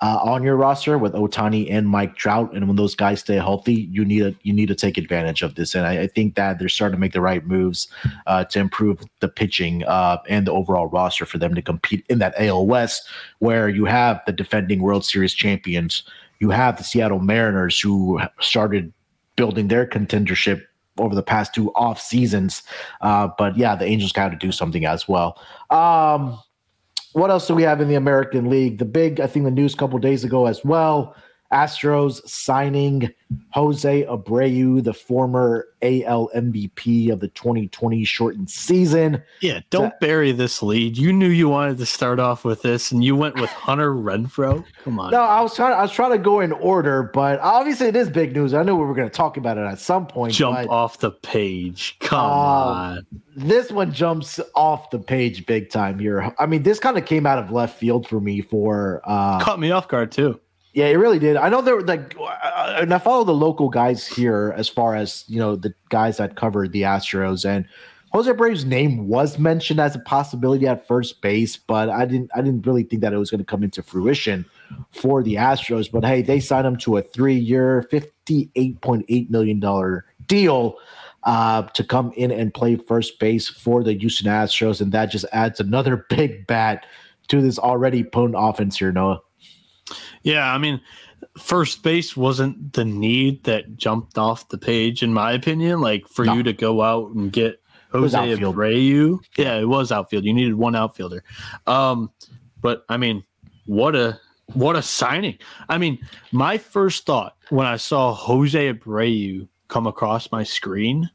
uh, 0.03 0.19
on 0.21 0.43
your 0.43 0.57
roster 0.57 0.97
with 0.97 1.13
Ohtani 1.13 1.71
and 1.71 1.87
Mike 1.87 2.17
Trout. 2.17 2.53
And 2.53 2.67
when 2.67 2.75
those 2.75 2.93
guys 2.93 3.21
stay 3.21 3.35
healthy, 3.35 3.87
you 3.89 4.03
need 4.03 4.19
to 4.19 4.35
you 4.43 4.51
need 4.51 4.67
to 4.67 4.75
take 4.75 4.97
advantage 4.97 5.41
of 5.41 5.55
this. 5.55 5.73
And 5.73 5.85
I, 5.87 6.01
I 6.01 6.07
think 6.07 6.35
that 6.35 6.59
they're 6.59 6.67
starting 6.67 6.97
to 6.97 6.99
make 6.99 7.13
the 7.13 7.21
right 7.21 7.45
moves 7.47 7.87
uh, 8.27 8.43
to 8.43 8.59
improve 8.59 8.99
the 9.21 9.29
pitching 9.29 9.85
uh, 9.85 10.17
and 10.27 10.45
the 10.45 10.51
overall 10.51 10.87
roster 10.87 11.25
for 11.25 11.37
them 11.37 11.55
to 11.55 11.61
compete 11.61 12.05
in 12.09 12.19
that 12.19 12.33
AL 12.37 12.67
West, 12.67 13.07
where 13.39 13.69
you 13.69 13.85
have 13.85 14.21
the 14.25 14.33
defending 14.33 14.81
World 14.81 15.05
Series 15.05 15.33
champions, 15.33 16.03
you 16.39 16.49
have 16.49 16.77
the 16.77 16.83
Seattle 16.83 17.19
Mariners 17.19 17.79
who 17.79 18.19
started 18.41 18.91
building 19.37 19.69
their 19.69 19.87
contendership 19.87 20.63
over 20.97 21.15
the 21.15 21.23
past 21.23 21.55
two 21.55 21.71
off 21.75 22.01
seasons. 22.01 22.61
Uh, 22.99 23.29
but 23.37 23.57
yeah, 23.57 23.73
the 23.73 23.85
Angels 23.85 24.11
got 24.11 24.29
to 24.29 24.35
do 24.35 24.51
something 24.51 24.85
as 24.85 25.07
well. 25.07 25.41
Um, 25.69 26.37
what 27.13 27.32
else 27.32 27.47
do 27.47 27.56
we 27.56 27.63
have 27.63 27.82
in 27.82 27.88
the 27.88 27.95
American 27.95 28.49
League? 28.49 28.78
The 28.80 28.86
big, 28.86 29.19
I 29.19 29.28
think, 29.28 29.45
the 29.45 29.52
news 29.52 29.73
a 29.73 29.78
couple 29.78 29.97
days 29.99 30.23
ago 30.23 30.45
as 30.47 30.63
well. 30.65 31.15
Astros 31.53 32.27
signing 32.27 33.13
Jose 33.51 34.05
Abreu, 34.05 34.83
the 34.83 34.93
former 34.93 35.67
AL 35.83 36.29
MVP 36.35 37.11
of 37.11 37.19
the 37.19 37.27
2020 37.29 38.03
shortened 38.05 38.49
season. 38.49 39.21
Yeah, 39.41 39.59
don't 39.69 39.91
to, 39.91 39.97
bury 40.01 40.31
this 40.31 40.63
lead. 40.63 40.97
You 40.97 41.13
knew 41.13 41.27
you 41.27 41.49
wanted 41.49 41.77
to 41.77 41.85
start 41.85 42.19
off 42.19 42.43
with 42.43 42.61
this, 42.63 42.91
and 42.91 43.03
you 43.03 43.15
went 43.15 43.39
with 43.39 43.49
Hunter 43.51 43.93
Renfroe. 43.93 44.65
Come 44.83 44.99
on. 44.99 45.11
No, 45.11 45.21
I 45.21 45.41
was 45.41 45.55
trying. 45.55 45.73
I 45.73 45.81
was 45.81 45.91
trying 45.91 46.11
to 46.11 46.17
go 46.17 46.39
in 46.39 46.51
order, 46.51 47.03
but 47.03 47.39
obviously 47.39 47.87
it 47.87 47.95
is 47.95 48.09
big 48.09 48.33
news. 48.33 48.53
I 48.53 48.63
knew 48.63 48.75
we 48.75 48.85
were 48.85 48.95
going 48.95 49.09
to 49.09 49.15
talk 49.15 49.37
about 49.37 49.57
it 49.57 49.65
at 49.65 49.79
some 49.79 50.07
point. 50.07 50.33
Jump 50.33 50.57
but, 50.57 50.69
off 50.69 50.99
the 50.99 51.11
page. 51.11 51.97
Come 51.99 52.19
uh, 52.19 52.23
on. 52.23 53.07
This 53.35 53.71
one 53.71 53.93
jumps 53.93 54.39
off 54.55 54.89
the 54.89 54.99
page 54.99 55.45
big 55.45 55.69
time 55.69 55.99
here. 55.99 56.33
I 56.39 56.45
mean, 56.45 56.63
this 56.63 56.79
kind 56.79 56.97
of 56.97 57.05
came 57.05 57.25
out 57.25 57.37
of 57.37 57.51
left 57.51 57.77
field 57.77 58.07
for 58.07 58.19
me. 58.19 58.41
For 58.41 59.01
uh, 59.05 59.39
caught 59.39 59.59
me 59.59 59.71
off 59.71 59.87
guard 59.87 60.11
too. 60.11 60.39
Yeah, 60.73 60.88
it 60.88 60.95
really 60.95 61.19
did. 61.19 61.38
I 61.38 61.49
know 61.49 61.62
there 61.62 61.75
were 61.75 61.83
like, 61.83 62.15
and 62.17 62.93
I 62.93 62.97
follow 62.97 63.23
the 63.23 63.33
local 63.33 63.69
guys 63.69 64.07
here 64.07 64.53
as 64.57 64.67
far 64.67 64.95
as 64.95 65.23
you 65.27 65.39
know 65.39 65.55
the 65.55 65.73
guys 65.89 66.17
that 66.17 66.36
covered 66.36 66.71
the 66.71 66.81
Astros, 66.81 67.45
and 67.45 67.65
Jose 68.12 68.31
Abreu's 68.31 68.65
name 68.65 69.07
was 69.07 69.39
mentioned 69.39 69.79
as 69.79 69.95
a 69.95 69.99
possibility 69.99 70.67
at 70.67 70.88
first 70.88 71.21
base, 71.21 71.57
but 71.57 71.89
I 71.89 72.05
didn't, 72.05 72.29
I 72.36 72.41
didn't 72.41 72.65
really 72.65 72.83
think 72.83 73.01
that 73.01 73.12
it 73.12 73.17
was 73.17 73.32
going 73.32 73.39
to 73.39 73.45
come 73.45 73.63
into 73.63 73.82
fruition 73.82 74.45
for 74.91 75.24
the 75.24 75.36
Astros. 75.36 75.91
But 75.91 76.05
hey, 76.05 76.21
they 76.21 76.39
signed 76.39 76.67
him 76.67 76.78
to 76.78 76.97
a 76.97 77.01
three-year, 77.01 77.88
fifty-eight 77.89 78.82
point 78.82 79.05
eight 79.09 79.30
million 79.30 79.59
dollar 79.59 80.05
deal 80.28 80.78
uh, 81.24 81.63
to 81.63 81.84
come 81.84 82.11
in 82.15 82.32
and 82.32 82.53
play 82.53 82.76
first 82.76 83.19
base 83.19 83.47
for 83.47 83.84
the 83.84 83.93
Houston 83.93 84.28
Astros, 84.28 84.82
and 84.82 84.91
that 84.91 85.07
just 85.07 85.26
adds 85.34 85.59
another 85.59 85.97
big 86.09 86.45
bat 86.47 86.86
to 87.28 87.41
this 87.41 87.57
already 87.59 88.03
potent 88.03 88.36
offense 88.38 88.78
here, 88.78 88.91
Noah. 88.91 89.21
Yeah, 90.23 90.53
I 90.53 90.57
mean, 90.57 90.81
first 91.38 91.84
base 91.84 92.15
wasn't 92.15 92.73
the 92.73 92.86
need 92.86 93.43
that 93.43 93.77
jumped 93.77 94.17
off 94.17 94.49
the 94.49 94.57
page, 94.57 95.03
in 95.03 95.13
my 95.13 95.34
opinion. 95.34 95.81
Like 95.81 96.07
for 96.07 96.25
no. 96.25 96.36
you 96.36 96.43
to 96.43 96.53
go 96.53 96.81
out 96.81 97.11
and 97.11 97.31
get 97.31 97.61
Jose 97.91 98.17
Abreu. 98.17 99.19
Yeah, 99.38 99.57
it 99.57 99.65
was 99.65 99.91
outfield. 99.91 100.25
You 100.25 100.34
needed 100.34 100.55
one 100.55 100.75
outfielder. 100.75 101.23
Um, 101.67 102.11
but 102.61 102.86
I 102.89 102.97
mean, 102.97 103.23
what 103.65 103.95
a 103.95 104.19
what 104.53 104.75
a 104.75 104.81
signing. 104.81 105.38
I 105.69 105.77
mean, 105.77 105.99
my 106.31 106.57
first 106.57 107.05
thought 107.05 107.36
when 107.49 107.65
I 107.65 107.77
saw 107.77 108.13
Jose 108.13 108.73
Abreu 108.73 109.47
come 109.67 109.88
across 109.88 110.31
my 110.31 110.43
screen 110.43 111.09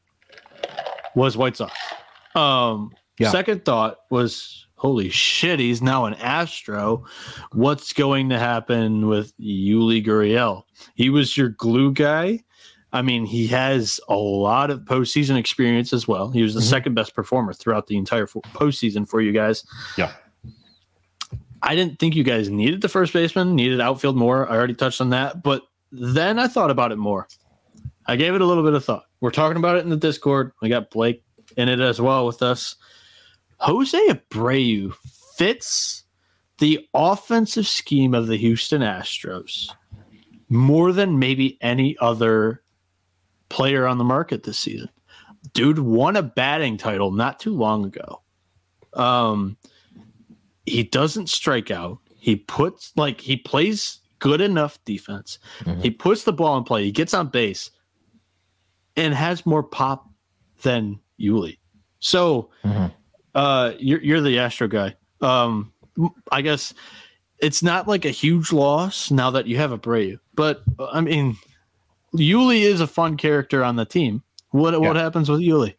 was 1.14 1.36
White 1.36 1.56
Sox. 1.56 1.76
Um, 2.34 2.92
yeah. 3.18 3.30
Second 3.30 3.64
thought 3.64 3.98
was, 4.10 4.66
holy 4.78 5.10
shit, 5.10 5.60
he's 5.60 5.82
now 5.82 6.06
an 6.06 6.14
Astro. 6.14 7.04
What's 7.52 7.92
going 7.92 8.30
to 8.30 8.38
happen 8.38 9.08
with 9.08 9.36
Yuli 9.38 10.04
Gurriel? 10.04 10.62
He 10.94 11.10
was 11.10 11.36
your 11.36 11.50
glue 11.50 11.92
guy. 11.92 12.44
I 12.92 13.02
mean, 13.02 13.26
he 13.26 13.46
has 13.48 14.00
a 14.08 14.16
lot 14.16 14.70
of 14.70 14.80
postseason 14.80 15.36
experience 15.36 15.92
as 15.92 16.08
well. 16.08 16.30
He 16.30 16.42
was 16.42 16.54
the 16.54 16.60
mm-hmm. 16.60 16.70
second 16.70 16.94
best 16.94 17.14
performer 17.14 17.52
throughout 17.52 17.88
the 17.88 17.98
entire 17.98 18.26
postseason 18.26 19.06
for 19.06 19.20
you 19.20 19.32
guys. 19.32 19.64
Yeah. 19.98 20.12
I 21.62 21.74
didn't 21.74 21.98
think 21.98 22.14
you 22.14 22.24
guys 22.24 22.48
needed 22.48 22.80
the 22.80 22.88
first 22.88 23.12
baseman, 23.12 23.56
needed 23.56 23.80
outfield 23.80 24.16
more. 24.16 24.48
I 24.48 24.56
already 24.56 24.74
touched 24.74 25.00
on 25.00 25.10
that. 25.10 25.42
But 25.42 25.62
then 25.90 26.38
I 26.38 26.46
thought 26.46 26.70
about 26.70 26.92
it 26.92 26.96
more. 26.96 27.28
I 28.06 28.16
gave 28.16 28.34
it 28.34 28.40
a 28.40 28.46
little 28.46 28.64
bit 28.64 28.74
of 28.74 28.84
thought. 28.84 29.04
We're 29.20 29.32
talking 29.32 29.58
about 29.58 29.76
it 29.76 29.80
in 29.80 29.90
the 29.90 29.96
Discord. 29.96 30.52
We 30.62 30.68
got 30.68 30.90
Blake 30.90 31.22
in 31.56 31.68
it 31.68 31.80
as 31.80 32.00
well 32.00 32.26
with 32.26 32.42
us. 32.42 32.76
Jose 33.60 33.98
Abreu 34.08 34.94
fits 35.36 36.04
the 36.58 36.88
offensive 36.94 37.66
scheme 37.66 38.14
of 38.14 38.26
the 38.26 38.36
Houston 38.36 38.82
Astros 38.82 39.72
more 40.48 40.92
than 40.92 41.18
maybe 41.18 41.58
any 41.60 41.96
other 41.98 42.62
player 43.48 43.86
on 43.86 43.98
the 43.98 44.04
market 44.04 44.42
this 44.42 44.58
season. 44.58 44.88
Dude 45.52 45.78
won 45.78 46.16
a 46.16 46.22
batting 46.22 46.76
title 46.76 47.10
not 47.10 47.38
too 47.38 47.54
long 47.54 47.84
ago. 47.84 48.22
Um, 48.94 49.56
he 50.66 50.82
doesn't 50.82 51.28
strike 51.28 51.70
out. 51.70 51.98
He 52.16 52.36
puts 52.36 52.92
like 52.96 53.20
he 53.20 53.36
plays 53.36 54.00
good 54.18 54.40
enough 54.40 54.82
defense. 54.84 55.38
Mm-hmm. 55.60 55.80
He 55.80 55.90
puts 55.90 56.24
the 56.24 56.32
ball 56.32 56.58
in 56.58 56.64
play. 56.64 56.84
He 56.84 56.92
gets 56.92 57.14
on 57.14 57.28
base 57.28 57.70
and 58.96 59.14
has 59.14 59.46
more 59.46 59.62
pop 59.62 60.08
than 60.62 60.98
Yuli. 61.20 61.58
So, 62.00 62.50
mm-hmm. 62.64 62.86
Uh, 63.34 63.72
you're 63.78 64.02
you're 64.02 64.20
the 64.20 64.38
Astro 64.38 64.68
guy. 64.68 64.96
Um, 65.20 65.72
I 66.30 66.42
guess 66.42 66.74
it's 67.38 67.62
not 67.62 67.88
like 67.88 68.04
a 68.04 68.10
huge 68.10 68.52
loss 68.52 69.10
now 69.10 69.30
that 69.30 69.46
you 69.46 69.56
have 69.56 69.72
a 69.72 69.78
Abreu, 69.78 70.18
but 70.34 70.62
I 70.92 71.00
mean, 71.00 71.36
Yuli 72.14 72.62
is 72.62 72.80
a 72.80 72.86
fun 72.86 73.16
character 73.16 73.62
on 73.64 73.76
the 73.76 73.84
team. 73.84 74.22
What 74.50 74.72
yeah. 74.72 74.78
what 74.78 74.96
happens 74.96 75.28
with 75.28 75.40
Yuli? 75.40 75.74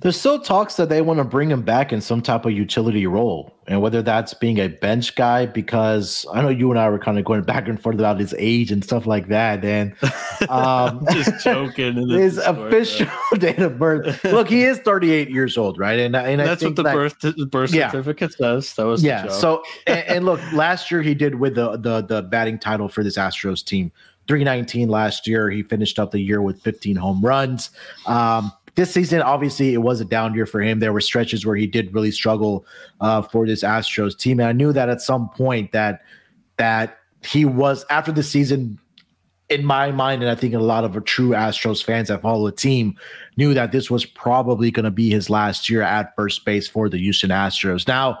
There's 0.00 0.18
still 0.18 0.40
talks 0.40 0.76
that 0.76 0.88
they 0.88 1.02
want 1.02 1.18
to 1.18 1.24
bring 1.24 1.50
him 1.50 1.62
back 1.62 1.92
in 1.92 2.00
some 2.00 2.22
type 2.22 2.46
of 2.46 2.52
utility 2.52 3.06
role, 3.06 3.54
and 3.70 3.80
whether 3.80 4.02
that's 4.02 4.34
being 4.34 4.58
a 4.58 4.66
bench 4.66 5.14
guy, 5.14 5.46
because 5.46 6.26
I 6.34 6.42
know 6.42 6.48
you 6.48 6.70
and 6.70 6.78
I 6.78 6.90
were 6.90 6.98
kind 6.98 7.20
of 7.20 7.24
going 7.24 7.42
back 7.42 7.68
and 7.68 7.80
forth 7.80 7.94
about 7.94 8.18
his 8.18 8.34
age 8.36 8.72
and 8.72 8.82
stuff 8.82 9.06
like 9.06 9.28
that. 9.28 9.64
And 9.64 9.94
um, 10.48 11.06
just 11.12 11.44
joking. 11.44 12.08
his 12.08 12.38
official 12.38 13.06
date 13.38 13.60
of 13.60 13.78
birth. 13.78 14.24
Look, 14.24 14.48
he 14.48 14.64
is 14.64 14.80
38 14.80 15.30
years 15.30 15.56
old, 15.56 15.78
right? 15.78 16.00
And 16.00 16.16
and 16.16 16.40
that's 16.40 16.64
what 16.64 16.74
the 16.74 16.82
that, 16.82 16.94
birth 16.94 17.50
birth 17.50 17.72
yeah. 17.72 17.92
certificate 17.92 18.32
says. 18.32 18.74
That 18.74 18.86
was 18.86 19.04
yeah. 19.04 19.28
So 19.28 19.62
and, 19.86 20.00
and 20.00 20.24
look, 20.24 20.40
last 20.52 20.90
year 20.90 21.00
he 21.00 21.14
did 21.14 21.36
with 21.36 21.54
the 21.54 21.76
the 21.76 22.00
the 22.00 22.22
batting 22.22 22.58
title 22.58 22.88
for 22.88 23.04
this 23.04 23.16
Astros 23.16 23.64
team. 23.64 23.92
319 24.26 24.88
last 24.88 25.26
year. 25.26 25.50
He 25.50 25.64
finished 25.64 25.98
up 25.98 26.12
the 26.12 26.20
year 26.20 26.40
with 26.40 26.62
15 26.62 26.94
home 26.94 27.20
runs. 27.20 27.70
Um, 28.06 28.52
this 28.80 28.94
season, 28.94 29.20
obviously, 29.20 29.74
it 29.74 29.82
was 29.82 30.00
a 30.00 30.06
down 30.06 30.32
year 30.32 30.46
for 30.46 30.62
him. 30.62 30.80
There 30.80 30.92
were 30.92 31.02
stretches 31.02 31.44
where 31.44 31.54
he 31.54 31.66
did 31.66 31.92
really 31.92 32.10
struggle 32.10 32.64
uh, 33.02 33.20
for 33.20 33.46
this 33.46 33.62
Astros 33.62 34.18
team, 34.18 34.40
and 34.40 34.48
I 34.48 34.52
knew 34.52 34.72
that 34.72 34.88
at 34.88 35.02
some 35.02 35.28
point 35.28 35.72
that 35.72 36.00
that 36.56 36.98
he 37.22 37.44
was 37.44 37.84
after 37.90 38.10
the 38.10 38.22
season. 38.22 38.78
In 39.50 39.64
my 39.64 39.90
mind, 39.90 40.22
and 40.22 40.30
I 40.30 40.36
think 40.36 40.54
a 40.54 40.60
lot 40.60 40.84
of 40.84 41.04
true 41.04 41.30
Astros 41.30 41.82
fans 41.82 42.06
that 42.06 42.22
follow 42.22 42.46
the 42.46 42.56
team 42.56 42.94
knew 43.36 43.52
that 43.52 43.72
this 43.72 43.90
was 43.90 44.06
probably 44.06 44.70
going 44.70 44.84
to 44.84 44.92
be 44.92 45.10
his 45.10 45.28
last 45.28 45.68
year 45.68 45.82
at 45.82 46.14
first 46.14 46.44
base 46.44 46.68
for 46.68 46.88
the 46.88 46.98
Houston 46.98 47.30
Astros. 47.30 47.88
Now, 47.88 48.20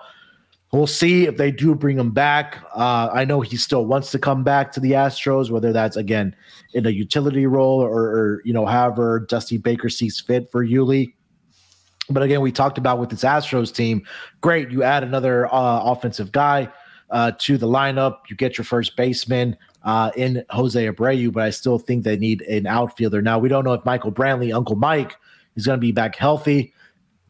We'll 0.72 0.86
see 0.86 1.26
if 1.26 1.36
they 1.36 1.50
do 1.50 1.74
bring 1.74 1.98
him 1.98 2.12
back. 2.12 2.62
Uh, 2.76 3.10
I 3.12 3.24
know 3.24 3.40
he 3.40 3.56
still 3.56 3.86
wants 3.86 4.12
to 4.12 4.20
come 4.20 4.44
back 4.44 4.70
to 4.72 4.80
the 4.80 4.92
Astros, 4.92 5.50
whether 5.50 5.72
that's 5.72 5.96
again 5.96 6.36
in 6.74 6.86
a 6.86 6.90
utility 6.90 7.46
role 7.46 7.80
or, 7.80 8.02
or 8.02 8.42
you 8.44 8.52
know, 8.52 8.66
however 8.66 9.26
Dusty 9.28 9.58
Baker 9.58 9.88
sees 9.88 10.20
fit 10.20 10.50
for 10.52 10.64
Yuli. 10.64 11.12
But 12.08 12.22
again, 12.22 12.40
we 12.40 12.52
talked 12.52 12.78
about 12.78 13.00
with 13.00 13.10
this 13.10 13.24
Astros 13.24 13.74
team. 13.74 14.06
Great, 14.42 14.70
you 14.70 14.84
add 14.84 15.02
another 15.02 15.52
uh, 15.52 15.82
offensive 15.82 16.30
guy 16.30 16.68
uh, 17.10 17.32
to 17.38 17.58
the 17.58 17.66
lineup. 17.66 18.18
You 18.28 18.36
get 18.36 18.56
your 18.56 18.64
first 18.64 18.96
baseman 18.96 19.56
uh, 19.82 20.12
in 20.16 20.44
Jose 20.50 20.86
Abreu, 20.86 21.32
but 21.32 21.42
I 21.42 21.50
still 21.50 21.80
think 21.80 22.04
they 22.04 22.16
need 22.16 22.42
an 22.42 22.68
outfielder. 22.68 23.22
Now 23.22 23.40
we 23.40 23.48
don't 23.48 23.64
know 23.64 23.72
if 23.72 23.84
Michael 23.84 24.12
Brantley, 24.12 24.54
Uncle 24.54 24.76
Mike, 24.76 25.16
is 25.56 25.66
going 25.66 25.78
to 25.78 25.80
be 25.80 25.92
back 25.92 26.14
healthy 26.14 26.72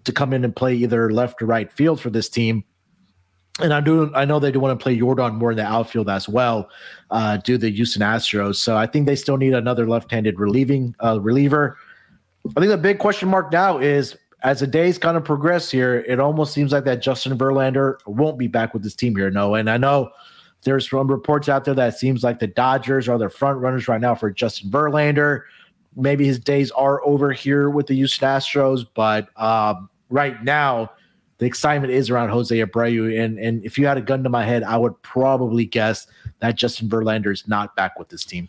to 0.04 0.12
come 0.12 0.34
in 0.34 0.44
and 0.44 0.54
play 0.54 0.74
either 0.74 1.10
left 1.10 1.40
or 1.40 1.46
right 1.46 1.72
field 1.72 2.02
for 2.02 2.10
this 2.10 2.28
team 2.28 2.64
and 3.62 3.72
I 3.72 3.80
do 3.80 4.12
I 4.14 4.24
know 4.24 4.38
they 4.38 4.52
do 4.52 4.60
want 4.60 4.78
to 4.78 4.82
play 4.82 4.96
Yordan 4.96 5.34
more 5.34 5.50
in 5.52 5.56
the 5.56 5.64
outfield 5.64 6.08
as 6.08 6.28
well, 6.28 6.68
uh, 7.10 7.36
do 7.38 7.58
the 7.58 7.70
Houston 7.70 8.02
Astros. 8.02 8.56
So 8.56 8.76
I 8.76 8.86
think 8.86 9.06
they 9.06 9.16
still 9.16 9.36
need 9.36 9.54
another 9.54 9.86
left-handed 9.88 10.38
relieving 10.38 10.94
uh, 11.02 11.20
reliever. 11.20 11.76
I 12.56 12.60
think 12.60 12.70
the 12.70 12.78
big 12.78 12.98
question 12.98 13.28
mark 13.28 13.52
now 13.52 13.78
is 13.78 14.16
as 14.42 14.60
the 14.60 14.66
days 14.66 14.98
kind 14.98 15.16
of 15.16 15.24
progress 15.24 15.70
here, 15.70 16.00
it 16.08 16.18
almost 16.18 16.54
seems 16.54 16.72
like 16.72 16.84
that 16.84 17.02
Justin 17.02 17.36
Verlander 17.36 17.98
won't 18.06 18.38
be 18.38 18.46
back 18.46 18.72
with 18.72 18.82
this 18.82 18.94
team 18.94 19.14
here. 19.14 19.30
No, 19.30 19.54
and 19.54 19.68
I 19.68 19.76
know 19.76 20.10
there's 20.62 20.88
some 20.88 21.08
reports 21.08 21.48
out 21.48 21.64
there 21.64 21.74
that 21.74 21.98
seems 21.98 22.22
like 22.22 22.38
the 22.38 22.46
Dodgers 22.46 23.08
are 23.08 23.18
the 23.18 23.28
front 23.28 23.58
runners 23.60 23.88
right 23.88 24.00
now 24.00 24.14
for 24.14 24.30
Justin 24.30 24.70
Verlander. 24.70 25.42
Maybe 25.96 26.24
his 26.24 26.38
days 26.38 26.70
are 26.70 27.04
over 27.04 27.32
here 27.32 27.68
with 27.68 27.86
the 27.88 27.94
Houston 27.94 28.28
Astros, 28.28 28.86
but 28.94 29.28
um, 29.40 29.90
right 30.08 30.42
now 30.42 30.90
the 31.40 31.46
excitement 31.46 31.90
is 31.90 32.10
around 32.10 32.28
Jose 32.28 32.54
Abreu. 32.54 33.18
And 33.18 33.38
and 33.38 33.64
if 33.64 33.76
you 33.76 33.86
had 33.86 33.96
a 33.96 34.02
gun 34.02 34.22
to 34.22 34.28
my 34.28 34.44
head, 34.44 34.62
I 34.62 34.76
would 34.76 35.00
probably 35.02 35.64
guess 35.64 36.06
that 36.38 36.54
Justin 36.54 36.88
Verlander 36.88 37.32
is 37.32 37.48
not 37.48 37.74
back 37.74 37.98
with 37.98 38.10
this 38.10 38.24
team. 38.24 38.48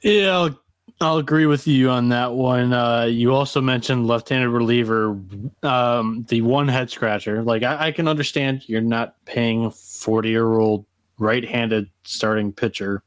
Yeah, 0.00 0.30
I'll, 0.30 0.60
I'll 1.00 1.18
agree 1.18 1.46
with 1.46 1.66
you 1.66 1.90
on 1.90 2.08
that 2.08 2.32
one. 2.32 2.72
Uh, 2.72 3.04
you 3.04 3.34
also 3.34 3.60
mentioned 3.60 4.06
left-handed 4.06 4.48
reliever, 4.48 5.18
um, 5.62 6.24
the 6.28 6.40
one 6.40 6.68
head 6.68 6.90
scratcher. 6.90 7.42
Like 7.42 7.62
I, 7.62 7.88
I 7.88 7.92
can 7.92 8.08
understand 8.08 8.68
you're 8.68 8.80
not 8.80 9.14
paying 9.26 9.70
forty-year-old 9.70 10.86
right-handed 11.18 11.90
starting 12.04 12.52
pitcher 12.52 13.02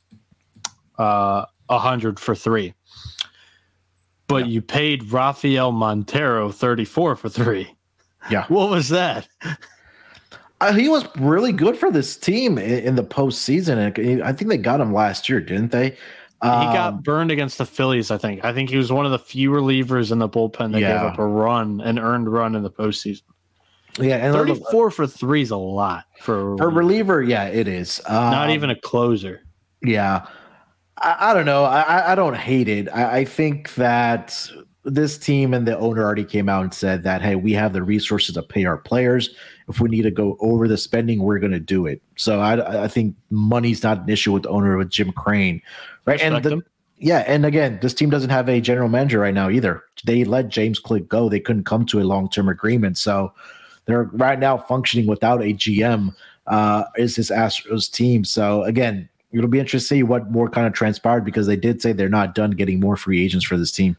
uh, 1.00 1.46
a 1.70 1.74
uh, 1.74 1.80
hundred 1.80 2.20
for 2.20 2.36
three, 2.36 2.74
but 4.28 4.46
yeah. 4.46 4.52
you 4.52 4.62
paid 4.62 5.12
Rafael 5.12 5.72
Montero 5.72 6.52
thirty-four 6.52 7.16
for 7.16 7.30
three. 7.30 7.76
Yeah. 8.30 8.46
What 8.48 8.70
was 8.70 8.90
that? 8.90 9.28
Uh, 10.60 10.74
he 10.74 10.90
was 10.90 11.06
really 11.18 11.52
good 11.52 11.76
for 11.76 11.90
this 11.92 12.16
team 12.16 12.58
in, 12.58 12.86
in 12.86 12.96
the 12.96 13.04
postseason. 13.04 14.22
I 14.24 14.32
think 14.32 14.50
they 14.50 14.58
got 14.58 14.80
him 14.80 14.94
last 14.94 15.28
year, 15.28 15.42
didn't 15.42 15.72
they? 15.72 15.98
Um, 16.44 16.68
he 16.68 16.74
got 16.74 16.94
um, 16.94 17.02
burned 17.02 17.32
against 17.32 17.58
the 17.58 17.66
Phillies. 17.66 18.12
I 18.12 18.18
think. 18.18 18.44
I 18.44 18.54
think 18.54 18.70
he 18.70 18.78
was 18.78 18.92
one 18.92 19.06
of 19.06 19.12
the 19.12 19.20
few 19.20 19.52
relievers 19.52 20.12
in 20.12 20.20
the 20.20 20.30
bullpen 20.30 20.72
that 20.74 20.80
yeah. 20.80 20.94
gave 20.94 21.12
up 21.14 21.20
a 21.20 21.26
run, 21.26 21.82
an 21.82 22.00
earned 22.00 22.32
run 22.32 22.56
in 22.56 22.64
the 22.64 22.72
postseason. 22.72 23.24
Yeah, 24.00 24.16
and 24.18 24.34
thirty-four 24.34 24.90
for 24.92 25.06
three 25.06 25.42
is 25.42 25.52
a 25.52 25.58
lot 25.58 26.06
for 26.20 26.54
a 26.54 26.58
for 26.58 26.70
reliever. 26.70 27.22
Yeah, 27.22 27.46
it 27.46 27.68
is. 27.68 28.02
Um, 28.06 28.32
Not 28.32 28.50
even 28.52 28.70
a 28.70 28.76
closer. 28.76 29.44
Yeah, 29.84 30.26
I, 30.98 31.32
I 31.32 31.34
don't 31.34 31.46
know. 31.46 31.66
I, 31.66 32.14
I 32.14 32.16
don't 32.16 32.38
hate 32.38 32.68
it. 32.70 32.88
I, 32.88 33.20
I 33.20 33.26
think 33.26 33.76
that 33.76 34.50
this 34.84 35.18
team 35.18 35.54
and 35.54 35.68
the 35.68 35.78
owner 35.78 36.04
already 36.04 36.24
came 36.24 36.50
out 36.50 36.64
and 36.64 36.74
said 36.74 37.04
that 37.04 37.22
hey 37.22 37.36
we 37.36 37.54
have 37.54 37.74
the 37.74 37.84
resources 37.84 38.36
to 38.36 38.42
pay 38.42 38.66
our 38.66 38.78
players. 38.78 39.30
If 39.68 39.80
we 39.80 39.90
need 39.90 40.02
to 40.04 40.12
go 40.12 40.38
over 40.40 40.68
the 40.68 40.78
spending 40.78 41.22
we're 41.22 41.40
going 41.40 41.52
to 41.52 41.60
do 41.60 41.86
it. 41.86 42.02
So 42.16 42.40
I, 42.40 42.84
I 42.84 42.88
think 42.88 43.16
money's 43.30 43.84
not 43.84 44.00
an 44.00 44.10
issue 44.10 44.32
with 44.32 44.44
the 44.44 44.50
owner 44.50 44.78
with 44.78 44.90
jim 44.90 45.12
crane. 45.12 45.62
Right 46.06 46.14
Respect 46.14 46.46
and 46.46 46.62
the, 46.62 46.66
yeah 46.98 47.24
and 47.28 47.46
again 47.46 47.80
this 47.82 47.94
team 47.94 48.10
doesn't 48.10 48.32
have 48.32 48.50
a 48.50 48.60
general 48.60 48.90
manager 48.90 49.20
right 49.20 49.34
now 49.34 49.50
either. 49.50 49.84
They 50.04 50.24
let 50.24 50.50
james 50.50 50.80
click 50.80 51.08
go. 51.08 51.30
They 51.30 51.40
couldn't 51.40 51.66
come 51.66 51.86
to 51.88 52.00
a 52.00 52.04
long-term 52.04 52.50
agreement. 52.50 52.98
So 52.98 53.34
they're 53.86 54.10
right 54.14 54.40
now 54.40 54.58
functioning 54.58 55.06
without 55.06 55.42
a 55.42 55.54
gm 55.54 56.16
uh 56.48 56.86
is 56.98 57.18
this 57.18 57.30
astros 57.30 57.92
team. 57.92 58.24
So 58.24 58.64
again 58.64 59.08
it'll 59.32 59.48
be 59.48 59.60
interesting 59.60 59.98
to 59.98 60.00
see 60.00 60.04
what 60.04 60.32
more 60.32 60.50
kind 60.50 60.66
of 60.66 60.74
transpired 60.74 61.24
because 61.24 61.46
they 61.46 61.56
did 61.56 61.84
say 61.84 61.94
they're 61.94 62.10
not 62.10 62.34
done 62.34 62.52
getting 62.52 62.80
more 62.80 62.98
free 62.98 63.24
agents 63.24 63.46
for 63.46 63.58
this 63.58 63.72
team 63.72 63.96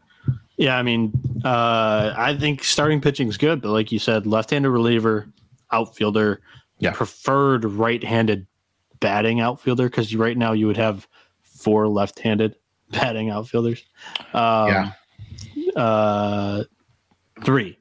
yeah, 0.63 0.79
I 0.79 0.83
mean, 0.85 1.13
uh, 1.45 2.15
I 2.17 2.37
think 2.39 2.63
starting 2.63 3.01
pitching 3.01 3.27
is 3.29 3.37
good, 3.37 3.61
but 3.61 3.71
like 3.71 3.91
you 3.91 3.99
said, 3.99 4.29
left-handed 4.29 4.71
reliever, 4.71 5.27
outfielder, 5.73 6.41
yeah. 6.79 6.93
preferred 6.93 7.65
right-handed 7.65 8.47
batting 9.01 9.41
outfielder 9.41 9.89
because 9.89 10.15
right 10.15 10.37
now 10.37 10.53
you 10.53 10.69
would 10.69 10.77
have 10.77 11.09
four 11.43 11.89
left-handed 11.89 12.55
batting 12.91 13.29
outfielders. 13.29 13.85
Um, 14.35 14.69
yeah. 14.69 14.93
Uh, 15.75 16.65
Three. 17.45 17.77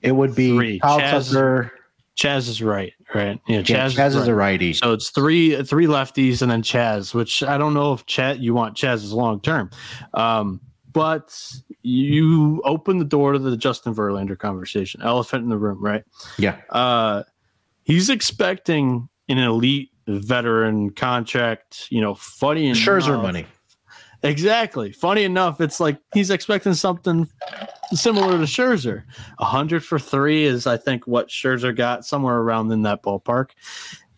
It 0.00 0.12
would 0.12 0.34
be 0.34 0.56
Three. 0.56 0.80
Kyle 0.80 1.00
Chas, 1.00 1.28
Tucker. 1.28 1.70
Chas 2.14 2.48
is 2.48 2.62
right, 2.62 2.94
right? 3.14 3.38
Yeah, 3.46 3.60
Chas, 3.60 3.92
yeah, 3.92 4.04
Chas 4.04 4.14
is, 4.14 4.22
is 4.22 4.22
right. 4.22 4.28
a 4.28 4.34
righty. 4.34 4.72
So 4.72 4.94
it's 4.94 5.10
three 5.10 5.62
three 5.64 5.86
lefties 5.86 6.40
and 6.40 6.50
then 6.50 6.62
Chas, 6.62 7.12
which 7.12 7.42
I 7.42 7.58
don't 7.58 7.74
know 7.74 7.92
if 7.92 8.06
Chas 8.06 8.38
you 8.38 8.54
want 8.54 8.74
Chas 8.74 9.00
Chas's 9.00 9.12
long 9.12 9.40
term. 9.40 9.70
Um, 10.14 10.60
but 10.92 11.36
you 11.82 12.60
open 12.64 12.98
the 12.98 13.04
door 13.04 13.32
to 13.32 13.38
the 13.38 13.56
Justin 13.56 13.94
Verlander 13.94 14.38
conversation. 14.38 15.02
Elephant 15.02 15.44
in 15.44 15.48
the 15.48 15.58
room, 15.58 15.82
right? 15.82 16.04
Yeah. 16.38 16.60
Uh, 16.70 17.22
he's 17.84 18.10
expecting 18.10 19.08
an 19.28 19.38
elite 19.38 19.90
veteran 20.06 20.90
contract. 20.90 21.86
You 21.90 22.00
know, 22.00 22.14
funny 22.14 22.68
and 22.68 22.76
Scherzer 22.76 23.20
money. 23.20 23.46
Exactly. 24.24 24.92
Funny 24.92 25.24
enough, 25.24 25.60
it's 25.60 25.80
like 25.80 25.98
he's 26.14 26.30
expecting 26.30 26.74
something 26.74 27.28
similar 27.92 28.38
to 28.38 28.44
Scherzer. 28.44 29.02
A 29.40 29.44
hundred 29.44 29.84
for 29.84 29.98
three 29.98 30.44
is, 30.44 30.66
I 30.66 30.76
think, 30.76 31.06
what 31.06 31.28
Scherzer 31.28 31.74
got 31.76 32.04
somewhere 32.04 32.36
around 32.36 32.70
in 32.70 32.82
that 32.82 33.02
ballpark. 33.02 33.50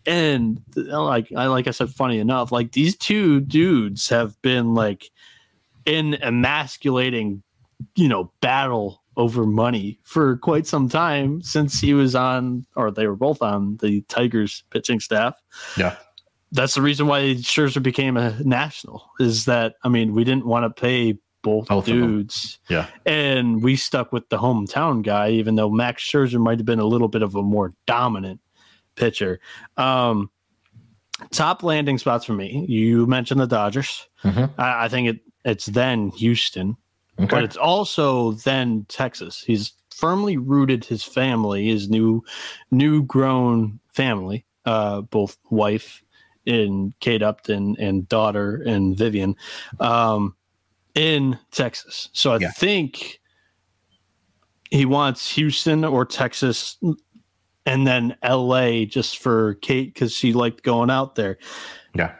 And 0.05 0.61
like 0.75 1.31
I 1.35 1.47
like 1.47 1.67
I 1.67 1.71
said, 1.71 1.89
funny 1.89 2.19
enough, 2.19 2.51
like 2.51 2.73
these 2.73 2.95
two 2.95 3.39
dudes 3.41 4.07
have 4.09 4.39
been 4.43 4.75
like 4.75 5.09
in 5.85 6.15
emasculating, 6.15 7.43
you 7.95 8.07
know, 8.07 8.31
battle 8.41 9.03
over 9.17 9.45
money 9.45 9.99
for 10.03 10.37
quite 10.37 10.67
some 10.67 10.89
time 10.89 11.41
since 11.41 11.79
he 11.79 11.93
was 11.93 12.15
on, 12.15 12.65
or 12.75 12.91
they 12.91 13.07
were 13.07 13.15
both 13.15 13.41
on 13.41 13.77
the 13.77 14.01
Tigers 14.03 14.63
pitching 14.71 14.99
staff. 14.99 15.35
Yeah. 15.77 15.95
That's 16.51 16.75
the 16.75 16.81
reason 16.81 17.07
why 17.07 17.21
Scherzer 17.35 17.81
became 17.81 18.17
a 18.17 18.37
national. 18.43 19.09
Is 19.19 19.45
that 19.45 19.75
I 19.83 19.89
mean 19.89 20.13
we 20.13 20.23
didn't 20.23 20.45
want 20.45 20.63
to 20.63 20.81
pay 20.81 21.17
both, 21.41 21.67
both 21.67 21.85
dudes. 21.85 22.59
Yeah. 22.69 22.87
And 23.05 23.63
we 23.63 23.75
stuck 23.75 24.11
with 24.11 24.27
the 24.29 24.37
hometown 24.37 25.03
guy, 25.03 25.29
even 25.29 25.55
though 25.55 25.69
Max 25.69 26.03
Scherzer 26.03 26.39
might 26.39 26.57
have 26.57 26.65
been 26.65 26.79
a 26.79 26.85
little 26.85 27.07
bit 27.07 27.21
of 27.21 27.35
a 27.35 27.43
more 27.43 27.71
dominant 27.85 28.41
pitcher. 28.95 29.39
Um, 29.77 30.31
top 31.31 31.61
landing 31.61 31.97
spots 31.97 32.25
for 32.25 32.33
me. 32.33 32.65
You 32.67 33.05
mentioned 33.05 33.39
the 33.39 33.47
Dodgers. 33.47 34.07
Mm-hmm. 34.23 34.59
I, 34.59 34.85
I, 34.85 34.89
think 34.89 35.07
it 35.07 35.19
it's 35.45 35.67
then 35.67 36.09
Houston, 36.09 36.75
okay. 37.19 37.27
but 37.27 37.43
it's 37.43 37.55
also 37.55 38.33
then 38.33 38.85
Texas. 38.89 39.41
He's 39.41 39.73
firmly 39.91 40.35
rooted 40.35 40.83
his 40.83 41.03
family, 41.03 41.67
his 41.67 41.89
new 41.89 42.23
new 42.71 43.03
grown 43.03 43.79
family, 43.93 44.45
uh, 44.65 45.01
both 45.01 45.37
wife 45.49 46.03
in 46.45 46.93
Kate 46.99 47.23
Upton 47.23 47.75
and 47.79 48.07
daughter 48.09 48.61
and 48.65 48.97
Vivian, 48.97 49.35
um, 49.79 50.35
in 50.93 51.39
Texas. 51.51 52.09
So 52.13 52.33
I 52.33 52.39
yeah. 52.39 52.51
think 52.51 53.19
he 54.69 54.85
wants 54.85 55.33
Houston 55.35 55.85
or 55.85 56.05
Texas 56.05 56.77
and 57.65 57.87
then 57.87 58.15
LA 58.23 58.85
just 58.85 59.19
for 59.19 59.55
Kate 59.55 59.93
because 59.93 60.13
she 60.13 60.33
liked 60.33 60.63
going 60.63 60.89
out 60.89 61.15
there. 61.15 61.37
Yeah. 61.95 62.15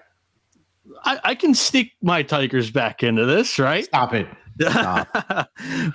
I, 1.06 1.20
I 1.24 1.36
can 1.36 1.54
sneak 1.54 1.94
my 2.02 2.24
Tigers 2.24 2.72
back 2.72 3.04
into 3.04 3.26
this, 3.26 3.60
right? 3.60 3.86
Stop 3.86 4.14
it. 4.14 4.28
Stop. 4.60 5.08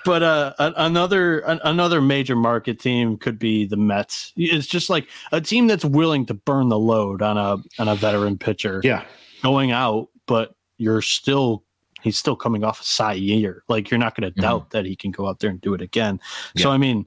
but 0.05 0.23
uh, 0.23 0.55
another 0.59 1.41
another 1.41 2.01
major 2.01 2.37
market 2.37 2.79
team 2.79 3.17
could 3.17 3.39
be 3.39 3.67
the 3.67 3.77
Mets. 3.77 4.33
It's 4.37 4.67
just 4.67 4.91
like 4.91 5.09
a 5.33 5.41
team 5.41 5.67
that's 5.67 5.85
willing 5.85 6.27
to 6.27 6.35
burn 6.35 6.69
the 6.69 6.79
load 6.79 7.23
on 7.23 7.37
a 7.39 7.57
on 7.81 7.89
a 7.89 7.95
veteran 7.95 8.39
pitcher. 8.39 8.81
Yeah, 8.85 9.05
going 9.43 9.73
out, 9.73 10.09
but 10.27 10.55
you're 10.77 11.03
still 11.03 11.65
he's 12.03 12.19
still 12.19 12.37
coming 12.37 12.65
off 12.65 12.81
a 12.81 12.85
Cy 12.85 13.15
year. 13.15 13.65
Like 13.69 13.91
you're 13.91 13.99
not 13.99 14.15
going 14.15 14.31
to 14.31 14.31
mm-hmm. 14.31 14.43
doubt 14.43 14.71
that 14.71 14.85
he 14.85 14.97
can 14.97 15.11
go 15.11 15.27
out 15.27 15.41
there 15.41 15.51
and 15.51 15.61
do 15.61 15.75
it 15.75 15.81
again. 15.81 16.21
Yeah. 16.55 16.65
So 16.65 16.71
I 16.71 16.77
mean, 16.77 17.07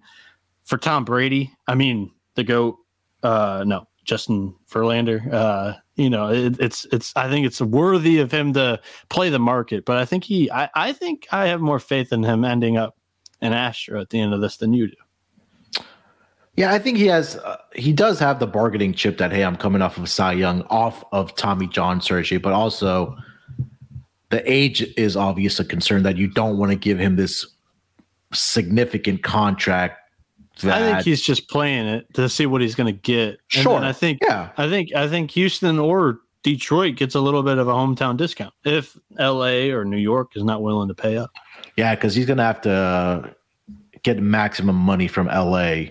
for 0.64 0.78
Tom 0.78 1.06
Brady, 1.06 1.52
I 1.68 1.76
mean 1.76 2.12
the 2.36 2.44
goat. 2.44 2.78
Uh, 3.22 3.64
no, 3.66 3.88
Justin 4.04 4.54
Verlander. 4.70 5.32
Uh, 5.32 5.74
you 5.96 6.10
know, 6.10 6.32
it, 6.32 6.60
it's 6.60 6.86
it's. 6.92 7.14
I 7.16 7.30
think 7.30 7.46
it's 7.46 7.62
worthy 7.62 8.20
of 8.20 8.32
him 8.32 8.54
to 8.54 8.80
play 9.10 9.30
the 9.30 9.40
market, 9.40 9.86
but 9.86 9.98
I 9.98 10.06
think 10.06 10.24
he. 10.24 10.52
I, 10.52 10.70
I 10.76 10.94
think 10.94 11.28
I 11.32 11.48
have 11.48 11.62
more 11.62 11.80
faith 11.80 12.12
in 12.12 12.24
him 12.24 12.44
ending 12.44 12.78
up 12.78 12.98
an 13.42 13.54
Astro 13.54 14.02
at 14.02 14.10
the 14.10 14.20
end 14.20 14.34
of 14.34 14.42
this 14.42 14.58
than 14.58 14.74
you 14.74 14.88
do. 14.88 15.84
Yeah, 16.56 16.72
I 16.72 16.80
think 16.80 16.98
he 16.98 17.08
has. 17.08 17.36
Uh, 17.38 17.58
he 17.76 17.94
does 17.94 18.20
have 18.20 18.40
the 18.40 18.48
bargaining 18.48 18.94
chip 18.94 19.18
that 19.18 19.32
hey, 19.32 19.44
I'm 19.44 19.56
coming 19.56 19.82
off 19.82 19.98
of 19.98 20.10
Cy 20.10 20.34
Young, 20.34 20.62
off 20.64 21.04
of 21.12 21.36
Tommy 21.36 21.68
John 21.68 22.02
surgery, 22.02 22.38
but 22.38 22.54
also 22.54 23.16
the 24.30 24.52
age 24.52 24.82
is 24.98 25.16
obvious 25.16 25.60
a 25.60 25.66
concern 25.66 26.04
that 26.04 26.18
you 26.18 26.28
don't 26.28 26.58
want 26.58 26.72
to 26.72 26.76
give 26.76 26.98
him 26.98 27.16
this 27.16 27.46
significant 28.34 29.22
contract 29.22 30.00
that, 30.62 30.82
I 30.82 30.92
think 30.94 31.06
he's 31.06 31.22
just 31.22 31.50
playing 31.50 31.88
it 31.88 32.14
to 32.14 32.30
see 32.30 32.46
what 32.46 32.62
he's 32.62 32.76
going 32.76 32.94
to 32.94 33.00
get. 33.02 33.40
And 33.54 33.64
sure. 33.64 33.80
I 33.80 33.92
think 33.92 34.20
yeah. 34.22 34.50
I 34.58 34.70
think 34.70 34.94
I 34.96 35.08
think 35.08 35.32
Houston 35.32 35.80
or 35.80 36.20
Detroit 36.44 36.96
gets 36.96 37.16
a 37.16 37.22
little 37.22 37.44
bit 37.44 37.58
of 37.58 37.68
a 37.68 37.72
hometown 37.72 38.18
discount 38.18 38.54
if 38.64 38.98
LA 39.18 39.72
or 39.72 39.86
New 39.86 39.98
York 39.98 40.36
is 40.36 40.44
not 40.44 40.62
willing 40.62 40.88
to 40.90 40.94
pay 40.94 41.18
up. 41.18 41.32
Yeah, 41.78 41.96
because 41.96 42.14
he's 42.14 42.26
going 42.26 42.38
to 42.38 42.44
have 42.44 42.62
to 42.62 43.36
get 44.04 44.20
maximum 44.22 44.76
money 44.76 45.08
from 45.08 45.28
LA 45.28 45.86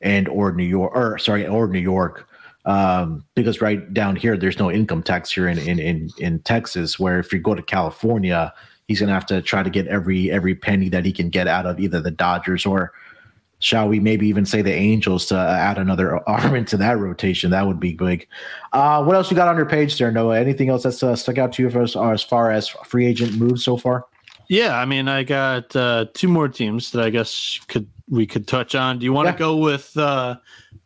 and 0.00 0.28
or 0.28 0.52
New 0.52 0.64
York 0.64 0.92
or 0.94 1.18
sorry 1.18 1.46
or 1.46 1.66
New 1.66 1.80
York 1.80 2.28
um, 2.66 3.24
because 3.34 3.60
right 3.60 3.92
down 3.92 4.16
here 4.16 4.36
there's 4.36 4.58
no 4.58 4.70
income 4.70 5.02
tax 5.02 5.32
here 5.32 5.48
in 5.48 5.58
in 5.58 5.78
in, 5.78 6.10
in 6.18 6.38
Texas. 6.40 6.98
Where 6.98 7.18
if 7.18 7.32
you 7.32 7.38
go 7.38 7.54
to 7.54 7.62
California, 7.62 8.52
he's 8.88 9.00
going 9.00 9.08
to 9.08 9.14
have 9.14 9.26
to 9.26 9.42
try 9.42 9.62
to 9.62 9.70
get 9.70 9.86
every 9.88 10.30
every 10.30 10.54
penny 10.54 10.88
that 10.90 11.04
he 11.04 11.12
can 11.12 11.28
get 11.28 11.46
out 11.46 11.66
of 11.66 11.78
either 11.80 12.00
the 12.00 12.10
Dodgers 12.10 12.64
or 12.64 12.92
shall 13.64 13.88
we 13.88 13.98
maybe 13.98 14.28
even 14.28 14.44
say 14.44 14.60
the 14.60 14.72
Angels 14.72 15.24
to 15.24 15.34
add 15.34 15.78
another 15.78 16.16
arm 16.28 16.54
into 16.54 16.76
that 16.76 16.98
rotation? 16.98 17.50
That 17.50 17.66
would 17.66 17.80
be 17.80 17.94
big. 17.94 18.28
Uh, 18.74 19.02
what 19.02 19.16
else 19.16 19.30
you 19.30 19.36
got 19.36 19.48
on 19.48 19.56
your 19.56 19.66
page 19.66 19.98
there, 19.98 20.12
Noah? 20.12 20.38
Anything 20.38 20.68
else 20.68 20.82
that's 20.82 21.02
uh, 21.02 21.16
stuck 21.16 21.38
out 21.38 21.52
to 21.54 21.62
you 21.62 21.70
for 21.70 21.80
as, 21.80 21.96
as 21.96 22.22
far 22.22 22.50
as 22.50 22.68
free 22.68 23.06
agent 23.06 23.36
moves 23.36 23.64
so 23.64 23.78
far? 23.78 24.04
Yeah, 24.48 24.78
I 24.78 24.84
mean, 24.84 25.08
I 25.08 25.22
got 25.22 25.74
uh, 25.74 26.04
two 26.12 26.28
more 26.28 26.48
teams 26.48 26.90
that 26.90 27.02
I 27.02 27.08
guess 27.08 27.58
could 27.68 27.88
we 28.10 28.26
could 28.26 28.46
touch 28.46 28.74
on. 28.74 28.98
Do 28.98 29.06
you 29.06 29.14
want 29.14 29.28
to 29.28 29.32
yeah. 29.32 29.38
go 29.38 29.56
with 29.56 29.96
uh, 29.96 30.36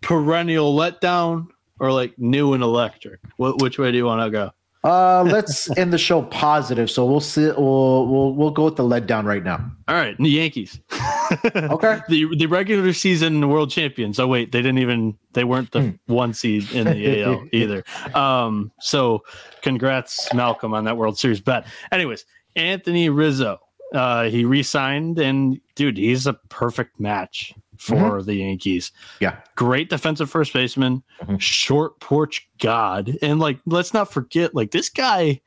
perennial 0.00 0.76
letdown 0.76 1.48
or 1.80 1.90
like 1.90 2.16
new 2.16 2.54
and 2.54 2.62
electric? 2.62 3.18
What, 3.38 3.60
which 3.60 3.76
way 3.76 3.90
do 3.90 3.96
you 3.96 4.04
want 4.04 4.24
to 4.24 4.30
go? 4.30 4.52
Uh, 4.84 5.24
let's 5.24 5.70
end 5.78 5.92
the 5.92 5.98
show 5.98 6.22
positive. 6.22 6.90
So 6.90 7.04
we'll 7.04 7.20
see. 7.20 7.46
We'll 7.46 8.06
we'll 8.06 8.34
we'll 8.34 8.50
go 8.50 8.64
with 8.64 8.76
the 8.76 8.84
letdown 8.84 9.24
right 9.24 9.42
now. 9.42 9.70
All 9.88 9.94
right, 9.94 10.16
the 10.18 10.28
Yankees. 10.28 10.80
okay. 11.54 12.00
The 12.08 12.36
the 12.36 12.46
regular 12.46 12.92
season 12.92 13.48
world 13.48 13.70
champions. 13.70 14.18
Oh 14.18 14.26
wait, 14.26 14.52
they 14.52 14.60
didn't 14.60 14.78
even. 14.78 15.16
They 15.32 15.44
weren't 15.44 15.72
the 15.72 15.82
hmm. 15.82 16.14
one 16.14 16.32
seed 16.32 16.70
in 16.72 16.86
the 16.86 17.22
AL 17.24 17.46
either. 17.52 17.84
Um. 18.14 18.70
So, 18.80 19.24
congrats, 19.62 20.32
Malcolm, 20.32 20.74
on 20.74 20.84
that 20.84 20.96
World 20.96 21.18
Series 21.18 21.40
bet. 21.40 21.66
Anyways, 21.92 22.24
Anthony 22.56 23.08
Rizzo. 23.08 23.60
Uh, 23.94 24.24
he 24.24 24.44
re-signed, 24.44 25.18
and 25.18 25.58
dude, 25.74 25.96
he's 25.96 26.26
a 26.26 26.34
perfect 26.50 27.00
match 27.00 27.54
for 27.78 27.94
mm-hmm. 27.94 28.26
the 28.26 28.34
Yankees. 28.34 28.92
Yeah. 29.20 29.36
Great 29.54 29.88
defensive 29.88 30.28
first 30.28 30.52
baseman, 30.52 31.02
mm-hmm. 31.22 31.36
short 31.38 31.98
porch 32.00 32.48
god. 32.58 33.16
And 33.22 33.40
like 33.40 33.58
let's 33.66 33.94
not 33.94 34.12
forget 34.12 34.54
like 34.54 34.72
this 34.72 34.88
guy 34.88 35.40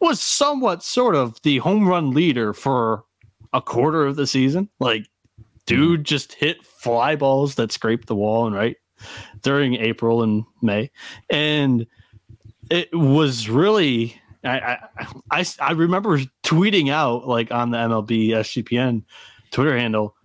was 0.00 0.20
somewhat 0.20 0.82
sort 0.82 1.14
of 1.14 1.40
the 1.42 1.58
home 1.58 1.88
run 1.88 2.10
leader 2.10 2.52
for 2.52 3.04
a 3.52 3.62
quarter 3.62 4.04
of 4.04 4.16
the 4.16 4.26
season. 4.26 4.68
Like 4.80 5.06
dude 5.66 6.00
mm-hmm. 6.00 6.04
just 6.04 6.34
hit 6.34 6.64
fly 6.64 7.16
balls 7.16 7.54
that 7.54 7.72
scraped 7.72 8.08
the 8.08 8.16
wall 8.16 8.46
and 8.46 8.54
right 8.54 8.76
during 9.42 9.76
April 9.76 10.22
and 10.22 10.44
May. 10.60 10.90
And 11.30 11.86
it 12.70 12.92
was 12.92 13.48
really 13.48 14.20
I, 14.42 14.58
I 14.58 15.06
I 15.30 15.46
I 15.60 15.72
remember 15.72 16.18
tweeting 16.42 16.90
out 16.90 17.28
like 17.28 17.52
on 17.52 17.70
the 17.70 17.78
MLB 17.78 18.30
SGPN 18.30 19.04
Twitter 19.50 19.76
handle 19.76 20.16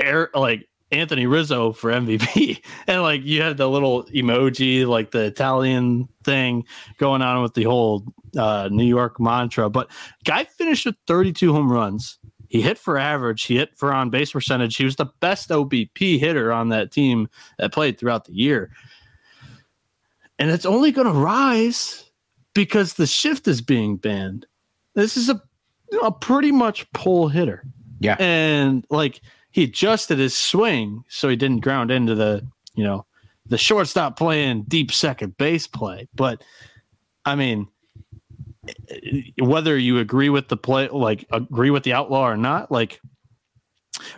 air 0.00 0.30
like 0.34 0.68
Anthony 0.90 1.26
Rizzo 1.26 1.72
for 1.72 1.90
MVP. 1.90 2.62
And 2.86 3.02
like 3.02 3.24
you 3.24 3.40
had 3.40 3.56
the 3.56 3.68
little 3.68 4.04
emoji, 4.04 4.86
like 4.86 5.10
the 5.10 5.24
Italian 5.24 6.08
thing 6.22 6.64
going 6.98 7.22
on 7.22 7.42
with 7.42 7.54
the 7.54 7.64
whole 7.64 8.04
uh, 8.36 8.68
New 8.70 8.84
York 8.84 9.18
mantra. 9.18 9.70
But 9.70 9.90
guy 10.24 10.44
finished 10.44 10.84
with 10.84 10.96
32 11.06 11.52
home 11.52 11.72
runs. 11.72 12.18
He 12.48 12.60
hit 12.60 12.78
for 12.78 12.98
average. 12.98 13.44
He 13.44 13.56
hit 13.56 13.76
for 13.76 13.92
on 13.92 14.10
base 14.10 14.32
percentage. 14.32 14.76
He 14.76 14.84
was 14.84 14.96
the 14.96 15.10
best 15.20 15.48
OBP 15.48 16.20
hitter 16.20 16.52
on 16.52 16.68
that 16.68 16.92
team 16.92 17.28
that 17.58 17.72
played 17.72 17.98
throughout 17.98 18.26
the 18.26 18.34
year. 18.34 18.70
And 20.38 20.50
it's 20.50 20.66
only 20.66 20.92
going 20.92 21.06
to 21.06 21.18
rise 21.18 22.04
because 22.54 22.94
the 22.94 23.06
shift 23.06 23.48
is 23.48 23.60
being 23.60 23.96
banned. 23.96 24.46
This 24.94 25.16
is 25.16 25.30
a, 25.30 25.42
a 26.02 26.12
pretty 26.12 26.52
much 26.52 26.90
pull 26.92 27.28
hitter. 27.28 27.64
Yeah. 28.00 28.16
And 28.18 28.84
like 28.90 29.20
he 29.54 29.62
adjusted 29.62 30.18
his 30.18 30.36
swing 30.36 31.04
so 31.06 31.28
he 31.28 31.36
didn't 31.36 31.60
ground 31.60 31.92
into 31.92 32.16
the 32.16 32.44
you 32.74 32.82
know 32.82 33.06
the 33.46 33.56
shortstop 33.56 34.18
playing 34.18 34.64
deep 34.64 34.90
second 34.90 35.36
base 35.36 35.68
play. 35.68 36.08
But 36.12 36.42
I 37.24 37.36
mean, 37.36 37.68
whether 39.38 39.78
you 39.78 40.00
agree 40.00 40.28
with 40.28 40.48
the 40.48 40.56
play, 40.56 40.88
like 40.88 41.24
agree 41.30 41.70
with 41.70 41.84
the 41.84 41.92
outlaw 41.92 42.26
or 42.26 42.36
not, 42.36 42.72
like 42.72 43.00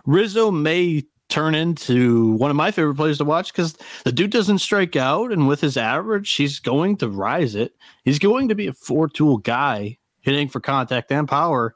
Rizzo 0.06 0.50
may 0.50 1.04
turn 1.28 1.54
into 1.54 2.32
one 2.36 2.50
of 2.50 2.56
my 2.56 2.70
favorite 2.70 2.94
players 2.94 3.18
to 3.18 3.24
watch 3.26 3.52
because 3.52 3.76
the 4.04 4.12
dude 4.12 4.30
doesn't 4.30 4.60
strike 4.60 4.96
out, 4.96 5.32
and 5.32 5.46
with 5.46 5.60
his 5.60 5.76
average, 5.76 6.32
he's 6.32 6.60
going 6.60 6.96
to 6.96 7.10
rise 7.10 7.54
it. 7.54 7.74
He's 8.04 8.18
going 8.18 8.48
to 8.48 8.54
be 8.54 8.68
a 8.68 8.72
four 8.72 9.06
tool 9.06 9.36
guy, 9.36 9.98
hitting 10.20 10.48
for 10.48 10.60
contact 10.60 11.12
and 11.12 11.28
power, 11.28 11.74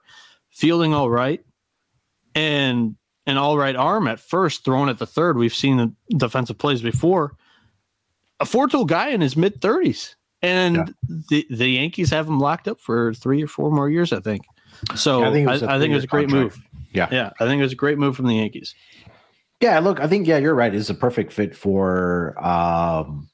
fielding 0.48 0.94
all 0.94 1.10
right, 1.10 1.44
and 2.34 2.96
an 3.26 3.36
all 3.36 3.58
right 3.58 3.76
arm 3.76 4.08
at 4.08 4.20
first, 4.20 4.64
thrown 4.64 4.88
at 4.88 4.98
the 4.98 5.06
third. 5.06 5.36
We've 5.36 5.54
seen 5.54 5.76
the 5.76 5.92
defensive 6.16 6.58
plays 6.58 6.82
before. 6.82 7.36
A 8.40 8.46
four 8.46 8.68
tool 8.68 8.84
guy 8.86 9.08
in 9.08 9.20
his 9.20 9.36
mid 9.36 9.60
thirties, 9.60 10.16
and 10.40 10.76
yeah. 10.76 10.84
the 11.28 11.46
the 11.50 11.68
Yankees 11.68 12.10
have 12.10 12.26
him 12.26 12.40
locked 12.40 12.68
up 12.68 12.80
for 12.80 13.12
three 13.14 13.42
or 13.42 13.46
four 13.46 13.70
more 13.70 13.90
years, 13.90 14.12
I 14.12 14.20
think. 14.20 14.42
So 14.94 15.24
I 15.24 15.30
think 15.30 15.46
it 15.46 15.50
was 15.50 15.62
a, 15.62 15.66
I, 15.70 15.76
I 15.76 15.78
think 15.78 15.92
it 15.92 15.96
was 15.96 16.04
a 16.04 16.06
great 16.06 16.28
contract. 16.30 16.56
move. 16.56 16.66
Yeah, 16.92 17.08
yeah, 17.12 17.30
I 17.38 17.44
think 17.44 17.60
it 17.60 17.62
was 17.62 17.72
a 17.72 17.76
great 17.76 17.98
move 17.98 18.16
from 18.16 18.26
the 18.26 18.36
Yankees. 18.36 18.74
Yeah, 19.60 19.78
look, 19.78 20.00
I 20.00 20.08
think 20.08 20.26
yeah, 20.26 20.38
you're 20.38 20.54
right. 20.54 20.74
It's 20.74 20.88
a 20.88 20.94
perfect 20.94 21.32
fit 21.32 21.54
for 21.54 22.34
um, 22.42 23.28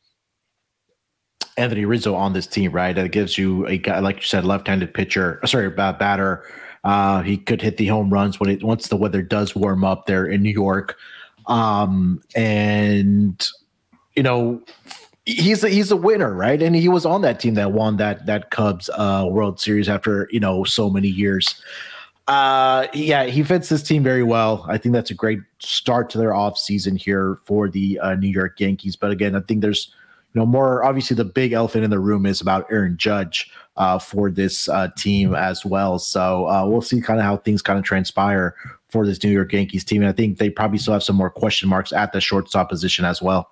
Anthony 1.56 1.84
Rizzo 1.84 2.16
on 2.16 2.32
this 2.32 2.48
team, 2.48 2.72
right? 2.72 2.94
That 2.94 3.12
gives 3.12 3.38
you 3.38 3.64
a 3.66 3.78
guy, 3.78 4.00
like 4.00 4.16
you 4.16 4.22
said, 4.22 4.44
left-handed 4.44 4.92
pitcher. 4.92 5.40
Sorry, 5.46 5.70
batter. 5.70 6.44
Uh, 6.86 7.20
he 7.22 7.36
could 7.36 7.60
hit 7.60 7.78
the 7.78 7.86
home 7.88 8.10
runs 8.10 8.38
when 8.38 8.48
it 8.48 8.62
once 8.62 8.86
the 8.86 8.96
weather 8.96 9.20
does 9.20 9.56
warm 9.56 9.82
up 9.82 10.06
there 10.06 10.24
in 10.24 10.40
New 10.40 10.52
York. 10.52 10.96
Um, 11.48 12.22
and 12.36 13.44
you 14.14 14.22
know, 14.22 14.62
he's 15.24 15.64
a, 15.64 15.68
he's 15.68 15.90
a 15.90 15.96
winner, 15.96 16.32
right? 16.32 16.62
And 16.62 16.76
he 16.76 16.88
was 16.88 17.04
on 17.04 17.22
that 17.22 17.40
team 17.40 17.54
that 17.54 17.72
won 17.72 17.96
that 17.96 18.26
that 18.26 18.52
Cubs 18.52 18.88
uh, 18.94 19.26
World 19.28 19.58
Series 19.58 19.88
after 19.88 20.28
you 20.30 20.38
know 20.38 20.62
so 20.62 20.88
many 20.88 21.08
years. 21.08 21.60
Uh, 22.28 22.86
yeah, 22.94 23.24
he 23.24 23.42
fits 23.42 23.68
this 23.68 23.82
team 23.82 24.04
very 24.04 24.22
well. 24.22 24.64
I 24.68 24.78
think 24.78 24.92
that's 24.92 25.10
a 25.10 25.14
great 25.14 25.40
start 25.58 26.08
to 26.10 26.18
their 26.18 26.34
off 26.34 26.56
season 26.56 26.94
here 26.94 27.40
for 27.46 27.68
the 27.68 27.98
uh, 27.98 28.14
New 28.14 28.28
York 28.28 28.60
Yankees. 28.60 28.94
But 28.94 29.10
again, 29.10 29.34
I 29.34 29.40
think 29.40 29.60
there's 29.60 29.92
you 30.34 30.40
know 30.40 30.46
more 30.46 30.84
obviously 30.84 31.16
the 31.16 31.24
big 31.24 31.50
elephant 31.50 31.82
in 31.82 31.90
the 31.90 31.98
room 31.98 32.26
is 32.26 32.40
about 32.40 32.64
Aaron 32.70 32.96
Judge 32.96 33.50
uh, 33.76 33.98
for 33.98 34.30
this 34.30 34.68
uh, 34.68 34.88
team 34.96 35.34
as 35.34 35.64
well. 35.64 35.98
So 35.98 36.48
uh, 36.48 36.66
we'll 36.66 36.82
see 36.82 37.00
kind 37.00 37.18
of 37.18 37.24
how 37.24 37.36
things 37.38 37.62
kind 37.62 37.78
of 37.78 37.84
transpire 37.84 38.54
for 38.88 39.06
this 39.06 39.22
New 39.22 39.30
York 39.30 39.52
Yankees 39.52 39.84
team. 39.84 40.02
And 40.02 40.08
I 40.08 40.12
think 40.12 40.38
they 40.38 40.50
probably 40.50 40.78
still 40.78 40.94
have 40.94 41.02
some 41.02 41.16
more 41.16 41.30
question 41.30 41.68
marks 41.68 41.92
at 41.92 42.12
the 42.12 42.20
shortstop 42.20 42.68
position 42.68 43.04
as 43.04 43.20
well. 43.20 43.50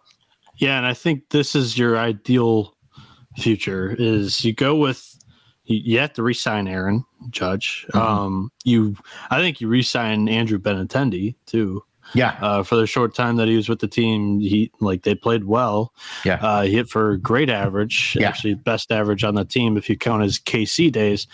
Yeah, 0.56 0.78
and 0.78 0.86
I 0.86 0.94
think 0.94 1.30
this 1.30 1.54
is 1.54 1.76
your 1.76 1.98
ideal 1.98 2.74
future 3.36 3.96
is 3.98 4.44
you 4.44 4.52
go 4.52 4.76
with 4.76 5.10
you 5.66 5.98
have 5.98 6.12
to 6.12 6.22
resign 6.22 6.68
Aaron 6.68 7.04
Judge. 7.30 7.86
Mm-hmm. 7.92 7.98
Um, 7.98 8.52
you, 8.64 8.96
I 9.30 9.40
think 9.40 9.60
you 9.60 9.68
resign 9.68 10.28
Andrew 10.28 10.58
Benintendi 10.58 11.34
too. 11.46 11.82
Yeah. 12.12 12.36
Uh, 12.40 12.62
for 12.62 12.76
the 12.76 12.86
short 12.86 13.14
time 13.14 13.36
that 13.36 13.48
he 13.48 13.56
was 13.56 13.68
with 13.68 13.80
the 13.80 13.88
team, 13.88 14.40
he 14.40 14.70
like 14.80 15.02
they 15.02 15.14
played 15.14 15.44
well. 15.44 15.92
Yeah. 16.24 16.34
Uh, 16.34 16.62
he 16.62 16.72
hit 16.72 16.88
for 16.88 17.16
great 17.16 17.50
average, 17.50 18.16
yeah. 18.18 18.28
actually 18.28 18.54
best 18.54 18.92
average 18.92 19.24
on 19.24 19.34
the 19.34 19.44
team 19.44 19.76
if 19.76 19.88
you 19.88 19.96
count 19.96 20.22
his 20.22 20.38
KC 20.38 20.92
days. 20.92 21.26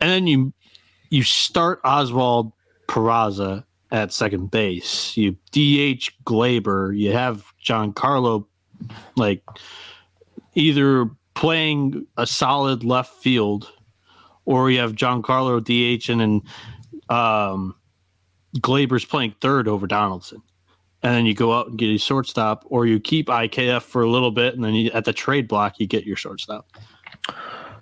And 0.00 0.10
then 0.10 0.26
you 0.26 0.52
you 1.10 1.22
start 1.22 1.80
Oswald 1.84 2.52
Peraza 2.88 3.64
at 3.92 4.12
second 4.12 4.50
base. 4.50 5.16
You 5.16 5.32
DH 5.52 6.10
Gleyber. 6.24 6.96
You 6.96 7.12
have 7.12 7.44
Giancarlo 7.64 8.46
like 9.16 9.42
either 10.54 11.08
playing 11.34 12.06
a 12.16 12.26
solid 12.26 12.82
left 12.82 13.14
field, 13.22 13.70
or 14.44 14.70
you 14.70 14.80
have 14.80 14.92
Giancarlo 14.94 15.60
DH 15.62 16.08
and 16.08 16.20
then 16.20 16.42
um, 17.08 17.75
Gleyber's 18.60 19.04
playing 19.04 19.34
third 19.40 19.68
over 19.68 19.86
Donaldson. 19.86 20.42
And 21.02 21.14
then 21.14 21.26
you 21.26 21.34
go 21.34 21.52
out 21.52 21.68
and 21.68 21.78
get 21.78 21.94
a 21.94 21.98
shortstop, 21.98 22.64
or 22.66 22.86
you 22.86 22.98
keep 22.98 23.28
IKF 23.28 23.82
for 23.82 24.02
a 24.02 24.10
little 24.10 24.30
bit, 24.30 24.54
and 24.54 24.64
then 24.64 24.74
you, 24.74 24.90
at 24.92 25.04
the 25.04 25.12
trade 25.12 25.46
block, 25.46 25.78
you 25.78 25.86
get 25.86 26.04
your 26.04 26.16
shortstop. 26.16 26.66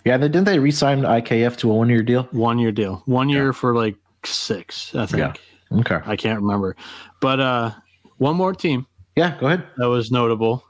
Yeah, 0.04 0.18
then 0.18 0.30
didn't 0.32 0.44
they 0.44 0.58
re-sign 0.58 1.02
IKF 1.02 1.56
to 1.58 1.70
a 1.70 1.74
one-year 1.74 2.02
deal? 2.02 2.24
One 2.32 2.58
year 2.58 2.72
deal, 2.72 3.02
one 3.06 3.28
year 3.28 3.46
yeah. 3.46 3.52
for 3.52 3.74
like 3.74 3.96
six, 4.24 4.94
I 4.94 5.06
think. 5.06 5.40
Yeah. 5.70 5.78
Okay. 5.80 6.00
I 6.04 6.16
can't 6.16 6.40
remember, 6.40 6.76
but 7.20 7.40
uh, 7.40 7.70
one 8.18 8.36
more 8.36 8.52
team. 8.52 8.86
Yeah, 9.16 9.36
go 9.38 9.46
ahead. 9.46 9.66
That 9.78 9.88
was 9.88 10.10
notable. 10.10 10.64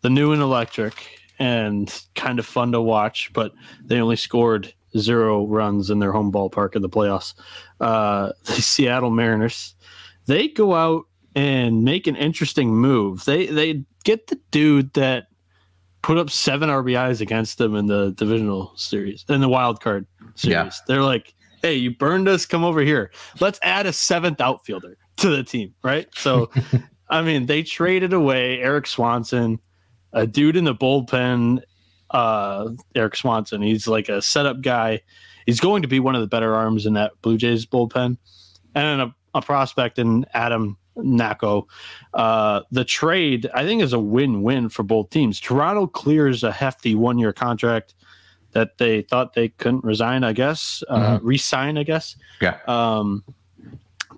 The 0.00 0.10
new 0.10 0.32
and 0.32 0.42
electric 0.42 1.20
and 1.38 2.02
kind 2.14 2.38
of 2.38 2.46
fun 2.46 2.72
to 2.72 2.80
watch, 2.80 3.30
but 3.32 3.52
they 3.84 4.00
only 4.00 4.16
scored 4.16 4.72
zero 4.98 5.46
runs 5.46 5.90
in 5.90 5.98
their 5.98 6.12
home 6.12 6.32
ballpark 6.32 6.76
in 6.76 6.82
the 6.82 6.88
playoffs. 6.88 7.34
Uh, 7.80 8.32
the 8.44 8.54
Seattle 8.54 9.10
Mariners, 9.10 9.74
they 10.26 10.48
go 10.48 10.74
out 10.74 11.04
and 11.34 11.84
make 11.84 12.06
an 12.06 12.16
interesting 12.16 12.74
move. 12.74 13.24
They 13.24 13.46
they 13.46 13.84
get 14.04 14.26
the 14.28 14.38
dude 14.50 14.92
that 14.94 15.28
put 16.02 16.18
up 16.18 16.30
seven 16.30 16.68
RBIs 16.68 17.20
against 17.20 17.58
them 17.58 17.76
in 17.76 17.86
the 17.86 18.12
divisional 18.12 18.72
series 18.76 19.24
in 19.28 19.40
the 19.40 19.48
wild 19.48 19.80
card 19.80 20.06
series. 20.34 20.54
Yeah. 20.54 20.70
They're 20.88 21.02
like, 21.02 21.34
hey, 21.62 21.74
you 21.74 21.96
burned 21.96 22.28
us, 22.28 22.44
come 22.44 22.64
over 22.64 22.80
here. 22.80 23.12
Let's 23.40 23.60
add 23.62 23.86
a 23.86 23.92
seventh 23.92 24.40
outfielder 24.40 24.98
to 25.18 25.28
the 25.28 25.44
team, 25.44 25.74
right? 25.84 26.08
So 26.16 26.50
I 27.08 27.22
mean, 27.22 27.46
they 27.46 27.62
traded 27.62 28.12
away 28.12 28.60
Erik 28.60 28.86
Swanson 28.86 29.60
a 30.12 30.26
dude 30.26 30.56
in 30.56 30.64
the 30.64 30.74
bullpen, 30.74 31.62
uh, 32.12 32.68
Erik 32.94 33.16
Swanson. 33.16 33.62
He's 33.62 33.88
like 33.88 34.08
a 34.08 34.22
setup 34.22 34.60
guy. 34.60 35.00
He's 35.46 35.60
going 35.60 35.82
to 35.82 35.88
be 35.88 35.98
one 35.98 36.14
of 36.14 36.20
the 36.20 36.28
better 36.28 36.54
arms 36.54 36.86
in 36.86 36.92
that 36.94 37.12
Blue 37.22 37.36
Jays 37.36 37.66
bullpen, 37.66 38.16
and 38.74 39.02
a, 39.02 39.14
a 39.34 39.42
prospect 39.42 39.98
in 39.98 40.24
Adam 40.34 40.76
Macko. 40.96 41.66
Uh, 42.14 42.60
the 42.70 42.84
trade, 42.84 43.50
I 43.54 43.64
think, 43.64 43.82
is 43.82 43.92
a 43.92 43.98
win-win 43.98 44.68
for 44.68 44.82
both 44.82 45.10
teams. 45.10 45.40
Toronto 45.40 45.86
clears 45.86 46.44
a 46.44 46.52
hefty 46.52 46.94
one-year 46.94 47.32
contract 47.32 47.94
that 48.52 48.78
they 48.78 49.02
thought 49.02 49.34
they 49.34 49.48
couldn't 49.48 49.82
resign. 49.82 50.22
I 50.22 50.32
guess 50.32 50.84
uh, 50.88 51.16
mm-hmm. 51.16 51.26
resign. 51.26 51.78
I 51.78 51.82
guess. 51.82 52.14
Yeah. 52.40 52.58
Um, 52.68 53.24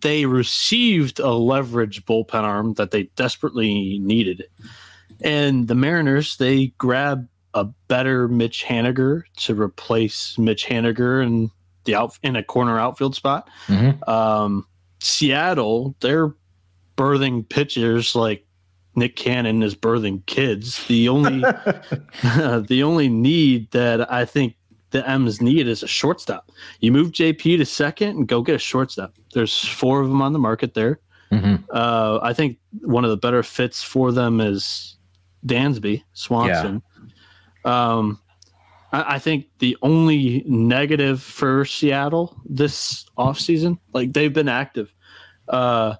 they 0.02 0.26
received 0.26 1.20
a 1.20 1.30
leverage 1.30 2.04
bullpen 2.04 2.42
arm 2.42 2.74
that 2.74 2.90
they 2.90 3.04
desperately 3.16 3.98
needed. 4.00 4.44
And 5.22 5.68
the 5.68 5.74
Mariners, 5.74 6.36
they 6.36 6.66
grab 6.76 7.26
a 7.54 7.64
better 7.88 8.28
Mitch 8.28 8.64
Haniger 8.64 9.22
to 9.38 9.54
replace 9.54 10.36
Mitch 10.38 10.66
Haniger 10.66 11.24
in 11.24 11.50
the 11.84 11.94
out 11.94 12.18
in 12.22 12.36
a 12.36 12.42
corner 12.42 12.78
outfield 12.78 13.14
spot. 13.14 13.48
Mm-hmm. 13.66 14.08
Um, 14.10 14.66
Seattle, 15.00 15.94
they're 16.00 16.34
birthing 16.96 17.48
pitchers 17.48 18.14
like 18.14 18.46
Nick 18.96 19.16
Cannon 19.16 19.62
is 19.62 19.74
birthing 19.74 20.24
kids. 20.26 20.84
The 20.86 21.08
only 21.08 21.40
the 22.22 22.82
only 22.84 23.08
need 23.08 23.70
that 23.72 24.10
I 24.12 24.24
think 24.24 24.56
the 24.90 25.08
M's 25.08 25.40
need 25.40 25.66
is 25.66 25.82
a 25.82 25.88
shortstop. 25.88 26.50
You 26.80 26.92
move 26.92 27.10
JP 27.10 27.58
to 27.58 27.64
second 27.64 28.10
and 28.10 28.28
go 28.28 28.42
get 28.42 28.54
a 28.54 28.58
shortstop. 28.58 29.14
There's 29.32 29.64
four 29.64 30.00
of 30.00 30.08
them 30.08 30.22
on 30.22 30.32
the 30.32 30.38
market 30.38 30.74
there. 30.74 31.00
Mm-hmm. 31.32 31.64
Uh, 31.70 32.20
I 32.22 32.32
think 32.32 32.58
one 32.82 33.04
of 33.04 33.10
the 33.10 33.16
better 33.16 33.42
fits 33.42 33.82
for 33.82 34.12
them 34.12 34.40
is 34.40 34.96
Dansby 35.46 36.04
Swanson. 36.12 36.74
Yeah. 36.74 36.93
Um, 37.64 38.20
I, 38.92 39.14
I, 39.14 39.18
think 39.18 39.46
the 39.58 39.76
only 39.82 40.44
negative 40.46 41.22
for 41.22 41.64
Seattle 41.64 42.36
this 42.44 43.06
offseason, 43.16 43.78
like 43.92 44.12
they've 44.12 44.32
been 44.32 44.48
active. 44.48 44.94
Uh, 45.48 45.96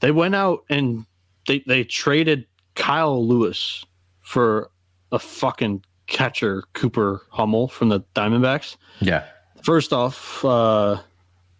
they 0.00 0.10
went 0.10 0.34
out 0.34 0.64
and 0.68 1.04
they 1.46 1.62
they 1.66 1.84
traded 1.84 2.46
Kyle 2.74 3.26
Lewis 3.26 3.84
for 4.20 4.70
a 5.12 5.18
fucking 5.18 5.84
catcher, 6.06 6.64
Cooper 6.72 7.22
Hummel 7.30 7.68
from 7.68 7.88
the 7.88 8.00
Diamondbacks. 8.14 8.76
Yeah. 9.00 9.24
First 9.62 9.92
off, 9.92 10.44
uh, 10.44 11.00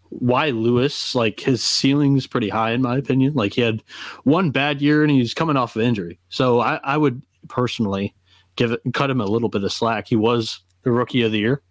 why 0.08 0.50
Lewis, 0.50 1.14
like 1.14 1.40
his 1.40 1.62
ceiling's 1.62 2.26
pretty 2.26 2.48
high 2.48 2.72
in 2.72 2.82
my 2.82 2.96
opinion. 2.96 3.34
Like 3.34 3.54
he 3.54 3.60
had 3.60 3.82
one 4.24 4.50
bad 4.50 4.82
year 4.82 5.02
and 5.02 5.10
he's 5.10 5.34
coming 5.34 5.56
off 5.56 5.76
of 5.76 5.82
injury. 5.82 6.18
So 6.28 6.60
I, 6.60 6.80
I 6.82 6.96
would 6.96 7.22
personally 7.48 8.14
give 8.56 8.72
it 8.72 8.80
cut 8.92 9.10
him 9.10 9.20
a 9.20 9.26
little 9.26 9.48
bit 9.48 9.64
of 9.64 9.72
slack. 9.72 10.06
He 10.08 10.16
was 10.16 10.60
the 10.82 10.90
rookie 10.90 11.22
of 11.22 11.32
the 11.32 11.38
year. 11.38 11.62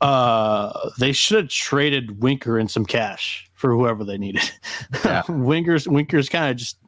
Uh, 0.00 0.90
they 0.98 1.12
should 1.12 1.36
have 1.36 1.48
traded 1.48 2.22
Winker 2.22 2.58
and 2.58 2.70
some 2.70 2.86
cash 2.86 3.50
for 3.54 3.72
whoever 3.72 4.04
they 4.04 4.18
needed. 4.18 4.42
Yeah. 5.04 5.22
Winker's 5.28 5.88
Winker's 5.88 6.28
kind 6.28 6.50
of 6.50 6.56
just 6.56 6.78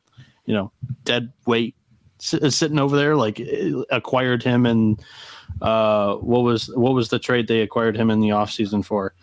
you 0.47 0.55
know 0.55 0.73
dead 1.05 1.33
weight 1.47 1.75
sitting 2.19 2.79
over 2.79 2.97
there. 2.97 3.17
Like 3.17 3.41
acquired 3.91 4.43
him 4.43 4.65
and 4.67 5.03
uh, 5.61 6.17
what 6.17 6.41
was 6.41 6.69
what 6.75 6.95
was 6.95 7.09
the 7.09 7.19
trade 7.19 7.49
they 7.49 7.61
acquired 7.61 7.97
him 7.97 8.11
in 8.11 8.21
the 8.21 8.29
offseason 8.29 8.85
for? 8.85 9.15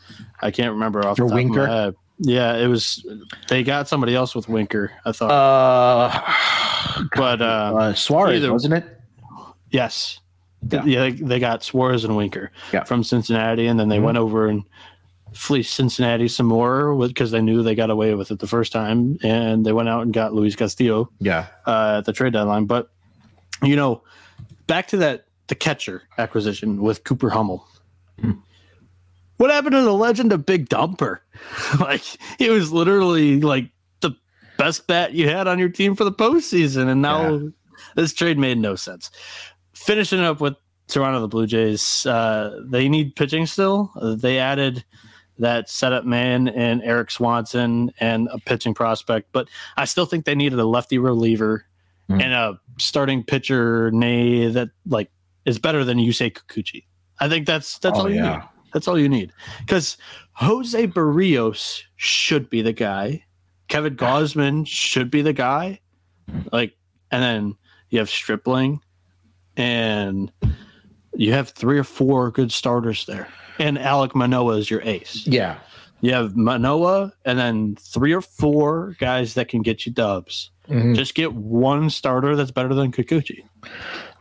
I 0.41 0.51
can't 0.51 0.71
remember 0.71 1.05
off 1.05 1.17
for 1.17 1.27
the 1.29 1.35
Winker. 1.35 1.61
Of 1.61 1.67
my 1.67 1.75
head. 1.75 1.95
yeah, 2.19 2.57
it 2.57 2.67
was. 2.67 3.05
They 3.49 3.63
got 3.63 3.87
somebody 3.87 4.15
else 4.15 4.35
with 4.35 4.49
Winker. 4.49 4.91
I 5.05 5.11
thought. 5.11 5.31
Uh, 5.31 7.07
but 7.15 7.41
uh, 7.41 7.45
uh, 7.45 7.93
Suarez 7.93 8.37
either, 8.37 8.51
wasn't 8.51 8.73
it? 8.75 8.99
Yes. 9.73 10.21
Yeah, 10.71 10.85
yeah 10.85 10.99
they, 11.01 11.11
they, 11.11 11.39
got 11.39 11.63
Suarez 11.63 12.05
and 12.05 12.15
Winker 12.15 12.51
yeah. 12.71 12.85
from 12.85 13.03
Cincinnati, 13.03 13.67
and 13.67 13.77
then 13.77 13.89
they 13.89 13.97
mm-hmm. 13.97 14.05
went 14.05 14.17
over 14.17 14.47
and 14.47 14.63
fleeced 15.33 15.73
Cincinnati 15.73 16.27
some 16.27 16.45
more 16.45 16.95
because 17.07 17.31
they 17.31 17.41
knew 17.41 17.63
they 17.63 17.75
got 17.75 17.89
away 17.89 18.13
with 18.15 18.31
it 18.31 18.39
the 18.39 18.47
first 18.47 18.71
time, 18.71 19.17
and 19.23 19.65
they 19.65 19.73
went 19.73 19.89
out 19.89 20.03
and 20.03 20.13
got 20.13 20.33
Luis 20.33 20.55
Castillo. 20.55 21.09
Yeah, 21.19 21.47
uh, 21.65 21.95
at 21.97 22.05
the 22.05 22.13
trade 22.13 22.33
deadline. 22.33 22.65
But 22.65 22.91
you 23.61 23.75
know, 23.75 24.03
back 24.67 24.87
to 24.89 24.97
that 24.97 25.25
the 25.47 25.55
catcher 25.55 26.03
acquisition 26.17 26.81
with 26.81 27.03
Cooper 27.03 27.29
Hummel. 27.29 27.67
Hmm. 28.21 28.33
What 29.37 29.49
happened 29.49 29.73
to 29.73 29.81
the 29.81 29.93
legend 29.93 30.31
of 30.31 30.45
Big 30.45 30.69
Dumper? 30.69 31.19
like 31.79 32.03
it 32.39 32.51
was 32.51 32.71
literally 32.71 33.41
like 33.41 33.69
the 33.99 34.11
best 34.57 34.87
bat 34.87 35.13
you 35.13 35.27
had 35.27 35.47
on 35.47 35.59
your 35.59 35.69
team 35.69 35.95
for 35.95 36.03
the 36.05 36.11
postseason, 36.11 36.87
and 36.87 37.01
now 37.01 37.33
yeah. 37.33 37.49
this 37.95 38.13
trade 38.13 38.37
made 38.37 38.59
no 38.59 38.75
sense. 38.75 39.11
Finishing 39.73 40.19
up 40.19 40.39
with 40.39 40.55
Toronto 40.87 41.21
the 41.21 41.27
Blue 41.27 41.47
Jays, 41.47 42.05
uh, 42.05 42.59
they 42.65 42.87
need 42.89 43.15
pitching 43.15 43.45
still. 43.45 43.91
They 44.19 44.39
added 44.39 44.83
that 45.39 45.69
setup 45.69 46.05
man 46.05 46.47
and 46.47 46.83
Erik 46.83 47.09
Swanson 47.09 47.91
and 47.99 48.29
a 48.31 48.37
pitching 48.39 48.73
prospect, 48.73 49.29
but 49.31 49.47
I 49.77 49.85
still 49.85 50.05
think 50.05 50.25
they 50.25 50.35
needed 50.35 50.59
a 50.59 50.65
lefty 50.65 50.97
reliever 50.97 51.65
mm. 52.09 52.21
and 52.21 52.33
a 52.33 52.59
starting 52.77 53.23
pitcher, 53.23 53.91
nay, 53.91 54.47
that 54.49 54.69
like 54.85 55.09
is 55.45 55.59
better 55.59 55.83
than 55.83 55.97
Yusei 55.97 56.31
Kikuchi. 56.31 56.85
I 57.19 57.29
think 57.29 57.47
that's 57.47 57.79
that's 57.79 57.97
oh, 57.97 58.03
all 58.03 58.09
you 58.09 58.17
yeah. 58.17 58.37
need. 58.37 58.41
That's 58.73 58.87
all 58.87 58.99
you 58.99 59.09
need. 59.09 59.31
Because 59.59 59.97
Jose 60.33 60.87
Berrios 60.87 61.83
should 61.95 62.49
be 62.49 62.61
the 62.61 62.73
guy. 62.73 63.23
Kevin 63.67 63.95
Gausman 63.95 64.67
should 64.67 65.11
be 65.11 65.21
the 65.21 65.33
guy. 65.33 65.79
Like, 66.51 66.73
and 67.11 67.21
then 67.23 67.57
you 67.89 67.99
have 67.99 68.09
Stripling, 68.09 68.81
and 69.57 70.31
you 71.15 71.33
have 71.33 71.49
three 71.49 71.77
or 71.77 71.83
four 71.83 72.31
good 72.31 72.51
starters 72.51 73.05
there. 73.05 73.27
And 73.59 73.77
Alek 73.77 74.15
Manoah 74.15 74.57
is 74.57 74.69
your 74.69 74.81
ace. 74.81 75.27
Yeah. 75.27 75.57
You 76.01 76.13
have 76.13 76.35
Manoa 76.35 77.13
and 77.23 77.39
then 77.39 77.75
three 77.75 78.13
or 78.13 78.21
four 78.21 78.95
guys 78.99 79.35
that 79.35 79.47
can 79.47 79.61
get 79.61 79.85
you 79.85 79.91
dubs. 79.91 80.51
Mm-hmm. 80.67 80.95
Just 80.95 81.15
get 81.15 81.33
one 81.33 81.89
starter 81.89 82.35
that's 82.35 82.51
better 82.51 82.73
than 82.73 82.91
Kikuchi. 82.91 83.43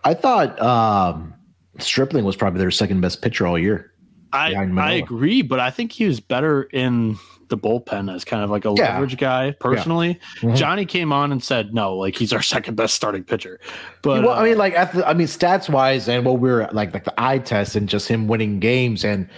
I 0.05 0.15
thought 0.15 0.61
um, 0.61 1.35
Stripling 1.79 2.25
was 2.25 2.37
probably 2.37 2.61
their 2.61 2.71
second 2.71 3.01
best 3.01 3.23
pitcher 3.23 3.47
all 3.47 3.59
year. 3.59 3.93
I 4.33 4.55
I 4.55 4.93
agree, 4.93 5.43
but 5.43 5.61
I 5.61 5.71
think 5.71 5.93
he 5.93 6.07
was 6.07 6.19
better 6.19 6.63
in 6.63 7.19
the 7.53 7.59
bullpen 7.59 8.13
as 8.13 8.25
kind 8.25 8.43
of 8.43 8.51
like 8.51 8.65
a 8.65 8.75
yeah. 8.77 8.95
leverage 8.95 9.17
guy 9.19 9.53
personally. 9.61 10.09
Yeah. 10.09 10.49
Mm-hmm. 10.49 10.55
Johnny 10.57 10.87
came 10.87 11.13
on 11.13 11.31
and 11.31 11.43
said 11.43 11.73
no, 11.73 11.95
like 11.97 12.17
he's 12.17 12.33
our 12.33 12.43
second 12.55 12.75
best 12.75 12.95
starting 12.95 13.23
pitcher. 13.23 13.61
But 14.03 14.25
well, 14.25 14.33
uh, 14.33 14.41
I 14.41 14.45
mean, 14.45 14.59
like 14.59 14.75
the, 14.93 15.07
I 15.07 15.15
mean, 15.15 15.29
stats 15.29 15.69
wise, 15.69 16.09
and 16.09 16.25
what 16.25 16.41
we 16.41 16.51
are 16.51 16.69
like 16.73 16.93
like 16.93 17.05
the 17.05 17.15
eye 17.17 17.39
test 17.39 17.77
and 17.77 17.89
just 17.89 18.09
him 18.09 18.27
winning 18.27 18.59
games, 18.59 19.05
and 19.05 19.29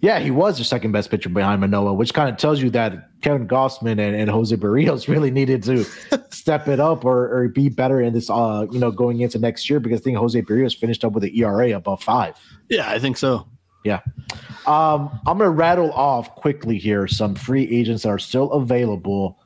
yeah, 0.00 0.18
he 0.18 0.30
was 0.30 0.58
the 0.58 0.64
second 0.64 0.92
best 0.92 1.10
pitcher 1.10 1.30
behind 1.30 1.62
Manoah, 1.62 1.94
which 1.94 2.12
kind 2.12 2.28
of 2.28 2.36
tells 2.36 2.62
you 2.62 2.68
that 2.70 3.20
Kevin 3.22 3.48
Gausman 3.48 3.92
and, 3.92 4.14
and 4.14 4.28
Jose 4.28 4.54
Berrios 4.54 5.08
really 5.14 5.30
needed 5.30 5.62
to 5.64 5.84
step 6.30 6.68
it 6.68 6.78
up 6.78 7.06
or, 7.06 7.34
or 7.34 7.48
be 7.48 7.70
better 7.70 8.02
in 8.02 8.12
this, 8.12 8.28
uh, 8.28 8.66
you 8.70 8.78
know, 8.78 8.90
going 8.90 9.20
into 9.20 9.38
next 9.38 9.70
year 9.70 9.80
because 9.80 10.00
I 10.00 10.04
think 10.04 10.18
Jose 10.18 10.40
Berrios 10.42 10.76
finished 10.76 11.04
up 11.04 11.12
with 11.12 11.24
an 11.24 11.34
ERA 11.34 11.74
above 11.74 12.02
five. 12.02 12.36
Yeah, 12.68 12.90
I 12.90 12.98
think 12.98 13.16
so. 13.16 13.48
Yeah. 13.82 14.00
Um, 14.66 15.20
I'm 15.26 15.38
going 15.38 15.48
to 15.48 15.50
rattle 15.50 15.92
off 15.92 16.34
quickly 16.36 16.78
here 16.78 17.06
some 17.06 17.34
free 17.34 17.68
agents 17.70 18.02
that 18.04 18.08
are 18.08 18.18
still 18.18 18.50
available 18.52 19.38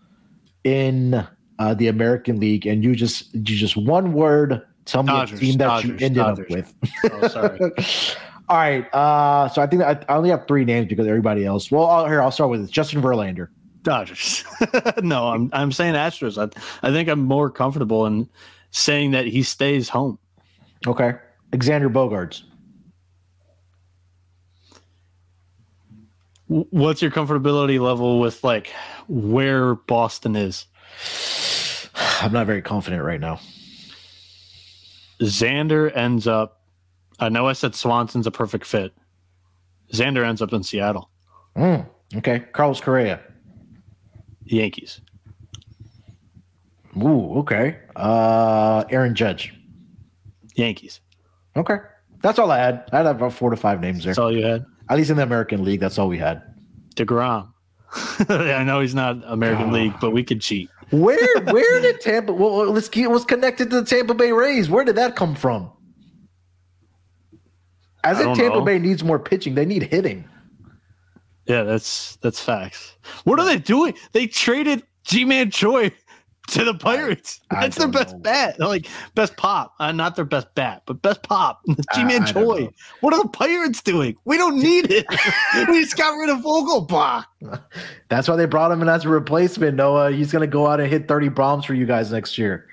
in 0.64 1.26
uh, 1.58 1.74
the 1.74 1.88
American 1.88 2.38
League, 2.38 2.66
and 2.66 2.84
you 2.84 2.94
just 2.94 3.34
you 3.34 3.42
just 3.42 3.76
one 3.76 4.12
word 4.12 4.62
tell 4.84 5.02
me 5.02 5.12
Dodgers, 5.12 5.38
a 5.38 5.40
team 5.40 5.58
that 5.58 5.66
Dodgers, 5.66 6.00
you 6.00 6.06
ended 6.06 6.22
Dodgers. 6.22 6.46
up 6.46 6.50
with. 6.50 6.74
oh, 7.12 7.28
sorry. 7.28 7.58
All 8.48 8.56
right. 8.56 8.94
Uh, 8.94 9.48
so 9.48 9.60
I 9.60 9.66
think 9.66 9.82
I, 9.82 10.00
I, 10.08 10.16
only 10.16 10.30
have 10.30 10.46
three 10.46 10.64
names 10.64 10.88
because 10.88 11.06
everybody 11.06 11.44
else. 11.44 11.70
Well, 11.70 11.86
I'll, 11.86 12.06
here 12.06 12.22
I'll 12.22 12.30
start 12.30 12.50
with 12.50 12.70
Justin 12.70 13.02
Verlander. 13.02 13.48
Dodgers. 13.82 14.44
no, 15.02 15.28
I'm 15.28 15.50
I'm 15.52 15.72
saying 15.72 15.94
Astros. 15.94 16.38
I 16.38 16.86
I 16.86 16.90
think 16.90 17.08
I'm 17.08 17.20
more 17.20 17.50
comfortable 17.50 18.06
in 18.06 18.28
saying 18.70 19.12
that 19.12 19.26
he 19.26 19.42
stays 19.42 19.88
home. 19.88 20.18
Okay. 20.86 21.14
Xander 21.52 21.92
Bogaerts. 21.92 22.42
What's 26.48 27.02
your 27.02 27.10
comfortability 27.10 27.78
level 27.78 28.20
with 28.20 28.42
like 28.42 28.72
where 29.06 29.74
Boston 29.74 30.34
is? 30.34 30.66
I'm 32.20 32.32
not 32.32 32.46
very 32.46 32.62
confident 32.62 33.02
right 33.02 33.20
now. 33.20 33.38
Xander 35.20 35.94
ends 35.94 36.26
up. 36.26 36.62
I 37.20 37.28
know 37.28 37.46
I 37.48 37.52
said 37.52 37.74
Swanson's 37.74 38.26
a 38.26 38.30
perfect 38.30 38.64
fit. 38.64 38.92
Xander 39.92 40.26
ends 40.26 40.40
up 40.40 40.52
in 40.52 40.62
Seattle. 40.62 41.10
Mm, 41.56 41.86
okay, 42.16 42.40
Carlos 42.52 42.80
Correa. 42.80 43.20
Yankees. 44.44 45.00
Ooh, 46.96 47.38
okay. 47.40 47.78
Uh, 47.94 48.84
Aaron 48.90 49.14
Judge. 49.14 49.54
Yankees. 50.54 51.00
Okay, 51.56 51.76
that's 52.22 52.38
all 52.38 52.50
I 52.50 52.58
had. 52.58 52.88
I 52.92 52.98
had 52.98 53.06
about 53.06 53.32
four 53.34 53.50
to 53.50 53.56
five 53.56 53.80
names 53.80 54.04
there. 54.04 54.12
That's 54.12 54.18
all 54.18 54.32
you 54.32 54.44
had. 54.44 54.64
At 54.90 54.96
least 54.96 55.10
in 55.10 55.16
the 55.16 55.22
American 55.22 55.64
League, 55.64 55.80
that's 55.80 55.98
all 55.98 56.08
we 56.08 56.18
had. 56.18 56.42
Degrom. 56.94 57.52
I 58.28 58.64
know 58.64 58.80
he's 58.80 58.94
not 58.94 59.22
American 59.26 59.72
League, 59.72 59.94
but 60.00 60.10
we 60.10 60.22
could 60.22 60.40
cheat. 60.40 60.70
Where 60.90 61.18
where 61.44 61.80
did 61.80 62.00
Tampa? 62.00 62.32
Well, 62.32 62.70
let's 62.70 62.88
keep 62.88 63.08
was 63.08 63.24
connected 63.24 63.70
to 63.70 63.80
the 63.80 63.86
Tampa 63.86 64.14
Bay 64.14 64.32
Rays. 64.32 64.68
Where 64.68 64.84
did 64.84 64.96
that 64.96 65.16
come 65.16 65.34
from? 65.34 65.70
As 68.04 68.20
if 68.20 68.26
Tampa 68.36 68.58
know. 68.58 68.60
Bay 68.62 68.78
needs 68.78 69.02
more 69.04 69.18
pitching, 69.18 69.54
they 69.54 69.66
need 69.66 69.82
hitting. 69.82 70.28
Yeah, 71.46 71.62
that's 71.62 72.16
that's 72.16 72.40
facts. 72.40 72.96
What 73.24 73.38
are 73.38 73.46
they 73.46 73.58
doing? 73.58 73.94
They 74.12 74.26
traded 74.26 74.82
Ji-Man 75.04 75.50
Choi 75.50 75.90
to 76.48 76.64
the 76.64 76.74
Pirates. 76.74 77.40
I, 77.50 77.56
I 77.56 77.60
That's 77.62 77.76
their 77.76 77.88
best 77.88 78.14
know. 78.14 78.20
bat. 78.20 78.58
like 78.58 78.86
best 79.14 79.36
pop. 79.36 79.74
Uh, 79.78 79.92
not 79.92 80.16
their 80.16 80.24
best 80.24 80.54
bat, 80.54 80.82
but 80.86 81.00
best 81.02 81.22
pop. 81.22 81.60
Ji-Man 81.94 82.26
Choi. 82.26 82.68
What 83.00 83.14
are 83.14 83.22
the 83.22 83.28
Pirates 83.28 83.82
doing? 83.82 84.16
We 84.24 84.36
don't 84.36 84.58
need 84.58 84.90
it. 84.90 85.06
we 85.68 85.82
just 85.82 85.96
got 85.96 86.16
rid 86.16 86.30
of 86.30 86.38
Vogelbach. 86.38 87.24
That's 88.08 88.28
why 88.28 88.36
they 88.36 88.46
brought 88.46 88.72
him 88.72 88.82
in 88.82 88.88
as 88.88 89.04
a 89.04 89.08
replacement. 89.08 89.76
Noah, 89.76 90.10
he's 90.10 90.32
going 90.32 90.40
to 90.40 90.52
go 90.52 90.66
out 90.66 90.80
and 90.80 90.90
hit 90.90 91.06
30 91.06 91.28
bombs 91.30 91.64
for 91.64 91.74
you 91.74 91.86
guys 91.86 92.10
next 92.10 92.38
year. 92.38 92.66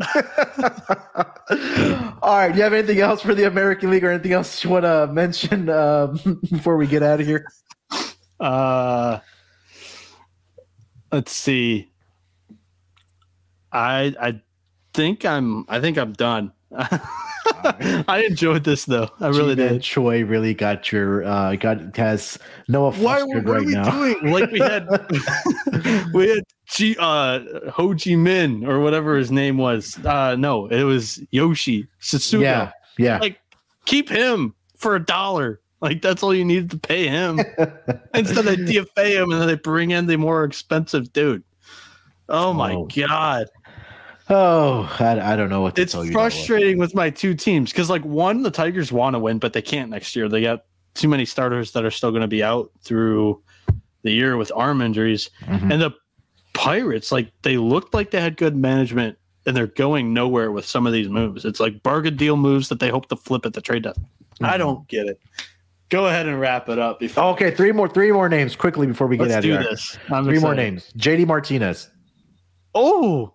All 0.00 0.22
right. 2.36 2.52
Do 2.52 2.58
you 2.58 2.62
have 2.62 2.72
anything 2.72 3.00
else 3.00 3.20
for 3.20 3.34
the 3.34 3.44
American 3.44 3.90
League 3.90 4.04
or 4.04 4.10
anything 4.10 4.32
else 4.32 4.62
you 4.62 4.70
want 4.70 4.84
to 4.84 5.08
mention 5.08 5.68
uh, 5.68 6.14
before 6.50 6.76
we 6.76 6.86
get 6.86 7.02
out 7.02 7.20
of 7.20 7.26
here? 7.26 7.44
Uh, 8.38 9.18
let's 11.10 11.32
see. 11.32 11.90
I 13.72 14.14
I 14.20 14.40
think 14.94 15.24
I'm 15.24 15.64
I 15.68 15.80
think 15.80 15.98
I'm 15.98 16.12
done. 16.12 16.52
I 17.64 18.24
enjoyed 18.28 18.64
this 18.64 18.84
though. 18.84 19.08
I 19.20 19.28
really 19.28 19.54
G-Man 19.54 19.74
did. 19.74 19.82
Choi 19.82 20.24
really 20.24 20.54
got 20.54 20.92
your 20.92 21.24
uh 21.24 21.56
got 21.56 21.96
has 21.96 22.38
Noah 22.68 22.92
Why, 22.92 23.22
what 23.22 23.44
right 23.44 23.62
are 23.62 23.64
we 23.64 23.72
now. 23.72 23.90
doing? 23.90 24.32
Like 24.32 24.50
we 24.50 24.58
had 24.60 24.88
we 26.14 26.28
had 26.28 26.44
G 26.66 26.96
uh 26.98 27.40
Ho 27.70 27.88
Chi 27.90 28.14
Minh 28.16 28.66
or 28.66 28.80
whatever 28.80 29.16
his 29.16 29.30
name 29.30 29.58
was. 29.58 29.98
Uh 30.04 30.36
no, 30.36 30.66
it 30.66 30.84
was 30.84 31.20
Yoshi 31.30 31.88
Tsutsugo. 32.00 32.42
Yeah, 32.42 32.72
yeah. 32.98 33.18
Like 33.18 33.40
keep 33.86 34.08
him 34.08 34.54
for 34.76 34.94
a 34.94 35.04
dollar. 35.04 35.60
Like 35.80 36.02
that's 36.02 36.22
all 36.22 36.34
you 36.34 36.44
needed 36.44 36.70
to 36.72 36.78
pay 36.78 37.06
him. 37.08 37.38
Instead 38.14 38.44
they 38.44 38.56
DFA 38.56 39.22
him 39.22 39.30
and 39.30 39.40
then 39.40 39.48
they 39.48 39.56
bring 39.56 39.90
in 39.90 40.06
the 40.06 40.16
more 40.16 40.44
expensive 40.44 41.12
dude. 41.12 41.42
Oh 42.28 42.52
my 42.52 42.74
oh. 42.74 42.86
god. 42.86 43.46
Oh, 44.30 44.94
I, 45.00 45.32
I 45.32 45.36
don't 45.36 45.48
know 45.48 45.62
what 45.62 45.76
to 45.76 45.82
it's 45.82 45.92
tell 45.92 46.04
you. 46.04 46.10
It's 46.10 46.14
frustrating 46.14 46.78
with 46.78 46.94
my 46.94 47.08
two 47.10 47.34
teams 47.34 47.72
because, 47.72 47.88
like, 47.88 48.04
one, 48.04 48.42
the 48.42 48.50
Tigers 48.50 48.92
want 48.92 49.14
to 49.14 49.18
win, 49.18 49.38
but 49.38 49.52
they 49.52 49.62
can't 49.62 49.90
next 49.90 50.14
year. 50.14 50.28
They 50.28 50.42
got 50.42 50.64
too 50.94 51.08
many 51.08 51.24
starters 51.24 51.72
that 51.72 51.84
are 51.84 51.90
still 51.90 52.10
going 52.10 52.22
to 52.22 52.28
be 52.28 52.42
out 52.42 52.70
through 52.82 53.42
the 54.02 54.10
year 54.10 54.36
with 54.36 54.52
arm 54.54 54.82
injuries. 54.82 55.30
Mm-hmm. 55.42 55.72
And 55.72 55.82
the 55.82 55.92
Pirates, 56.52 57.10
like, 57.10 57.32
they 57.42 57.56
looked 57.56 57.94
like 57.94 58.10
they 58.10 58.20
had 58.20 58.36
good 58.36 58.54
management 58.54 59.16
and 59.46 59.56
they're 59.56 59.66
going 59.66 60.12
nowhere 60.12 60.52
with 60.52 60.66
some 60.66 60.86
of 60.86 60.92
these 60.92 61.08
moves. 61.08 61.46
It's 61.46 61.58
like 61.58 61.82
bargain 61.82 62.16
deal 62.16 62.36
moves 62.36 62.68
that 62.68 62.80
they 62.80 62.90
hope 62.90 63.08
to 63.08 63.16
flip 63.16 63.46
at 63.46 63.54
the 63.54 63.62
trade 63.62 63.84
deadline. 63.84 64.06
Mm-hmm. 64.34 64.44
I 64.44 64.58
don't 64.58 64.86
get 64.88 65.06
it. 65.06 65.20
Go 65.88 66.06
ahead 66.06 66.26
and 66.26 66.38
wrap 66.38 66.68
it 66.68 66.78
up. 66.78 67.00
Before 67.00 67.24
okay, 67.32 67.50
three 67.50 67.72
more, 67.72 67.88
three 67.88 68.12
more 68.12 68.28
names 68.28 68.54
quickly 68.54 68.86
before 68.86 69.06
we 69.06 69.16
get 69.16 69.30
out 69.30 69.38
of 69.38 69.44
here. 69.44 69.62
This. 69.62 69.96
I'm 70.10 70.24
three 70.24 70.34
excited. 70.34 70.42
more 70.42 70.54
names. 70.54 70.92
JD 70.98 71.26
Martinez. 71.26 71.88
Oh, 72.74 73.32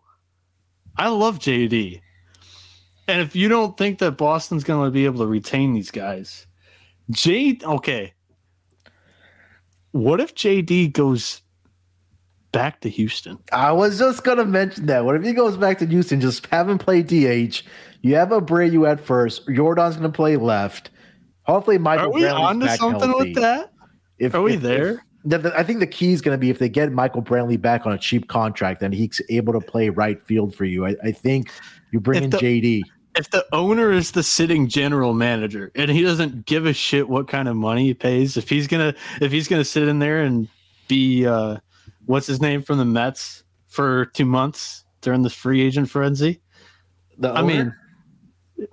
I 0.97 1.09
love 1.09 1.39
JD. 1.39 2.01
And 3.07 3.21
if 3.21 3.35
you 3.35 3.49
don't 3.49 3.77
think 3.77 3.99
that 3.99 4.11
Boston's 4.11 4.63
going 4.63 4.87
to 4.87 4.91
be 4.91 5.05
able 5.05 5.19
to 5.19 5.27
retain 5.27 5.73
these 5.73 5.91
guys, 5.91 6.47
J 7.11 7.59
okay. 7.63 8.13
What 9.91 10.19
if 10.19 10.33
JD 10.33 10.93
goes 10.93 11.41
back 12.51 12.81
to 12.81 12.89
Houston? 12.89 13.37
I 13.51 13.71
was 13.71 13.99
just 13.99 14.23
going 14.23 14.37
to 14.37 14.45
mention 14.45 14.85
that. 14.87 15.05
What 15.05 15.15
if 15.15 15.23
he 15.23 15.33
goes 15.33 15.57
back 15.57 15.79
to 15.79 15.85
Houston? 15.85 16.21
Just 16.21 16.47
have 16.47 16.69
him 16.69 16.77
play 16.77 17.03
DH. 17.03 17.61
You 18.01 18.15
have 18.15 18.31
a 18.31 18.41
Abreu 18.41 18.89
at 18.89 18.99
first. 18.99 19.47
Jordan's 19.47 19.97
going 19.97 20.11
to 20.11 20.15
play 20.15 20.37
left. 20.37 20.89
Hopefully, 21.43 21.77
Michael. 21.77 22.07
Are 22.07 22.11
we 22.11 22.25
on 22.25 22.59
to 22.61 22.69
something 22.77 23.09
healthy. 23.09 23.33
with 23.33 23.41
that? 23.41 23.73
If 24.17 24.33
are 24.33 24.41
we 24.41 24.53
if, 24.53 24.61
there? 24.61 24.89
If, 24.91 24.99
I 25.31 25.63
think 25.63 25.79
the 25.79 25.87
key 25.87 26.11
is 26.11 26.21
going 26.21 26.35
to 26.35 26.39
be 26.39 26.49
if 26.49 26.59
they 26.59 26.67
get 26.67 26.91
Michael 26.91 27.21
Brantley 27.21 27.59
back 27.59 27.85
on 27.85 27.93
a 27.93 27.97
cheap 27.97 28.27
contract, 28.27 28.81
and 28.81 28.93
he's 28.93 29.21
able 29.29 29.53
to 29.53 29.61
play 29.61 29.89
right 29.89 30.21
field 30.25 30.53
for 30.53 30.65
you. 30.65 30.85
I, 30.85 30.95
I 31.03 31.11
think 31.11 31.49
you 31.91 31.99
bring 31.99 32.17
if 32.17 32.23
in 32.25 32.29
the, 32.31 32.37
JD. 32.37 32.81
If 33.15 33.29
the 33.29 33.45
owner 33.53 33.91
is 33.91 34.11
the 34.11 34.23
sitting 34.23 34.67
general 34.67 35.13
manager 35.13 35.71
and 35.75 35.89
he 35.89 36.01
doesn't 36.01 36.45
give 36.45 36.65
a 36.65 36.73
shit 36.73 37.07
what 37.07 37.27
kind 37.27 37.47
of 37.47 37.55
money 37.55 37.85
he 37.85 37.93
pays, 37.93 38.37
if 38.37 38.49
he's 38.49 38.67
gonna 38.67 38.95
if 39.21 39.31
he's 39.31 39.47
gonna 39.47 39.63
sit 39.63 39.87
in 39.87 39.99
there 39.99 40.23
and 40.23 40.49
be 40.87 41.25
uh, 41.25 41.57
what's 42.05 42.27
his 42.27 42.41
name 42.41 42.61
from 42.61 42.79
the 42.79 42.85
Mets 42.85 43.43
for 43.67 44.07
two 44.07 44.25
months 44.25 44.83
during 45.01 45.21
the 45.21 45.29
free 45.29 45.61
agent 45.61 45.89
frenzy, 45.89 46.41
the 47.17 47.29
owner? 47.29 47.39
I 47.39 47.41
mean, 47.43 47.75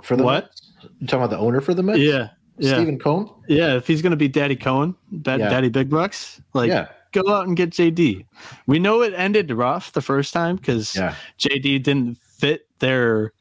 for 0.02 0.16
the 0.16 0.24
what? 0.24 0.44
Mets? 0.44 0.72
You 0.98 1.06
talking 1.06 1.22
about 1.22 1.30
the 1.30 1.38
owner 1.38 1.60
for 1.60 1.74
the 1.74 1.82
Mets? 1.82 1.98
Yeah, 1.98 2.30
yeah. 2.60 2.74
Steven 2.74 2.98
Cohen. 2.98 3.30
Yeah, 3.48 3.76
if 3.76 3.86
he's 3.86 4.02
going 4.02 4.10
to 4.10 4.16
be 4.16 4.28
Daddy 4.28 4.56
Cohen, 4.56 4.94
yeah. 5.10 5.36
Daddy 5.36 5.68
Big 5.68 5.90
Bucks, 5.90 6.40
like 6.54 6.68
yeah. 6.68 6.88
go 7.12 7.22
out 7.32 7.46
and 7.46 7.56
get 7.56 7.70
JD. 7.70 8.26
We 8.66 8.78
know 8.78 9.02
it 9.02 9.12
ended 9.14 9.50
rough 9.50 9.92
the 9.92 10.02
first 10.02 10.32
time 10.32 10.56
because 10.56 10.94
yeah. 10.94 11.14
JD 11.38 11.82
didn't 11.82 12.16
fit 12.18 12.66
their 12.78 13.32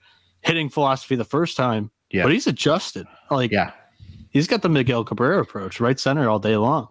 hitting 0.41 0.69
philosophy 0.69 1.15
the 1.15 1.25
first 1.25 1.57
time. 1.57 1.91
Yeah, 2.11 2.23
but 2.23 2.31
he's 2.31 2.47
adjusted. 2.47 3.05
Like, 3.29 3.51
yeah, 3.51 3.71
he's 4.31 4.47
got 4.47 4.61
the 4.61 4.69
Miguel 4.69 5.03
Cabrera 5.03 5.41
approach, 5.41 5.79
right 5.79 5.99
center 5.99 6.29
all 6.29 6.39
day 6.39 6.57
long. 6.57 6.87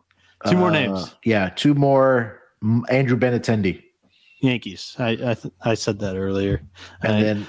Two 0.47 0.57
uh, 0.57 0.61
more 0.61 0.70
names. 0.70 1.14
Yeah, 1.24 1.51
two 1.51 1.74
more. 1.74 2.41
Andrew 2.89 3.16
Benintendi. 3.16 3.83
Yankees. 4.41 4.95
I 4.99 5.11
I, 5.11 5.35
th- 5.35 5.55
I 5.62 5.74
said 5.74 5.99
that 6.01 6.16
earlier. 6.16 6.62
And 7.03 7.16
I, 7.16 7.22
then 7.22 7.47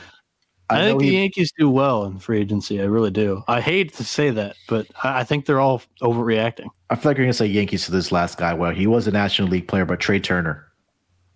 I, 0.70 0.82
I 0.82 0.86
think 0.86 1.00
the 1.00 1.08
he, 1.08 1.18
Yankees 1.18 1.52
do 1.58 1.70
well 1.70 2.06
in 2.06 2.20
free 2.20 2.40
agency. 2.40 2.80
I 2.80 2.86
really 2.86 3.10
do. 3.10 3.44
I 3.48 3.60
hate 3.60 3.94
to 3.96 4.04
say 4.04 4.30
that, 4.30 4.56
but 4.68 4.86
I, 5.04 5.22
I 5.22 5.24
think 5.24 5.46
they're 5.46 5.60
all 5.60 5.82
overreacting. 6.02 6.68
I 6.90 6.96
feel 6.96 7.10
like 7.10 7.18
you're 7.18 7.26
gonna 7.26 7.34
say 7.34 7.48
Yankees 7.48 7.86
to 7.86 7.92
this 7.92 8.12
last 8.12 8.38
guy. 8.38 8.54
Well, 8.54 8.72
he 8.72 8.86
was 8.86 9.08
a 9.08 9.12
National 9.12 9.48
League 9.48 9.68
player, 9.68 9.86
but 9.86 10.00
Trea 10.00 10.20
Turner. 10.20 10.68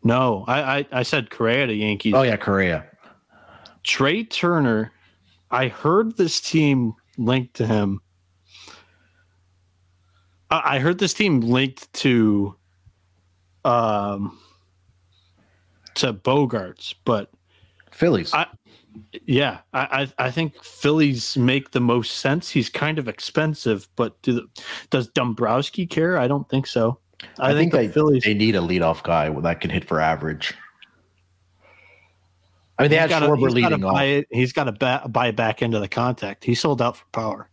No, 0.04 0.46
I 0.48 0.78
I, 0.78 0.86
I 0.92 1.04
said 1.04 1.32
Correa 1.32 1.66
to 1.66 1.74
Yankees. 1.74 2.14
Oh 2.14 2.22
yeah, 2.22 2.38
Correa. 2.38 2.86
Trea 3.84 4.24
Turner. 4.24 4.92
I 5.50 5.68
heard 5.68 6.18
this 6.18 6.40
team 6.40 6.94
linked 7.18 7.56
to 7.56 7.66
him. 7.68 8.02
I 10.50 10.78
heard 10.78 11.00
this 11.00 11.16
team 11.16 11.42
linked 11.42 11.92
to 11.94 12.56
um 13.66 14.38
to 15.96 16.14
Bogaerts, 16.14 16.94
but 17.06 17.32
Phillies. 17.92 18.34
I, 18.34 18.48
yeah, 19.26 19.60
I, 19.74 20.12
I 20.18 20.32
think 20.32 20.62
Phillies 20.64 21.38
make 21.38 21.72
the 21.72 21.80
most 21.80 22.18
sense. 22.18 22.50
He's 22.50 22.70
kind 22.70 23.00
of 23.00 23.08
expensive, 23.08 23.88
but 23.96 24.22
do 24.22 24.34
the, 24.34 24.48
does 24.90 25.08
Dombrowski 25.08 25.86
care? 25.86 26.18
I 26.18 26.28
don't 26.28 26.48
think 26.50 26.68
so. 26.68 27.00
I, 27.40 27.52
I 27.52 27.54
think, 27.54 27.72
think 27.72 27.88
the 27.88 27.94
Phillies 27.94 28.24
they 28.24 28.34
need 28.34 28.56
a 28.56 28.60
leadoff 28.60 29.04
guy 29.04 29.30
that 29.30 29.62
can 29.62 29.70
hit 29.70 29.86
for 29.86 30.00
average. 30.00 30.54
I 32.78 32.84
mean, 32.84 32.90
they 32.90 32.96
he's 32.98 33.02
had 33.02 33.10
gotta, 33.10 33.28
Schwarber 33.28 33.52
leading 33.52 33.84
off. 33.84 34.26
He's 34.32 34.52
got 34.52 34.66
to 34.66 34.72
ba- 34.72 35.08
buy 35.08 35.32
back 35.32 35.62
into 35.62 35.80
the 35.80 35.88
contact. 35.88 36.44
He 36.44 36.56
sold 36.56 36.82
out 36.82 36.98
for 36.98 37.06
power. 37.12 37.50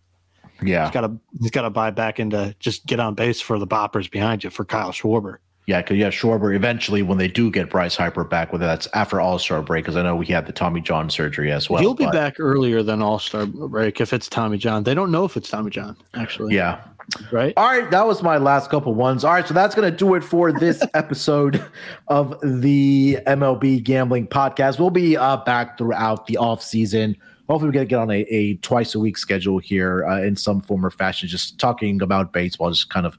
Yeah, 0.62 0.84
he's 0.84 0.92
got 0.92 1.02
to 1.02 1.16
he's 1.40 1.50
got 1.50 1.62
to 1.62 1.70
buy 1.70 1.90
back 1.90 2.20
into 2.20 2.54
just 2.58 2.86
get 2.86 3.00
on 3.00 3.14
base 3.14 3.40
for 3.40 3.58
the 3.58 3.66
boppers 3.66 4.10
behind 4.10 4.44
you 4.44 4.50
for 4.50 4.64
Kyle 4.64 4.92
Schwarber. 4.92 5.38
Yeah, 5.70 5.82
because 5.82 5.98
yeah, 5.98 6.08
Schwarber 6.08 6.52
eventually 6.56 7.00
when 7.02 7.16
they 7.16 7.28
do 7.28 7.48
get 7.48 7.70
Bryce 7.70 7.94
Harper 7.94 8.24
back, 8.24 8.52
whether 8.52 8.66
that's 8.66 8.88
after 8.92 9.20
All 9.20 9.38
Star 9.38 9.62
break, 9.62 9.84
because 9.84 9.96
I 9.96 10.02
know 10.02 10.16
we 10.16 10.26
had 10.26 10.46
the 10.46 10.52
Tommy 10.52 10.80
John 10.80 11.08
surgery 11.08 11.52
as 11.52 11.70
well. 11.70 11.80
He'll 11.80 11.94
be 11.94 12.06
but. 12.06 12.12
back 12.12 12.40
earlier 12.40 12.82
than 12.82 13.00
All 13.00 13.20
Star 13.20 13.46
break 13.46 14.00
if 14.00 14.12
it's 14.12 14.28
Tommy 14.28 14.58
John. 14.58 14.82
They 14.82 14.94
don't 14.94 15.12
know 15.12 15.24
if 15.24 15.36
it's 15.36 15.48
Tommy 15.48 15.70
John 15.70 15.96
actually. 16.14 16.56
Yeah. 16.56 16.80
Right. 17.30 17.52
All 17.56 17.66
right, 17.66 17.88
that 17.88 18.04
was 18.04 18.20
my 18.20 18.36
last 18.36 18.68
couple 18.68 18.94
ones. 18.94 19.22
All 19.22 19.32
right, 19.32 19.46
so 19.46 19.54
that's 19.54 19.76
gonna 19.76 19.92
do 19.92 20.16
it 20.16 20.24
for 20.24 20.50
this 20.50 20.82
episode 20.94 21.64
of 22.08 22.36
the 22.42 23.18
MLB 23.28 23.84
Gambling 23.84 24.26
Podcast. 24.26 24.80
We'll 24.80 24.90
be 24.90 25.16
uh, 25.16 25.36
back 25.36 25.78
throughout 25.78 26.26
the 26.26 26.36
off 26.36 26.64
season. 26.64 27.16
Hopefully, 27.48 27.68
we're 27.68 27.74
gonna 27.74 27.86
get 27.86 28.00
on 28.00 28.10
a, 28.10 28.22
a 28.22 28.56
twice 28.56 28.96
a 28.96 28.98
week 28.98 29.18
schedule 29.18 29.60
here 29.60 30.04
uh, 30.04 30.20
in 30.20 30.34
some 30.34 30.60
form 30.60 30.84
or 30.84 30.90
fashion, 30.90 31.28
just 31.28 31.60
talking 31.60 32.02
about 32.02 32.32
baseball, 32.32 32.70
just 32.70 32.90
kind 32.90 33.06
of 33.06 33.16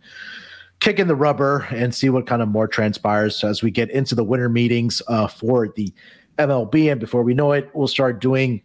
kick 0.82 1.00
in 1.00 1.08
the 1.08 1.16
rubber 1.16 1.68
and 1.70 1.96
see 1.96 2.10
what 2.10 2.28
kind 2.28 2.42
of 2.42 2.50
more 2.50 2.68
transpires 2.68 3.44
as 3.44 3.64
we 3.64 3.72
get 3.72 3.90
into 3.92 4.16
the 4.16 4.24
winter 4.24 4.50
meetings 4.50 5.02
uh, 5.08 5.28
for 5.28 5.70
the 5.70 5.94
MLB. 6.38 6.92
And 6.92 7.00
before 7.00 7.24
we 7.24 7.34
know 7.34 7.54
it, 7.54 7.70
we'll 7.74 7.88
start 7.88 8.20
doing 8.20 8.62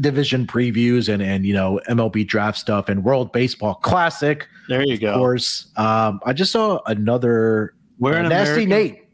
division 0.00 0.46
previews 0.46 1.12
and 1.12 1.22
and 1.22 1.44
you 1.44 1.52
know 1.52 1.78
MLB 1.88 2.26
draft 2.26 2.58
stuff 2.58 2.88
and 2.88 3.04
World 3.04 3.32
Baseball 3.32 3.76
Classic. 3.76 4.46
There 4.68 4.82
you 4.82 4.98
go. 4.98 5.12
Of 5.12 5.18
course, 5.18 5.70
um, 5.76 6.20
I 6.26 6.32
just 6.32 6.52
saw 6.52 6.80
another. 6.86 7.74
Where 7.98 8.16
uh, 8.16 8.28
Nasty 8.28 8.64
American? 8.64 8.68
Nate. 8.68 9.04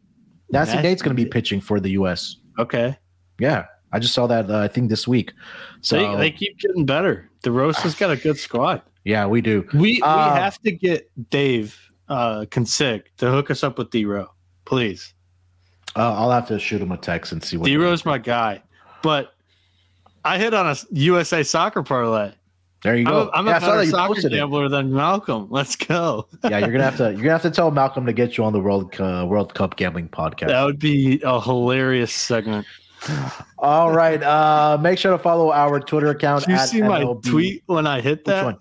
Nasty, 0.51 0.75
Nasty 0.77 0.89
Nate's 0.89 1.03
going 1.03 1.15
to 1.15 1.23
be 1.23 1.29
pitching 1.29 1.61
for 1.61 1.79
the 1.79 1.91
U.S. 1.91 2.37
Okay. 2.59 2.97
Yeah, 3.39 3.67
I 3.93 3.99
just 3.99 4.15
saw 4.15 4.27
that. 4.29 4.51
Uh, 4.51 4.61
I 4.61 4.69
think 4.69 4.89
this 4.89 5.07
week. 5.07 5.35
So 5.83 5.97
they, 5.97 6.17
they 6.17 6.31
keep 6.31 6.59
getting 6.59 6.87
better. 6.87 7.31
The 7.43 7.53
Roast 7.53 7.81
has 7.81 7.95
got 7.95 8.11
a 8.11 8.17
good 8.17 8.39
squad. 8.39 8.81
Yeah, 9.05 9.27
we 9.27 9.43
do. 9.43 9.69
We 9.75 10.01
uh, 10.01 10.35
we 10.35 10.41
have 10.41 10.59
to 10.63 10.73
get 10.73 11.11
Dave 11.31 11.88
uh, 12.09 12.45
Consig 12.51 13.05
to 13.19 13.31
hook 13.31 13.51
us 13.51 13.63
up 13.63 13.79
with 13.79 13.91
D 13.91 14.05
Row, 14.05 14.29
please. 14.65 15.15
Uh, 15.97 16.15
I'll 16.15 16.31
have 16.31 16.47
to 16.49 16.59
shoot 16.59 16.81
him 16.81 16.93
a 16.93 16.97
text 16.97 17.33
and 17.33 17.43
see 17.43 17.57
what. 17.57 17.67
D 17.67 17.77
Row's 17.77 18.05
my 18.05 18.19
guy, 18.19 18.63
but 19.03 19.35
I 20.25 20.39
hit 20.39 20.55
on 20.55 20.67
a 20.67 20.77
USA 20.93 21.43
soccer 21.43 21.83
parlay. 21.83 22.33
There 22.83 22.97
you 22.97 23.05
go. 23.05 23.23
I'm 23.23 23.29
a, 23.29 23.31
I'm 23.33 23.47
yeah, 23.47 23.57
a 23.57 23.61
better 23.61 23.91
soccer 23.91 24.29
gambler 24.29 24.67
it. 24.67 24.69
than 24.69 24.93
Malcolm. 24.93 25.49
Let's 25.51 25.75
go. 25.75 26.29
yeah, 26.45 26.59
you're 26.59 26.71
gonna 26.71 26.85
have 26.85 26.97
to 26.99 27.11
you're 27.11 27.23
gonna 27.23 27.31
have 27.31 27.43
to 27.43 27.51
tell 27.51 27.71
Malcolm 27.71 28.07
to 28.07 28.13
get 28.13 28.37
you 28.37 28.45
on 28.45 28.53
the 28.53 28.61
World 28.61 28.95
uh, 29.01 29.27
World 29.29 29.55
Cup 29.55 29.77
gambling 29.77 30.09
podcast. 30.09 30.49
That 30.49 30.65
would 30.65 30.79
be 30.79 31.21
a 31.25 31.41
hilarious 31.41 32.13
segment. 32.13 32.67
All 33.59 33.93
right. 33.93 34.23
Uh, 34.23 34.79
make 34.81 34.99
sure 34.99 35.13
to 35.13 35.19
follow 35.19 35.53
our 35.53 35.81
Twitter 35.81 36.09
account. 36.09 36.45
Did 36.45 36.53
you 36.53 36.59
see 36.59 36.81
MLB. 36.81 37.25
my 37.25 37.31
tweet 37.31 37.63
when 37.67 37.87
I 37.87 38.01
hit 38.01 38.25
that? 38.27 38.59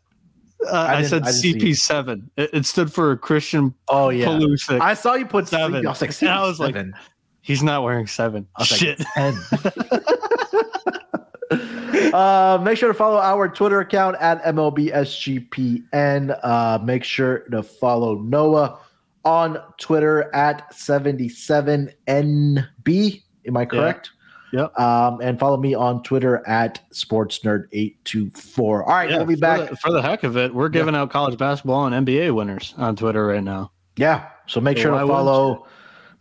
Uh, 0.67 0.87
I, 0.89 0.95
I, 0.97 1.01
said 1.03 1.23
I 1.23 1.29
CP7. 1.29 2.29
It, 2.37 2.49
it, 2.53 2.65
stood 2.65 2.93
for 2.93 3.15
Christian. 3.17 3.73
Oh 3.87 4.09
yeah, 4.09 4.27
Pulisic. 4.27 4.79
I 4.79 4.93
saw 4.93 5.15
you 5.15 5.25
put 5.25 5.47
seven. 5.47 5.85
I 5.85 5.89
was 5.89 6.01
like, 6.01 6.23
I 6.23 6.45
was 6.45 6.59
like, 6.59 6.75
he's 7.41 7.63
not 7.63 7.83
wearing 7.83 8.07
seven. 8.07 8.47
Shit. 8.63 9.01
Like, 9.15 9.35
uh, 12.13 12.59
make 12.61 12.77
sure 12.77 12.89
to 12.89 12.93
follow 12.93 13.17
our 13.17 13.47
Twitter 13.47 13.79
account 13.79 14.17
at 14.19 14.43
MLBSGPN. 14.43 16.37
Uh, 16.43 16.79
make 16.83 17.03
sure 17.03 17.39
to 17.51 17.63
follow 17.63 18.15
Noah 18.15 18.79
on 19.23 19.57
Twitter 19.77 20.33
at 20.35 20.73
77NB. 20.73 23.23
Am 23.45 23.57
I 23.57 23.65
correct? 23.65 24.11
Yep. 24.53 24.79
Um, 24.79 25.19
and 25.21 25.39
follow 25.39 25.57
me 25.57 25.75
on 25.75 26.03
Twitter 26.03 26.47
at 26.47 26.79
SportsNerd824. 26.91 28.59
All 28.59 28.85
right, 28.85 29.09
yeah, 29.09 29.17
we'll 29.17 29.25
be 29.25 29.35
back. 29.35 29.59
For 29.59 29.65
the, 29.69 29.75
for 29.77 29.91
the, 29.91 30.01
heck 30.01 30.23
of 30.23 30.37
it, 30.37 30.53
we're 30.53 30.69
giving 30.69 30.93
yeah. 30.93 31.01
out 31.01 31.11
college 31.11 31.37
basketball 31.37 31.85
and 31.85 32.07
NBA 32.07 32.33
winners 32.33 32.73
on 32.77 32.95
Twitter 32.95 33.27
right 33.27 33.43
now. 33.43 33.71
Yeah. 33.97 34.29
So 34.47 34.61
make 34.61 34.77
sure 34.77 34.91
to 34.91 35.05
follow 35.05 35.67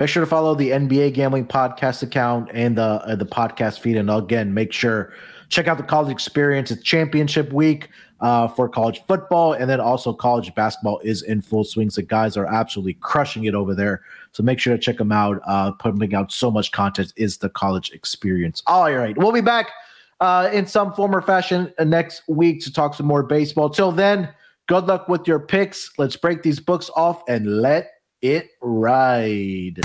make 0.00 0.08
sure 0.08 0.22
to 0.22 0.26
follow 0.26 0.54
the 0.54 0.70
NBA 0.70 1.14
gambling 1.14 1.46
podcast 1.46 2.02
account 2.02 2.50
and 2.52 2.76
the 2.76 2.82
uh, 2.82 3.14
the 3.14 3.26
podcast 3.26 3.80
feed. 3.80 3.96
And 3.96 4.10
again, 4.10 4.52
make 4.52 4.72
sure 4.72 5.12
check 5.48 5.68
out 5.68 5.76
the 5.76 5.84
college 5.84 6.10
experience. 6.10 6.70
It's 6.70 6.82
championship 6.82 7.52
week 7.52 7.90
uh, 8.20 8.48
for 8.48 8.68
college 8.68 9.02
football, 9.06 9.52
and 9.52 9.70
then 9.70 9.80
also 9.80 10.12
college 10.12 10.54
basketball 10.54 10.98
is 11.00 11.22
in 11.22 11.40
full 11.40 11.64
swing. 11.64 11.90
So 11.90 12.02
guys 12.02 12.36
are 12.36 12.46
absolutely 12.46 12.94
crushing 12.94 13.44
it 13.44 13.54
over 13.54 13.74
there. 13.74 14.02
So 14.36 14.42
make 14.42 14.58
sure 14.58 14.76
to 14.76 14.78
check 14.78 14.98
them 14.98 15.12
out. 15.12 15.40
Uh, 15.46 15.72
putting 15.72 16.14
out 16.14 16.30
so 16.30 16.50
much 16.50 16.70
content 16.70 17.10
is 17.16 17.38
the 17.38 17.48
college 17.48 17.90
experience. 17.92 18.62
All 18.66 18.92
right, 18.92 19.16
we'll 19.16 19.32
be 19.32 19.40
back 19.40 19.70
uh, 20.20 20.50
in 20.52 20.66
some 20.66 20.92
form 20.92 21.16
or 21.16 21.22
fashion 21.22 21.72
next 21.82 22.20
week 22.28 22.60
to 22.64 22.70
talk 22.70 22.92
some 22.92 23.06
more 23.06 23.22
baseball. 23.22 23.70
Till 23.70 23.92
then, 23.92 24.28
good 24.66 24.88
luck 24.88 25.08
with 25.08 25.26
your 25.26 25.40
picks. 25.40 25.90
Let's 25.96 26.16
break 26.16 26.42
these 26.42 26.60
books 26.60 26.90
off 26.94 27.22
and 27.26 27.62
let 27.62 27.92
it 28.20 28.50
ride. 28.60 29.80